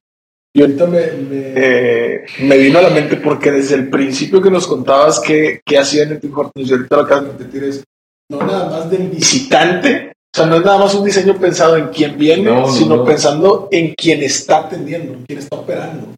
Y 0.55 0.61
ahorita 0.61 0.87
me, 0.87 1.07
me, 2.41 2.59
vino 2.59 2.79
a 2.79 2.83
la 2.83 2.91
mente 2.91 3.17
porque 3.17 3.51
desde 3.51 3.75
el 3.75 3.89
principio 3.89 4.43
que 4.43 4.51
nos 4.51 4.67
contabas 4.67 5.19
que, 5.19 5.63
que 5.65 5.79
hacían 5.79 6.13
en 6.13 6.21
Tim 6.21 6.37
Hortons 6.37 6.69
y 6.69 6.73
ahorita 6.73 6.97
lo 6.97 7.03
acabas 7.03 7.25
de 7.25 7.31
repetir 7.31 7.65
es 7.65 7.85
no 8.31 8.43
nada 8.47 8.69
más 8.69 8.91
del 8.91 9.09
visitante, 9.09 10.13
o 10.35 10.37
sea, 10.37 10.47
no 10.47 10.57
es 10.57 10.65
nada 10.65 10.79
más 10.79 10.95
un 10.95 11.05
diseño 11.05 11.39
pensado 11.39 11.77
en 11.77 11.89
quien 11.89 12.19
viene, 12.19 12.51
sino 12.69 13.05
pensando 13.05 13.69
en 13.71 13.95
quien 13.95 14.23
está 14.23 14.59
atendiendo, 14.59 15.15
en 15.15 15.25
quien 15.25 15.39
está 15.39 15.57
operando. 15.57 16.15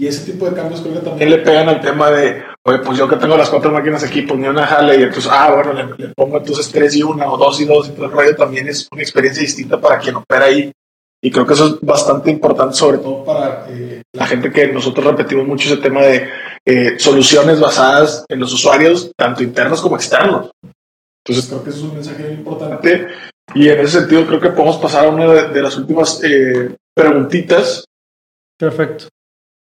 Y 0.00 0.06
ese 0.06 0.32
tipo 0.32 0.48
de 0.48 0.56
cambios 0.56 0.80
creo 0.80 0.94
que 0.94 1.00
también 1.00 1.28
le 1.28 1.38
pegan 1.40 1.68
al 1.68 1.82
tema 1.82 2.10
de, 2.10 2.42
oye, 2.62 2.78
pues 2.78 2.96
yo 2.96 3.06
que 3.06 3.16
tengo 3.16 3.36
las 3.36 3.50
cuatro 3.50 3.70
máquinas 3.70 4.02
aquí, 4.02 4.22
ponía 4.22 4.46
pues 4.46 4.56
una 4.56 4.66
jale 4.66 4.98
y 4.98 5.02
entonces, 5.02 5.30
ah, 5.30 5.54
bueno, 5.54 5.74
le, 5.74 6.08
pongo 6.16 6.38
entonces 6.38 6.70
tres 6.72 6.96
y 6.96 7.02
una 7.02 7.30
o 7.30 7.36
dos 7.36 7.60
y 7.60 7.66
dos 7.66 7.86
y 7.86 7.90
todo 7.92 8.06
el 8.06 8.12
rollo 8.12 8.34
también 8.34 8.66
es 8.66 8.88
una 8.90 9.02
experiencia 9.02 9.42
distinta 9.42 9.78
para 9.78 9.98
quien 9.98 10.16
opera 10.16 10.46
ahí 10.46 10.72
y 11.22 11.30
creo 11.30 11.46
que 11.46 11.52
eso 11.52 11.66
es 11.66 11.80
bastante 11.82 12.30
importante, 12.30 12.76
sobre 12.76 12.96
todo 12.96 13.26
para 13.26 13.66
eh, 13.68 14.00
la 14.14 14.26
gente 14.26 14.50
que 14.50 14.68
nosotros 14.68 15.04
repetimos 15.04 15.46
mucho 15.46 15.70
ese 15.70 15.82
tema 15.82 16.00
de 16.00 16.30
eh, 16.64 16.98
soluciones 16.98 17.60
basadas 17.60 18.24
en 18.26 18.40
los 18.40 18.54
usuarios, 18.54 19.12
tanto 19.14 19.42
internos 19.42 19.82
como 19.82 19.96
externos. 19.96 20.50
Entonces 21.22 21.46
creo 21.46 21.62
que 21.62 21.68
eso 21.68 21.78
es 21.80 21.84
un 21.84 21.94
mensaje 21.96 22.22
muy 22.22 22.32
importante 22.32 23.06
y 23.54 23.68
en 23.68 23.80
ese 23.80 24.00
sentido 24.00 24.26
creo 24.26 24.40
que 24.40 24.48
podemos 24.48 24.78
pasar 24.78 25.04
a 25.04 25.10
una 25.10 25.26
de, 25.26 25.60
las 25.60 25.76
últimas 25.76 26.24
eh, 26.24 26.74
preguntitas. 26.94 27.84
Perfecto. 28.58 29.04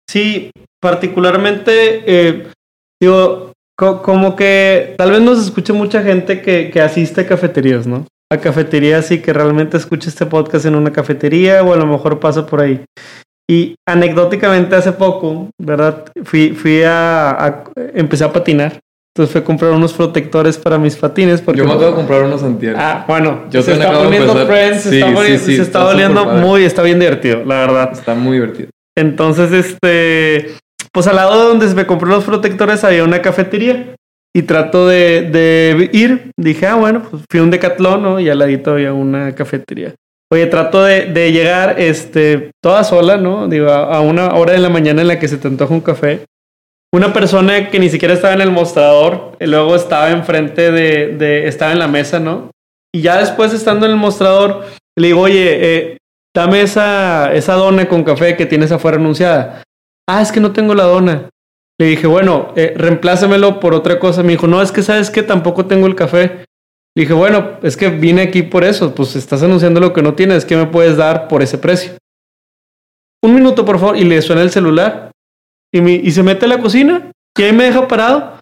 Sí, 0.08 0.50
particularmente, 0.80 2.44
digo, 3.00 3.52
como 3.76 4.36
que 4.36 4.94
tal 4.98 5.10
vez 5.10 5.20
nos 5.20 5.42
escuche 5.42 5.72
mucha 5.72 6.02
gente 6.02 6.42
que, 6.42 6.70
que 6.70 6.80
asiste 6.80 7.22
a 7.22 7.26
cafeterías, 7.26 7.86
¿no? 7.86 8.06
a 8.32 8.38
cafeterías 8.38 9.10
y 9.10 9.18
que 9.18 9.32
realmente 9.32 9.76
escuche 9.76 10.08
este 10.08 10.24
podcast 10.24 10.64
en 10.64 10.74
una 10.74 10.90
cafetería 10.90 11.62
o 11.62 11.74
a 11.74 11.76
lo 11.76 11.86
mejor 11.86 12.18
pasa 12.18 12.46
por 12.46 12.62
ahí. 12.62 12.82
Y 13.48 13.74
anecdóticamente 13.86 14.74
hace 14.74 14.92
poco, 14.92 15.50
¿verdad? 15.60 16.04
Fui, 16.24 16.50
fui 16.52 16.82
a, 16.84 17.64
empecé 17.94 18.24
a 18.24 18.32
patinar. 18.32 18.80
Entonces 19.14 19.32
fui 19.32 19.42
a 19.42 19.44
comprar 19.44 19.72
unos 19.72 19.92
protectores 19.92 20.56
para 20.56 20.78
mis 20.78 20.96
patines. 20.96 21.42
Porque 21.42 21.58
Yo 21.58 21.66
me 21.66 21.72
acabo 21.72 21.88
de 21.88 21.94
comprar 21.94 22.22
unos 22.22 22.42
antier. 22.42 22.74
Ah, 22.78 23.04
bueno. 23.06 23.42
Yo 23.50 23.60
se 23.60 23.72
está 23.72 23.92
poniendo 23.92 24.34
friends, 24.46 24.82
se 24.84 24.98
está, 24.98 25.38
se 25.38 25.62
está 25.62 25.78
doliendo 25.80 26.24
muy, 26.24 26.64
está 26.64 26.82
bien 26.82 26.98
divertido, 26.98 27.44
la 27.44 27.66
verdad. 27.66 27.90
Está 27.92 28.14
muy 28.14 28.38
divertido. 28.38 28.70
Entonces, 28.96 29.52
este, 29.52 30.54
pues 30.92 31.06
al 31.06 31.16
lado 31.16 31.40
de 31.40 31.48
donde 31.48 31.74
me 31.74 31.86
compré 31.86 32.10
los 32.10 32.24
protectores 32.24 32.84
había 32.84 33.04
una 33.04 33.22
cafetería 33.22 33.94
y 34.34 34.42
trato 34.42 34.86
de, 34.86 35.90
ir. 35.92 36.30
Dije, 36.38 36.66
ah, 36.66 36.74
bueno, 36.74 37.02
pues 37.08 37.22
fui 37.30 37.40
un 37.40 37.50
decatlón, 37.50 38.02
¿no? 38.02 38.20
Y 38.20 38.28
al 38.28 38.38
ladito 38.38 38.72
había 38.72 38.92
una 38.92 39.34
cafetería. 39.34 39.94
Oye, 40.32 40.46
trato 40.46 40.82
de, 40.82 41.06
de 41.06 41.32
llegar 41.32 41.78
este, 41.78 42.50
toda 42.62 42.84
sola, 42.84 43.18
¿no? 43.18 43.48
Digo, 43.48 43.70
a, 43.70 44.00
una 44.00 44.34
hora 44.34 44.54
de 44.54 44.58
la 44.58 44.70
mañana 44.70 45.02
en 45.02 45.08
la 45.08 45.18
que 45.18 45.28
se 45.28 45.36
te 45.36 45.48
antoja 45.48 45.74
un 45.74 45.82
café. 45.82 46.24
Una 46.94 47.12
persona 47.12 47.70
que 47.70 47.78
ni 47.78 47.88
siquiera 47.88 48.14
estaba 48.14 48.34
en 48.34 48.40
el 48.40 48.50
mostrador, 48.50 49.36
y 49.40 49.46
luego 49.46 49.76
estaba 49.76 50.10
enfrente 50.10 50.70
de, 50.70 51.16
de, 51.16 51.48
estaba 51.48 51.72
en 51.72 51.78
la 51.78 51.88
mesa, 51.88 52.18
¿no? 52.18 52.50
Y 52.94 53.00
ya 53.00 53.18
después 53.18 53.52
estando 53.52 53.86
en 53.86 53.92
el 53.92 53.98
mostrador, 53.98 54.66
le 54.98 55.06
digo, 55.06 55.20
oye, 55.20 55.76
eh, 55.76 55.98
dame 56.34 56.62
esa, 56.62 57.32
esa 57.34 57.54
dona 57.54 57.88
con 57.88 58.04
café 58.04 58.36
que 58.36 58.46
tienes 58.46 58.72
afuera 58.72 58.96
anunciada. 58.96 59.62
Ah, 60.08 60.22
es 60.22 60.32
que 60.32 60.40
no 60.40 60.52
tengo 60.52 60.74
la 60.74 60.84
dona. 60.84 61.28
Le 61.78 61.86
dije, 61.86 62.06
bueno, 62.06 62.52
eh, 62.56 62.74
reemplácemelo 62.76 63.60
por 63.60 63.74
otra 63.74 63.98
cosa. 63.98 64.22
Me 64.22 64.32
dijo, 64.32 64.46
no, 64.46 64.62
es 64.62 64.72
que 64.72 64.82
sabes 64.82 65.10
que 65.10 65.22
tampoco 65.22 65.66
tengo 65.66 65.86
el 65.86 65.94
café. 65.94 66.44
Le 66.94 67.02
dije, 67.02 67.12
bueno, 67.12 67.58
es 67.62 67.76
que 67.76 67.88
vine 67.88 68.22
aquí 68.22 68.42
por 68.42 68.64
eso. 68.64 68.94
Pues 68.94 69.16
estás 69.16 69.42
anunciando 69.42 69.80
lo 69.80 69.92
que 69.92 70.02
no 70.02 70.14
tienes. 70.14 70.44
¿Qué 70.44 70.56
me 70.56 70.66
puedes 70.66 70.96
dar 70.96 71.28
por 71.28 71.42
ese 71.42 71.58
precio? 71.58 71.92
Un 73.22 73.34
minuto, 73.34 73.64
por 73.64 73.78
favor. 73.78 73.96
Y 73.96 74.04
le 74.04 74.20
suena 74.22 74.42
el 74.42 74.50
celular. 74.50 75.10
Y, 75.72 75.80
y 75.80 76.10
se 76.10 76.22
mete 76.22 76.44
a 76.46 76.48
la 76.48 76.58
cocina. 76.58 77.10
Y 77.38 77.42
ahí 77.42 77.52
me 77.52 77.64
deja 77.64 77.88
parado. 77.88 78.38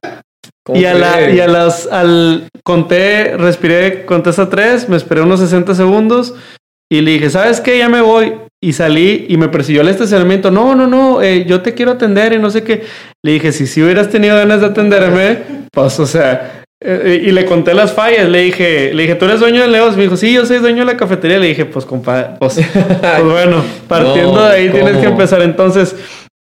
Y 0.74 0.84
a, 0.84 0.94
la, 0.94 1.30
y 1.30 1.40
a 1.40 1.48
las, 1.48 1.86
al, 1.86 2.48
conté, 2.62 3.36
respiré, 3.36 4.04
conté 4.04 4.30
hasta 4.30 4.48
tres, 4.48 4.88
me 4.88 4.96
esperé 4.96 5.22
unos 5.22 5.40
60 5.40 5.74
segundos 5.74 6.34
y 6.92 7.00
le 7.02 7.12
dije, 7.12 7.30
¿sabes 7.30 7.60
qué? 7.60 7.78
Ya 7.78 7.88
me 7.88 8.00
voy. 8.00 8.32
Y 8.62 8.72
salí 8.72 9.26
y 9.28 9.36
me 9.36 9.48
persiguió 9.48 9.80
el 9.80 9.88
estacionamiento. 9.88 10.50
No, 10.50 10.74
no, 10.74 10.86
no, 10.86 11.22
eh, 11.22 11.46
yo 11.46 11.62
te 11.62 11.72
quiero 11.72 11.92
atender 11.92 12.32
y 12.32 12.38
no 12.38 12.50
sé 12.50 12.62
qué. 12.62 12.82
Le 13.22 13.32
dije, 13.32 13.52
si 13.52 13.66
si 13.66 13.82
hubieras 13.82 14.10
tenido 14.10 14.36
ganas 14.36 14.60
de 14.60 14.66
atenderme, 14.66 15.38
pues, 15.72 15.98
o 16.00 16.06
sea, 16.06 16.64
eh, 16.82 17.22
y 17.26 17.30
le 17.30 17.46
conté 17.46 17.74
las 17.74 17.92
fallas. 17.92 18.28
Le 18.28 18.42
dije, 18.42 18.92
le 18.92 19.02
dije, 19.02 19.14
¿tú 19.14 19.24
eres 19.26 19.40
dueño 19.40 19.62
de 19.62 19.68
Leos? 19.68 19.96
Me 19.96 20.02
dijo, 20.02 20.16
sí, 20.16 20.32
yo 20.32 20.44
soy 20.44 20.58
dueño 20.58 20.80
de 20.80 20.92
la 20.92 20.96
cafetería. 20.96 21.38
Le 21.38 21.46
dije, 21.46 21.64
pues, 21.64 21.86
compadre, 21.86 22.36
pues, 22.40 22.54
pues 22.74 23.24
bueno, 23.24 23.64
partiendo 23.86 24.44
de 24.44 24.52
ahí 24.52 24.68
tienes 24.68 24.96
que 24.96 25.06
empezar. 25.06 25.40
Entonces, 25.42 25.94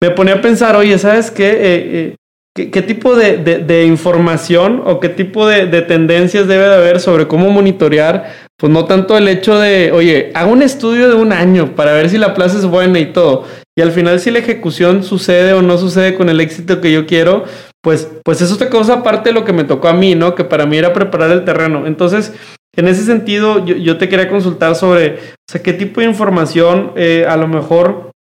me 0.01 0.11
ponía 0.11 0.35
a 0.35 0.41
pensar, 0.43 0.77
oye, 0.77 0.99
¿sabes 0.99 1.31
qué? 1.31 1.57
Eh, 1.61 2.17
¿Qué, 2.55 2.83
tipo 2.83 3.17
de, 3.17 3.39
de, 3.39 3.85
información 3.85 4.81
o 4.85 5.01
qué 5.01 5.09
tipo 5.09 5.49
de, 5.49 5.67
de, 5.67 5.83
tendencias 5.83 6.47
debe 6.47 6.69
de 6.69 6.75
haber 6.75 7.01
sobre 7.01 7.27
cómo 7.27 7.51
monitorear? 7.51 8.44
Pues 8.57 8.73
no 8.73 8.85
tanto 8.85 9.19
el 9.19 9.27
hecho 9.29 9.59
de, 9.59 9.91
oye, 9.93 10.31
hago 10.35 10.53
un 10.53 10.63
estudio 10.63 11.09
de 11.09 11.17
un 11.17 11.33
año 11.33 11.75
para 11.75 11.93
ver 11.93 12.09
si 12.09 12.19
la 12.19 12.35
plaza 12.35 12.59
es 12.59 12.67
buena 12.67 13.01
y 13.01 13.13
todo. 13.13 13.45
Y 13.77 13.83
al 13.83 13.91
final 13.91 14.21
si 14.21 14.31
la 14.31 14.39
ejecución 14.39 15.03
sucede 15.03 15.53
o 15.55 15.63
no 15.63 15.77
sucede 15.77 16.15
con 16.15 16.29
el 16.29 16.41
éxito 16.41 16.81
que 16.81 16.93
yo 16.93 17.07
quiero, 17.07 17.45
pues, 17.83 18.09
pues 18.25 18.41
eso 18.41 18.57
te 18.57 18.69
cosa 18.69 18.95
aparte 18.95 19.31
de 19.31 19.35
lo 19.35 19.45
que 19.45 19.53
me 19.53 19.65
tocó 19.65 19.89
a 19.89 19.93
mí, 19.93 20.15
¿no? 20.15 20.35
Que 20.35 20.45
para 20.45 20.67
mí 20.67 20.77
era 20.77 20.93
preparar 20.93 21.31
el 21.33 21.45
terreno. 21.45 21.87
Entonces, 21.87 22.33
en 22.77 22.87
ese 22.87 23.05
sentido, 23.05 23.65
yo, 23.65 23.77
yo 23.77 23.99
te 23.99 24.09
quería 24.09 24.29
consultar 24.29 24.77
sobre, 24.77 25.15
o 25.17 25.51
sea, 25.51 25.63
qué 25.63 25.73
tipo 25.73 26.01
de 26.01 26.07
información 26.07 26.93
eh, 26.97 27.27
a 27.29 27.37
lo 27.37 27.49
mejor 27.49 28.15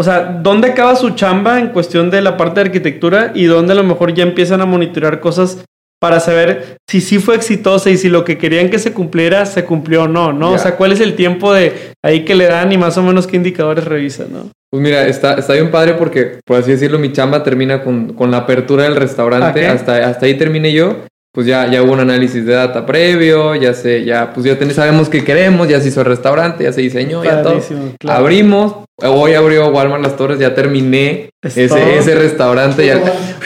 o 0.00 0.04
sea, 0.04 0.20
¿dónde 0.20 0.68
acaba 0.68 0.94
su 0.94 1.10
chamba 1.10 1.58
en 1.58 1.70
cuestión 1.70 2.08
de 2.08 2.22
la 2.22 2.36
parte 2.36 2.60
de 2.60 2.66
arquitectura 2.68 3.32
y 3.34 3.46
dónde 3.46 3.72
a 3.72 3.76
lo 3.76 3.82
mejor 3.82 4.14
ya 4.14 4.22
empiezan 4.22 4.60
a 4.60 4.66
monitorear 4.66 5.18
cosas 5.18 5.64
para 6.00 6.20
saber 6.20 6.78
si 6.88 7.00
sí 7.00 7.18
fue 7.18 7.34
exitosa 7.34 7.90
y 7.90 7.96
si 7.96 8.08
lo 8.08 8.24
que 8.24 8.38
querían 8.38 8.70
que 8.70 8.78
se 8.78 8.92
cumpliera 8.92 9.46
se 9.46 9.64
cumplió 9.64 10.04
o 10.04 10.08
no, 10.08 10.32
¿no? 10.32 10.52
O 10.52 10.58
sea, 10.58 10.76
¿cuál 10.76 10.92
es 10.92 11.00
el 11.00 11.16
tiempo 11.16 11.52
de 11.52 11.92
ahí 12.04 12.24
que 12.24 12.34
le 12.34 12.46
dan 12.46 12.70
y 12.72 12.78
más 12.78 12.96
o 12.98 13.02
menos 13.02 13.26
qué 13.26 13.36
indicadores 13.36 13.84
revisan, 13.84 14.32
¿no? 14.32 14.50
Pues 14.70 14.82
mira, 14.82 15.06
está, 15.06 15.34
está 15.34 15.54
bien 15.54 15.70
padre 15.70 15.94
porque, 15.94 16.40
por 16.44 16.58
así 16.58 16.70
decirlo, 16.70 16.98
mi 16.98 17.12
chamba 17.12 17.42
termina 17.42 17.82
con, 17.82 18.12
con 18.12 18.30
la 18.30 18.38
apertura 18.38 18.84
del 18.84 18.96
restaurante. 18.96 19.66
Hasta, 19.66 20.08
hasta 20.08 20.26
ahí 20.26 20.34
terminé 20.34 20.72
yo 20.72 21.04
pues 21.38 21.46
ya, 21.46 21.70
ya 21.70 21.84
hubo 21.84 21.92
un 21.92 22.00
análisis 22.00 22.44
de 22.44 22.52
data 22.52 22.84
previo, 22.84 23.54
ya 23.54 23.72
sé, 23.72 24.04
ya, 24.04 24.32
pues 24.34 24.44
ya 24.44 24.56
sabemos 24.72 25.08
qué 25.08 25.22
queremos, 25.22 25.68
ya 25.68 25.80
se 25.80 25.86
hizo 25.86 26.00
el 26.00 26.06
restaurante, 26.06 26.64
ya 26.64 26.72
se 26.72 26.80
diseñó, 26.80 27.22
ya 27.22 27.42
todo. 27.44 27.60
Abrimos, 28.08 28.74
hoy 28.96 29.34
abrió 29.34 29.68
Walmart 29.68 30.02
Las 30.02 30.16
Torres, 30.16 30.40
ya 30.40 30.56
terminé 30.56 31.30
ese, 31.40 31.96
ese 31.96 32.16
restaurante, 32.16 32.84
ya, 32.84 33.00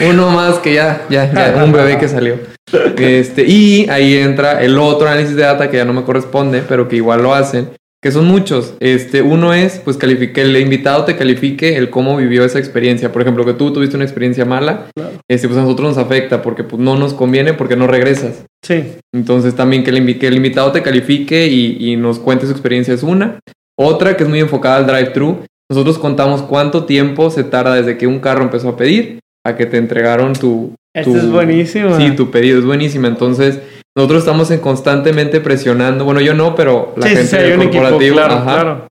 uno 0.09 0.31
más 0.31 0.55
que 0.55 0.73
ya, 0.73 1.03
ya, 1.07 1.31
ya, 1.31 1.63
un 1.63 1.71
bebé 1.71 1.99
que 1.99 2.07
salió. 2.07 2.39
Este, 2.97 3.43
y 3.43 3.87
ahí 3.91 4.17
entra 4.17 4.63
el 4.63 4.79
otro 4.79 5.07
análisis 5.07 5.35
de 5.35 5.43
data 5.43 5.69
que 5.69 5.77
ya 5.77 5.85
no 5.85 5.93
me 5.93 6.01
corresponde, 6.01 6.63
pero 6.67 6.87
que 6.87 6.95
igual 6.95 7.21
lo 7.21 7.35
hacen, 7.35 7.69
que 8.03 8.11
son 8.11 8.27
muchos. 8.27 8.73
Este, 8.81 9.21
uno 9.21 9.53
es, 9.53 9.79
pues, 9.79 9.95
califique, 9.95 10.41
el 10.41 10.57
invitado 10.57 11.05
te 11.05 11.15
califique 11.15 11.77
el 11.77 11.89
cómo 11.89 12.17
vivió 12.17 12.43
esa 12.43 12.59
experiencia. 12.59 13.13
Por 13.13 13.21
ejemplo, 13.21 13.45
que 13.45 13.53
tú 13.53 13.71
tuviste 13.71 13.95
una 13.95 14.03
experiencia 14.03 14.43
mala, 14.43 14.87
este, 15.29 15.47
pues 15.47 15.57
a 15.57 15.63
nosotros 15.63 15.95
nos 15.95 15.97
afecta 15.97 16.41
porque 16.41 16.65
pues, 16.65 16.81
no 16.81 16.97
nos 16.97 17.13
conviene 17.13 17.53
porque 17.53 17.77
no 17.77 17.87
regresas. 17.87 18.43
Sí. 18.61 18.83
Entonces, 19.15 19.55
también 19.55 19.85
que 19.85 19.91
el, 19.91 20.19
que 20.19 20.27
el 20.27 20.35
invitado 20.35 20.73
te 20.73 20.83
califique 20.83 21.47
y, 21.47 21.77
y, 21.79 21.95
nos 21.95 22.19
cuente 22.19 22.45
su 22.45 22.51
experiencia 22.51 22.93
es 22.93 23.03
una. 23.03 23.39
Otra 23.79 24.17
que 24.17 24.23
es 24.23 24.29
muy 24.29 24.41
enfocada 24.41 24.75
al 24.75 24.85
drive-thru. 24.85 25.45
Nosotros 25.71 25.97
contamos 25.97 26.41
cuánto 26.41 26.83
tiempo 26.83 27.29
se 27.31 27.45
tarda 27.45 27.75
desde 27.75 27.97
que 27.97 28.05
un 28.05 28.19
carro 28.19 28.43
empezó 28.43 28.69
a 28.69 28.77
pedir 28.77 29.19
a 29.45 29.55
que 29.55 29.65
te 29.65 29.77
entregaron 29.77 30.33
tu... 30.33 30.73
Esta 30.93 31.09
tu- 31.09 31.17
es 31.17 31.31
buenísima. 31.31 31.97
Sí, 31.97 32.11
tu 32.17 32.29
pedido 32.31 32.59
es 32.59 32.65
buenísima. 32.65 33.07
Entonces, 33.07 33.59
nosotros 33.95 34.19
estamos 34.19 34.49
en 34.51 34.59
constantemente 34.59 35.39
presionando, 35.39 36.05
bueno, 36.05 36.19
yo 36.21 36.33
no, 36.33 36.55
pero 36.55 36.93
la 36.97 37.07
sí, 37.07 37.15
gente 37.15 37.27
sí, 37.27 37.37
del 37.37 37.53
un 37.59 37.61
equipo, 37.63 37.81
corporativo, 37.83 38.15
claro, 38.15 38.33
ajá, 38.35 38.43
claro. 38.53 38.87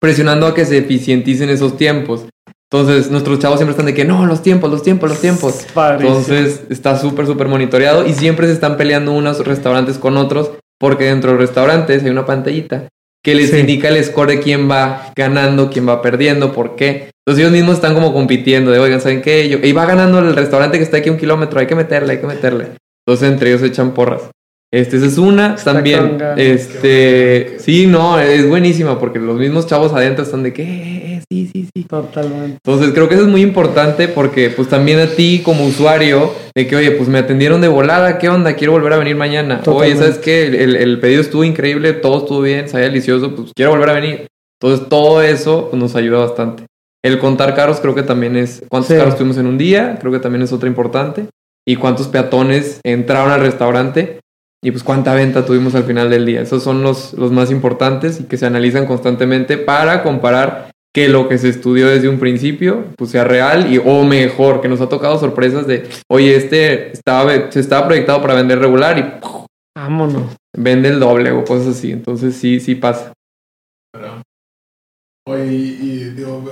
presionando 0.00 0.46
a 0.46 0.54
que 0.54 0.64
se 0.64 0.78
eficienticen 0.78 1.50
esos 1.50 1.76
tiempos. 1.76 2.26
Entonces, 2.70 3.10
nuestros 3.10 3.38
chavos 3.38 3.58
siempre 3.58 3.72
están 3.72 3.86
de 3.86 3.94
que 3.94 4.04
no, 4.04 4.26
los 4.26 4.42
tiempos, 4.42 4.70
los 4.70 4.82
tiempos, 4.82 5.10
los 5.10 5.20
tiempos. 5.20 5.66
Entonces 6.00 6.62
está 6.68 6.98
súper, 6.98 7.26
súper 7.26 7.46
monitoreado 7.46 8.06
y 8.06 8.12
siempre 8.12 8.48
se 8.48 8.54
están 8.54 8.76
peleando 8.76 9.12
unos 9.12 9.44
restaurantes 9.46 9.98
con 9.98 10.16
otros 10.16 10.50
porque 10.78 11.04
dentro 11.04 11.30
de 11.30 11.36
los 11.38 11.46
restaurantes 11.46 12.02
hay 12.02 12.10
una 12.10 12.26
pantallita 12.26 12.88
que 13.22 13.34
les 13.34 13.50
Sí. 13.50 13.58
indica 13.58 13.88
el 13.88 14.02
score 14.04 14.30
de 14.30 14.40
quién 14.40 14.68
va 14.70 15.12
ganando, 15.14 15.70
quién 15.70 15.88
va 15.88 16.02
perdiendo, 16.02 16.52
por 16.52 16.74
qué. 16.76 17.10
Entonces 17.24 17.44
ellos 17.44 17.52
mismos 17.52 17.74
están 17.76 17.94
como 17.94 18.12
compitiendo 18.12 18.70
de, 18.72 18.78
oigan, 18.78 19.00
¿saben 19.00 19.22
qué? 19.22 19.48
Yo, 19.48 19.58
y 19.62 19.72
va 19.72 19.86
ganando 19.86 20.18
el 20.18 20.34
restaurante 20.34 20.78
que 20.78 20.84
está 20.84 20.96
aquí 20.98 21.10
un 21.10 21.18
kilómetro, 21.18 21.60
hay 21.60 21.66
que 21.66 21.74
meterle, 21.76 22.14
hay 22.14 22.20
que 22.20 22.26
meterle. 22.26 22.66
Entonces 23.06 23.30
entre 23.30 23.50
ellos 23.50 23.60
se 23.60 23.68
echan 23.68 23.92
porras. 23.94 24.22
Este, 24.76 24.96
esa 24.98 25.06
es 25.06 25.16
una. 25.18 25.54
Está 25.54 25.72
También, 25.72 26.18
este, 26.36 27.56
sí, 27.60 27.86
no, 27.86 28.18
es 28.20 28.46
buenísima 28.48 28.98
porque 28.98 29.18
los 29.18 29.38
mismos 29.38 29.66
chavos 29.66 29.92
adentro 29.92 30.22
están 30.24 30.42
de 30.42 30.52
que, 30.52 30.62
"Eh, 30.62 31.02
eh, 31.16 31.22
sí, 31.30 31.48
sí, 31.52 31.68
sí. 31.74 31.82
Totalmente. 31.84 32.58
Entonces 32.64 32.92
creo 32.92 33.08
que 33.08 33.14
eso 33.14 33.24
es 33.24 33.30
muy 33.30 33.42
importante 33.42 34.08
porque 34.08 34.50
pues 34.50 34.68
también 34.68 34.98
a 35.00 35.06
ti 35.06 35.40
como 35.44 35.64
usuario 35.64 36.32
de 36.54 36.66
que 36.66 36.76
oye 36.76 36.90
pues 36.90 37.08
me 37.08 37.18
atendieron 37.18 37.60
de 37.60 37.68
volada, 37.68 38.18
¿qué 38.18 38.28
onda? 38.28 38.54
Quiero 38.54 38.72
volver 38.72 38.92
a 38.92 38.98
venir 38.98 39.16
mañana. 39.16 39.60
Totalmente. 39.62 39.94
Oye, 39.98 40.02
¿sabes 40.12 40.18
qué? 40.22 40.46
El, 40.48 40.54
el- 40.56 40.76
el 40.76 41.00
pedido 41.00 41.20
estuvo 41.22 41.44
increíble, 41.44 41.92
todo 41.94 42.18
estuvo 42.18 42.40
bien, 42.42 42.68
sabía 42.68 42.88
delicioso, 42.88 43.34
pues 43.34 43.52
quiero 43.54 43.70
volver 43.70 43.90
a 43.90 43.92
venir. 43.94 44.26
Entonces 44.60 44.88
todo 44.88 45.22
eso 45.22 45.68
pues, 45.70 45.80
nos 45.80 45.94
ayuda 45.96 46.18
bastante. 46.18 46.64
El 47.04 47.18
contar 47.18 47.54
carros 47.54 47.78
creo 47.80 47.94
que 47.94 48.02
también 48.02 48.36
es 48.36 48.62
cuántos 48.68 48.88
Sí. 48.90 48.96
carros 48.96 49.16
tuvimos 49.16 49.38
en 49.38 49.46
un 49.46 49.56
día, 49.58 49.96
creo 50.00 50.12
que 50.12 50.18
también 50.18 50.42
es 50.42 50.52
otra 50.52 50.68
importante. 50.68 51.26
Y 51.68 51.76
cuántos 51.76 52.08
peatones 52.08 52.80
entraron 52.84 53.30
al 53.32 53.40
restaurante 53.40 54.20
y 54.62 54.70
pues 54.70 54.82
cuánta 54.82 55.14
venta 55.14 55.44
tuvimos 55.44 55.74
al 55.74 55.84
final 55.84 56.10
del 56.10 56.26
día. 56.26 56.40
Esos 56.40 56.62
son 56.62 56.82
los, 56.82 57.12
los 57.14 57.32
más 57.32 57.50
importantes 57.50 58.20
y 58.20 58.24
que 58.24 58.36
se 58.36 58.46
analizan 58.46 58.86
constantemente 58.86 59.58
para 59.58 60.02
comparar 60.02 60.70
que 60.94 61.08
lo 61.08 61.28
que 61.28 61.36
se 61.36 61.50
estudió 61.50 61.88
desde 61.88 62.08
un 62.08 62.18
principio 62.18 62.86
pues 62.96 63.10
sea 63.10 63.22
real 63.24 63.70
y 63.70 63.78
o 63.78 64.02
mejor, 64.04 64.62
que 64.62 64.68
nos 64.68 64.80
ha 64.80 64.88
tocado 64.88 65.18
sorpresas 65.18 65.66
de, 65.66 65.88
oye, 66.08 66.34
este 66.36 66.90
estaba, 66.90 67.50
se 67.50 67.60
estaba 67.60 67.86
proyectado 67.86 68.22
para 68.22 68.34
vender 68.34 68.58
regular 68.58 68.98
y. 68.98 69.26
Vámonos. 69.76 70.34
vende 70.56 70.88
el 70.88 70.98
doble 70.98 71.32
o 71.32 71.44
cosas 71.44 71.76
así. 71.76 71.92
Entonces 71.92 72.34
sí, 72.34 72.60
sí 72.60 72.76
pasa. 72.76 73.12
Oye, 75.28 75.52
y, 75.52 75.78
y 75.82 76.04
digo, 76.14 76.42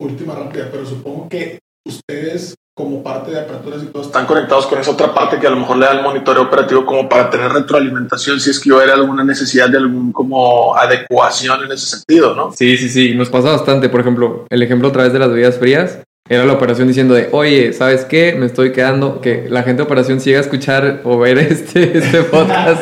última 0.00 0.34
rápida, 0.34 0.68
pero 0.70 0.86
supongo 0.86 1.28
que 1.28 1.58
ustedes, 1.86 2.54
como 2.74 3.02
parte 3.02 3.30
de 3.30 3.40
aperturas 3.40 3.82
y 3.82 3.86
todo, 3.86 4.02
están 4.02 4.24
conectados 4.24 4.66
con 4.66 4.78
esa 4.78 4.92
otra 4.92 5.12
parte 5.12 5.38
que 5.38 5.46
a 5.46 5.50
lo 5.50 5.56
mejor 5.56 5.76
le 5.76 5.84
da 5.84 5.92
el 5.92 6.02
monitoreo 6.02 6.44
operativo 6.44 6.86
como 6.86 7.06
para 7.06 7.28
tener 7.28 7.52
retroalimentación 7.52 8.40
si 8.40 8.48
es 8.48 8.58
que 8.58 8.72
hubiera 8.72 8.94
alguna 8.94 9.22
necesidad 9.24 9.68
de 9.68 9.76
algún 9.76 10.10
como 10.10 10.74
adecuación 10.74 11.64
en 11.64 11.72
ese 11.72 11.86
sentido, 11.86 12.34
¿no? 12.34 12.50
Sí, 12.52 12.78
sí, 12.78 12.88
sí, 12.88 13.14
nos 13.14 13.28
pasa 13.28 13.50
bastante. 13.50 13.90
Por 13.90 14.00
ejemplo, 14.00 14.46
el 14.48 14.62
ejemplo 14.62 14.88
a 14.88 14.92
través 14.92 15.12
de 15.12 15.18
las 15.18 15.28
bebidas 15.28 15.58
frías 15.58 15.98
era 16.28 16.46
la 16.46 16.54
operación 16.54 16.88
diciendo 16.88 17.12
de, 17.12 17.28
oye, 17.32 17.74
¿sabes 17.74 18.06
qué? 18.06 18.34
Me 18.38 18.46
estoy 18.46 18.72
quedando, 18.72 19.20
que 19.20 19.48
la 19.50 19.64
gente 19.64 19.82
de 19.82 19.86
operación 19.86 20.20
si 20.20 20.30
llega 20.30 20.38
a 20.40 20.44
escuchar 20.44 21.02
o 21.04 21.18
ver 21.18 21.38
este, 21.38 21.98
este 21.98 22.22
podcast, 22.22 22.80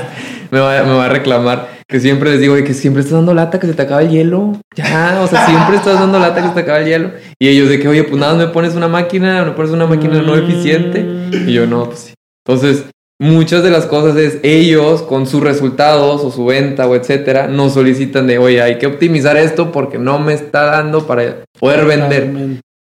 me 0.53 0.61
va, 0.61 0.85
me 0.85 0.93
va 0.93 1.07
a 1.07 1.09
reclamar. 1.09 1.80
Que 1.91 1.99
siempre 1.99 2.31
les 2.31 2.41
digo, 2.41 2.55
oye, 2.55 2.63
que 2.65 2.73
siempre 2.75 3.01
estás 3.03 3.17
dando 3.17 3.35
lata, 3.35 3.59
que 3.59 3.67
se 3.67 3.75
te 3.75 3.83
acaba 3.83 4.03
el 4.03 4.11
hielo. 4.11 4.53
Ya, 4.77 5.21
o 5.23 5.27
sea, 5.27 5.45
siempre 5.47 5.77
estás 5.77 5.99
dando 5.99 6.19
lata, 6.21 6.41
que 6.41 6.49
se 6.49 6.55
te 6.55 6.61
acaba 6.61 6.79
el 6.79 6.87
hielo. 6.87 7.11
Y 7.41 7.49
ellos 7.49 7.69
de 7.69 7.81
que, 7.81 7.89
oye, 7.89 8.05
pues 8.05 8.21
nada, 8.21 8.35
me 8.35 8.47
pones 8.47 8.75
una 8.77 8.87
máquina, 8.89 9.45
me 9.45 9.51
pones 9.53 9.73
una 9.73 9.87
máquina 9.87 10.23
no 10.23 10.37
eficiente. 10.37 11.05
Y 11.47 11.53
yo, 11.53 11.67
no, 11.67 11.87
pues 11.87 11.99
sí. 11.99 12.15
Entonces, 12.47 12.85
muchas 13.21 13.65
de 13.65 13.71
las 13.71 13.87
cosas 13.87 14.17
es 14.17 14.39
ellos 14.45 15.03
con 15.03 15.27
sus 15.27 15.43
resultados 15.43 16.23
o 16.23 16.31
su 16.31 16.47
venta 16.47 16.87
o 16.87 16.95
etcétera, 16.95 17.49
nos 17.49 17.75
solicitan 17.75 18.27
de, 18.29 18.39
oye, 18.39 18.63
hay 18.63 18.79
que 18.79 18.87
optimizar 18.87 19.37
esto 19.37 19.73
porque 19.73 19.99
no 19.99 20.19
me 20.21 20.33
está 20.35 20.65
dando 20.67 21.07
para 21.09 21.39
poder 21.59 21.85
vender. 21.87 22.31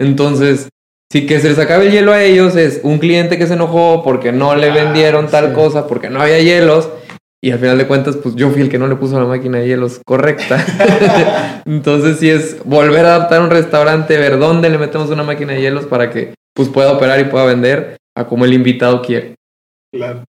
Entonces, 0.01 0.69
si 1.13 1.27
que 1.27 1.39
se 1.41 1.49
les 1.51 1.59
acabe 1.59 1.87
el 1.87 1.93
hielo 1.93 2.13
a 2.13 2.23
ellos 2.25 2.57
es 2.57 2.81
un 2.83 2.99
cliente 2.99 3.39
que 3.39 3.47
se 3.47 3.55
enojó 3.55 4.03
porque 4.05 4.33
no 4.33 4.57
le 4.57 4.71
Ah, 4.71 4.75
vendieron 4.75 5.29
tal 5.29 5.49
sí. 5.49 5.53
cosa, 5.55 5.87
porque 5.87 6.11
no 6.11 6.21
había 6.21 6.41
hielos. 6.41 6.89
Y 7.47 7.53
al 7.53 7.61
final 7.61 7.79
de 7.79 7.87
cuentas, 7.87 8.17
pues 8.17 8.35
yo 8.35 8.51
fui 8.51 8.61
el 8.63 8.69
que 8.69 8.77
no 8.79 8.89
le 8.89 8.97
puso 8.97 9.21
la 9.21 9.25
máquina 9.27 9.59
de 9.59 9.69
hielos 9.69 10.01
correcta. 10.05 11.63
Entonces, 11.65 12.19
sí 12.19 12.29
es 12.29 12.57
volver 12.65 13.07
a 13.07 13.15
adaptar 13.15 13.41
un 13.41 13.51
restaurante, 13.51 14.17
ver 14.19 14.41
dónde 14.41 14.69
le 14.69 14.79
metemos 14.79 15.11
una 15.11 15.23
máquina 15.23 15.53
de 15.53 15.61
hielos 15.61 15.87
para 15.87 16.11
que 16.11 16.35
pues 16.57 16.69
pueda 16.69 16.91
operar 16.93 17.21
y 17.21 17.25
pueda 17.27 17.45
vender 17.45 17.99
a 18.17 18.27
como 18.27 18.47
el 18.47 18.53
invitado 18.53 19.01
quiere. 19.01 19.37
Claro. 19.95 20.25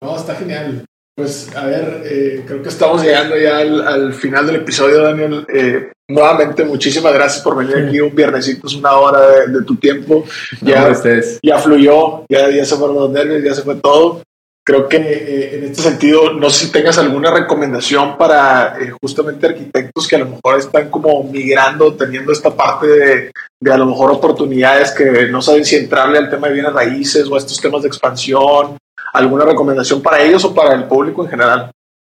No, 0.00 0.16
está 0.16 0.36
genial. 0.36 0.84
Pues 1.16 1.50
a 1.56 1.66
ver, 1.66 2.02
eh, 2.04 2.44
creo 2.46 2.62
que 2.62 2.68
estamos 2.68 3.02
llegando 3.02 3.36
ya 3.36 3.58
al, 3.58 3.86
al 3.86 4.12
final 4.14 4.46
del 4.46 4.56
episodio, 4.56 5.02
Daniel. 5.02 5.44
Eh, 5.52 5.90
nuevamente, 6.08 6.64
muchísimas 6.64 7.12
gracias 7.12 7.42
por 7.42 7.56
venir 7.56 7.88
aquí 7.88 8.00
un 8.00 8.14
viernesito, 8.14 8.68
es 8.68 8.74
una 8.74 8.92
hora 8.92 9.20
de, 9.20 9.48
de 9.58 9.64
tu 9.64 9.74
tiempo. 9.74 10.24
Ya 10.60 10.84
Ya, 10.86 10.88
ustedes. 10.92 11.40
ya 11.42 11.58
fluyó, 11.58 12.24
ya, 12.28 12.48
ya 12.50 12.64
se 12.64 12.76
fueron 12.76 12.94
los 12.96 13.10
nervios, 13.10 13.42
ya 13.42 13.52
se 13.52 13.62
fue 13.62 13.74
todo. 13.74 14.22
Creo 14.64 14.88
que 14.88 14.96
eh, 14.96 15.56
en 15.56 15.64
este 15.64 15.82
sentido, 15.82 16.34
no 16.34 16.48
sé 16.48 16.66
si 16.66 16.72
tengas 16.72 16.96
alguna 16.96 17.32
recomendación 17.32 18.16
para 18.16 18.80
eh, 18.80 18.92
justamente 19.02 19.46
arquitectos 19.48 20.06
que 20.06 20.14
a 20.14 20.20
lo 20.20 20.26
mejor 20.26 20.58
están 20.58 20.88
como 20.88 21.24
migrando, 21.24 21.94
teniendo 21.94 22.30
esta 22.30 22.54
parte 22.54 22.86
de, 22.86 23.72
a 23.72 23.76
lo 23.76 23.86
mejor 23.86 24.12
oportunidades 24.12 24.92
que 24.92 25.26
no 25.28 25.42
saben 25.42 25.64
si 25.64 25.74
entrarle 25.74 26.18
al 26.18 26.30
tema 26.30 26.46
de 26.46 26.54
bienes 26.54 26.72
raíces 26.72 27.26
o 27.28 27.34
a 27.34 27.38
estos 27.38 27.60
temas 27.60 27.82
de 27.82 27.88
expansión. 27.88 28.78
¿Alguna 29.12 29.44
recomendación 29.44 30.00
para 30.00 30.22
ellos 30.22 30.44
o 30.44 30.54
para 30.54 30.74
el 30.74 30.84
público 30.84 31.24
en 31.24 31.30
general? 31.30 31.70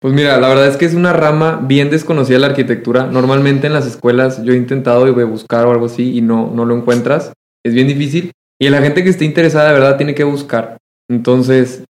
Pues 0.01 0.13
mira, 0.13 0.37
la 0.37 0.49
verdad 0.49 0.67
es 0.67 0.75
que 0.75 0.85
es 0.85 0.93
una 0.93 1.13
rama 1.13 1.61
bien 1.63 1.89
desconocida 1.89 2.35
de 2.35 2.41
la 2.41 2.47
arquitectura. 2.47 3.05
Normalmente 3.05 3.67
en 3.67 3.73
las 3.73 3.87
escuelas 3.87 4.43
yo 4.43 4.51
he 4.51 4.57
intentado 4.57 5.07
y 5.07 5.11
voy 5.11 5.23
a 5.23 5.27
buscar 5.27 5.65
o 5.65 5.71
algo 5.71 5.85
así 5.85 6.17
y 6.17 6.21
no, 6.21 6.51
no 6.53 6.65
lo 6.65 6.75
encuentras. 6.75 7.31
Es 7.65 7.73
bien 7.73 7.87
difícil. 7.87 8.33
Y 8.59 8.69
la 8.69 8.81
gente 8.81 9.01
que 9.01 9.09
esté 9.09 9.23
interesada 9.23 9.69
de 9.69 9.79
verdad 9.79 9.95
tiene 9.95 10.13
que 10.13 10.25
buscar. 10.25 10.75
Entonces, 11.09 11.85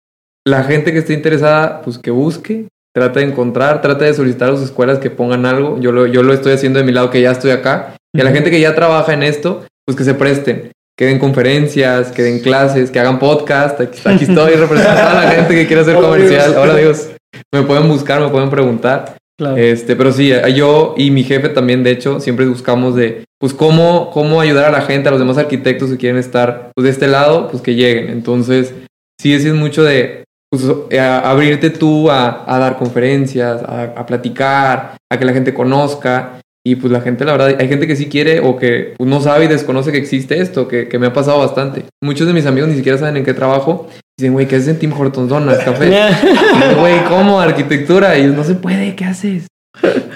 la 0.46 0.64
gente 0.64 0.92
que 0.92 0.98
esté 0.98 1.14
interesada, 1.14 1.82
pues 1.82 1.98
que 1.98 2.10
busque, 2.10 2.66
trata 2.94 3.20
de 3.20 3.26
encontrar, 3.26 3.80
trata 3.80 4.04
de 4.04 4.14
solicitar 4.14 4.50
a 4.50 4.52
sus 4.52 4.64
escuelas 4.64 4.98
que 4.98 5.10
pongan 5.10 5.46
algo. 5.46 5.78
Yo 5.80 5.92
lo, 5.92 6.06
yo 6.06 6.22
lo 6.22 6.32
estoy 6.32 6.52
haciendo 6.52 6.78
de 6.78 6.84
mi 6.84 6.92
lado, 6.92 7.10
que 7.10 7.20
ya 7.20 7.30
estoy 7.30 7.50
acá. 7.50 7.94
Y 8.14 8.20
a 8.20 8.24
la 8.24 8.32
gente 8.32 8.50
que 8.50 8.60
ya 8.60 8.74
trabaja 8.74 9.14
en 9.14 9.22
esto, 9.22 9.64
pues 9.86 9.96
que 9.96 10.04
se 10.04 10.14
presten. 10.14 10.72
Que 10.98 11.06
den 11.06 11.18
conferencias, 11.18 12.12
que 12.12 12.22
den 12.22 12.40
clases, 12.40 12.90
que 12.90 13.00
hagan 13.00 13.18
podcast. 13.18 13.80
Aquí, 13.80 14.00
aquí 14.04 14.24
estoy 14.24 14.54
representando 14.56 15.18
a 15.18 15.24
la 15.24 15.30
gente 15.30 15.54
que 15.54 15.66
quiere 15.66 15.82
hacer 15.82 15.96
Hola, 15.96 16.08
comercial. 16.08 16.54
Hola 16.56 16.74
amigos. 16.74 17.10
Me 17.52 17.62
pueden 17.62 17.88
buscar, 17.88 18.20
me 18.20 18.28
pueden 18.28 18.50
preguntar. 18.50 19.16
Claro. 19.38 19.56
Este, 19.56 19.96
pero 19.96 20.12
sí, 20.12 20.30
yo 20.54 20.94
y 20.98 21.10
mi 21.10 21.24
jefe 21.24 21.48
también, 21.48 21.82
de 21.82 21.92
hecho, 21.92 22.20
siempre 22.20 22.46
buscamos 22.46 22.94
de, 22.94 23.24
pues, 23.38 23.54
cómo, 23.54 24.10
cómo 24.10 24.40
ayudar 24.40 24.66
a 24.66 24.70
la 24.70 24.82
gente, 24.82 25.08
a 25.08 25.10
los 25.10 25.20
demás 25.20 25.38
arquitectos 25.38 25.90
que 25.90 25.96
quieren 25.96 26.18
estar, 26.18 26.70
pues, 26.74 26.84
de 26.84 26.90
este 26.90 27.08
lado, 27.08 27.48
pues, 27.48 27.62
que 27.62 27.74
lleguen. 27.74 28.10
Entonces, 28.10 28.74
sí 29.18 29.32
es 29.32 29.46
mucho 29.54 29.82
de, 29.82 30.24
pues, 30.52 30.64
eh, 30.90 31.00
a- 31.00 31.30
abrirte 31.30 31.70
tú 31.70 32.10
a, 32.10 32.44
a 32.46 32.58
dar 32.58 32.76
conferencias, 32.76 33.62
a, 33.62 33.84
a 33.96 34.04
platicar, 34.06 34.96
a 35.10 35.18
que 35.18 35.24
la 35.24 35.32
gente 35.32 35.54
conozca. 35.54 36.38
Y 36.64 36.76
pues 36.76 36.92
la 36.92 37.00
gente, 37.00 37.24
la 37.24 37.32
verdad, 37.32 37.56
hay 37.58 37.66
gente 37.68 37.88
que 37.88 37.96
sí 37.96 38.06
quiere 38.08 38.38
o 38.40 38.56
que 38.56 38.94
pues, 38.96 39.08
no 39.10 39.20
sabe 39.20 39.46
y 39.46 39.48
desconoce 39.48 39.90
que 39.90 39.98
existe 39.98 40.40
esto, 40.40 40.68
que, 40.68 40.86
que 40.88 40.98
me 40.98 41.06
ha 41.08 41.12
pasado 41.12 41.38
bastante. 41.38 41.86
Muchos 42.02 42.26
de 42.28 42.34
mis 42.34 42.46
amigos 42.46 42.68
ni 42.68 42.76
siquiera 42.76 42.98
saben 42.98 43.16
en 43.16 43.24
qué 43.24 43.34
trabajo. 43.34 43.88
Dicen, 44.18 44.34
güey, 44.34 44.46
¿qué 44.46 44.56
haces 44.56 44.68
en 44.68 44.78
Tim 44.78 44.92
Hortons 44.92 45.28
Donuts, 45.30 45.58
café? 45.64 45.90
Güey, 46.78 47.02
¿cómo? 47.08 47.40
Arquitectura. 47.40 48.16
Y 48.18 48.26
no 48.26 48.44
se 48.44 48.54
puede, 48.54 48.94
¿qué 48.94 49.06
haces? 49.06 49.46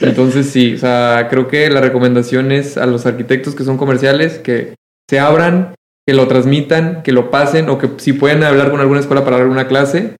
Entonces 0.03 0.47
sí, 0.51 0.75
o 0.75 0.79
sea, 0.79 1.27
creo 1.31 1.49
que 1.49 1.71
la 1.71 1.81
recomendación 1.81 2.53
es 2.53 2.77
a 2.77 2.87
los 2.87 3.07
arquitectos 3.07 3.55
que 3.55 3.65
son 3.65 3.79
comerciales 3.79 4.39
que 4.39 4.75
se 5.09 5.19
abran, 5.19 5.75
que 6.07 6.15
lo 6.15 6.29
transmitan, 6.29 7.03
que 7.03 7.11
lo 7.13 7.31
pasen 7.31 7.69
o 7.71 7.79
que 7.79 7.89
si 7.97 8.13
pueden 8.13 8.45
hablar 8.45 8.71
con 8.71 8.81
alguna 8.81 9.01
escuela 9.01 9.25
para 9.25 9.37
dar 9.39 9.43
alguna 9.45 9.67
clase, 9.67 10.15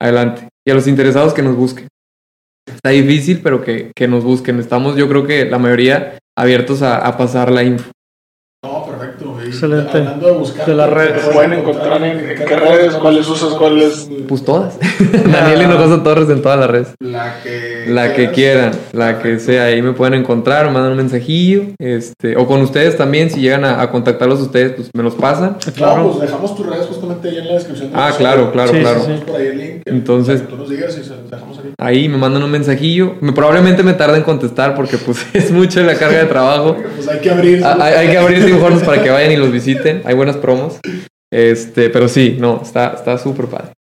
adelante. 0.00 0.48
Y 0.66 0.70
a 0.70 0.74
los 0.74 0.86
interesados 0.86 1.34
que 1.34 1.42
nos 1.42 1.56
busquen. 1.56 1.88
Está 2.66 2.90
difícil, 2.90 3.40
pero 3.42 3.62
que, 3.62 3.92
que 3.94 4.08
nos 4.08 4.24
busquen. 4.24 4.58
Estamos, 4.58 4.96
yo 4.96 5.08
creo 5.08 5.26
que 5.26 5.44
la 5.44 5.58
mayoría 5.58 6.18
abiertos 6.36 6.82
a, 6.82 6.98
a 6.98 7.16
pasar 7.16 7.50
la 7.50 7.62
info. 7.62 7.90
Excelente. 9.64 9.98
Hablando 9.98 10.26
de 10.26 10.32
buscar, 10.32 10.66
De 10.66 10.74
las 10.74 10.90
redes. 10.90 11.26
¿te 11.26 11.32
pueden 11.34 11.52
encontrar 11.52 12.02
en, 12.04 12.30
en 12.30 12.36
qué 12.44 12.56
redes, 12.56 12.94
cuáles 12.94 13.28
usas, 13.28 13.50
cuáles. 13.54 14.08
Pues 14.28 14.44
todas. 14.44 14.78
Daniel 15.32 15.62
Hinojosa 15.62 16.02
Torres 16.04 16.28
en 16.30 16.40
todas 16.42 16.60
las 16.60 16.70
redes. 16.70 16.88
La 17.00 17.40
que. 17.42 17.84
La 17.88 18.14
que 18.14 18.30
quieran, 18.30 18.72
la 18.92 19.18
que 19.20 19.38
sea, 19.40 19.64
ahí 19.64 19.82
me 19.82 19.92
pueden 19.92 20.14
encontrar, 20.14 20.66
mandan 20.70 20.92
un 20.92 20.98
mensajillo, 20.98 21.62
este, 21.78 22.36
o 22.36 22.46
con 22.46 22.60
ustedes 22.60 22.96
también, 22.96 23.30
si 23.30 23.40
llegan 23.40 23.64
a, 23.64 23.80
a 23.82 23.90
contactarlos 23.90 24.40
ustedes, 24.40 24.72
pues 24.76 24.90
me 24.94 25.02
los 25.02 25.14
pasan. 25.14 25.56
Claro. 25.74 26.08
pues 26.10 26.20
dejamos 26.20 26.54
tus 26.54 26.66
redes 26.66 26.86
justamente 26.86 27.28
ahí 27.30 27.38
en 27.38 27.48
la 27.48 27.54
descripción. 27.54 27.90
del 27.90 27.98
Ah, 28.00 28.12
claro, 28.16 28.52
claro, 28.52 28.70
Sí, 28.70 28.76
sí, 28.76 28.82
claro. 28.82 29.00
sí. 29.00 29.06
Dejamos 29.08 29.30
por 29.30 29.40
ahí 29.40 29.46
el 29.48 29.58
link. 29.58 29.82
Entonces- 29.86 30.40
para 30.42 30.50
que 30.50 30.54
tú 30.56 30.60
nos 30.62 30.70
digas 30.70 30.98
y 30.98 31.02
se 31.02 31.10
los 31.10 31.30
dejamos 31.30 31.48
aquí. 31.48 31.49
Ahí 31.82 32.10
me 32.10 32.18
mandan 32.18 32.42
un 32.42 32.50
mensajillo, 32.50 33.16
me, 33.22 33.32
probablemente 33.32 33.82
me 33.82 33.94
tarde 33.94 34.18
en 34.18 34.22
contestar 34.22 34.74
porque 34.74 34.98
pues 34.98 35.24
es 35.32 35.50
mucho 35.50 35.82
la 35.82 35.96
carga 35.96 36.18
de 36.18 36.26
trabajo. 36.26 36.76
Pues 36.76 37.08
hay 37.08 37.20
que 37.20 37.30
abrir. 37.30 37.64
Ah, 37.64 37.78
Hay, 37.80 37.94
hay 37.94 38.10
que 38.10 38.18
abrir 38.18 38.54
Hortons 38.54 38.82
para 38.82 39.02
que 39.02 39.08
vayan 39.08 39.32
y 39.32 39.36
los 39.36 39.50
visiten, 39.50 40.02
hay 40.04 40.14
buenas 40.14 40.36
promos. 40.36 40.78
Este, 41.32 41.88
pero 41.88 42.06
sí, 42.06 42.36
no, 42.38 42.60
está 42.62 42.88
está 42.88 43.16
súper 43.16 43.46
padre. 43.46 43.72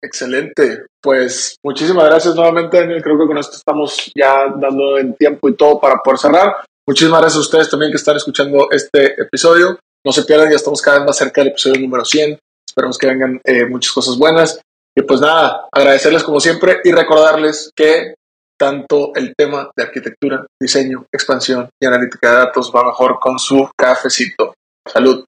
Excelente. 0.00 0.86
Pues 1.02 1.56
muchísimas 1.64 2.04
gracias 2.04 2.36
nuevamente, 2.36 2.78
Daniel. 2.78 3.02
Creo 3.02 3.18
que 3.18 3.26
con 3.26 3.38
esto 3.38 3.56
estamos 3.56 4.12
ya 4.14 4.46
dando 4.56 4.98
en 4.98 5.14
tiempo 5.14 5.48
y 5.48 5.56
todo 5.56 5.80
para 5.80 5.96
poder 5.96 6.18
cerrar. 6.18 6.54
Muchísimas 6.86 7.20
gracias 7.20 7.38
a 7.38 7.46
ustedes 7.46 7.70
también 7.70 7.90
que 7.90 7.96
están 7.96 8.16
escuchando 8.16 8.68
este 8.70 9.20
episodio. 9.20 9.78
No 10.06 10.12
se 10.12 10.22
pierdan, 10.22 10.50
ya 10.50 10.56
estamos 10.56 10.80
cada 10.80 10.98
vez 10.98 11.06
más 11.06 11.16
cerca 11.16 11.40
del 11.40 11.50
episodio 11.50 11.80
número 11.80 12.04
100. 12.04 12.38
Esperamos 12.66 12.96
que 12.96 13.06
vengan 13.08 13.40
eh, 13.44 13.66
muchas 13.66 13.92
cosas 13.92 14.16
buenas. 14.16 14.60
Y 14.96 15.02
pues 15.02 15.20
nada, 15.20 15.68
agradecerles 15.72 16.22
como 16.24 16.40
siempre 16.40 16.78
y 16.84 16.92
recordarles 16.92 17.70
que 17.74 18.14
tanto 18.58 19.12
el 19.14 19.34
tema 19.36 19.70
de 19.74 19.82
arquitectura, 19.84 20.44
diseño, 20.60 21.06
expansión 21.12 21.70
y 21.80 21.86
analítica 21.86 22.30
de 22.30 22.36
datos 22.36 22.70
va 22.74 22.84
mejor 22.84 23.18
con 23.18 23.38
su 23.38 23.70
cafecito. 23.76 24.54
Salud. 24.86 25.24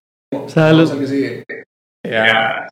Salud. 0.49 0.89
Vamos 0.89 0.91
al 0.91 0.99
que 0.99 1.07
sigue. 1.07 1.45
Ya. 2.05 2.69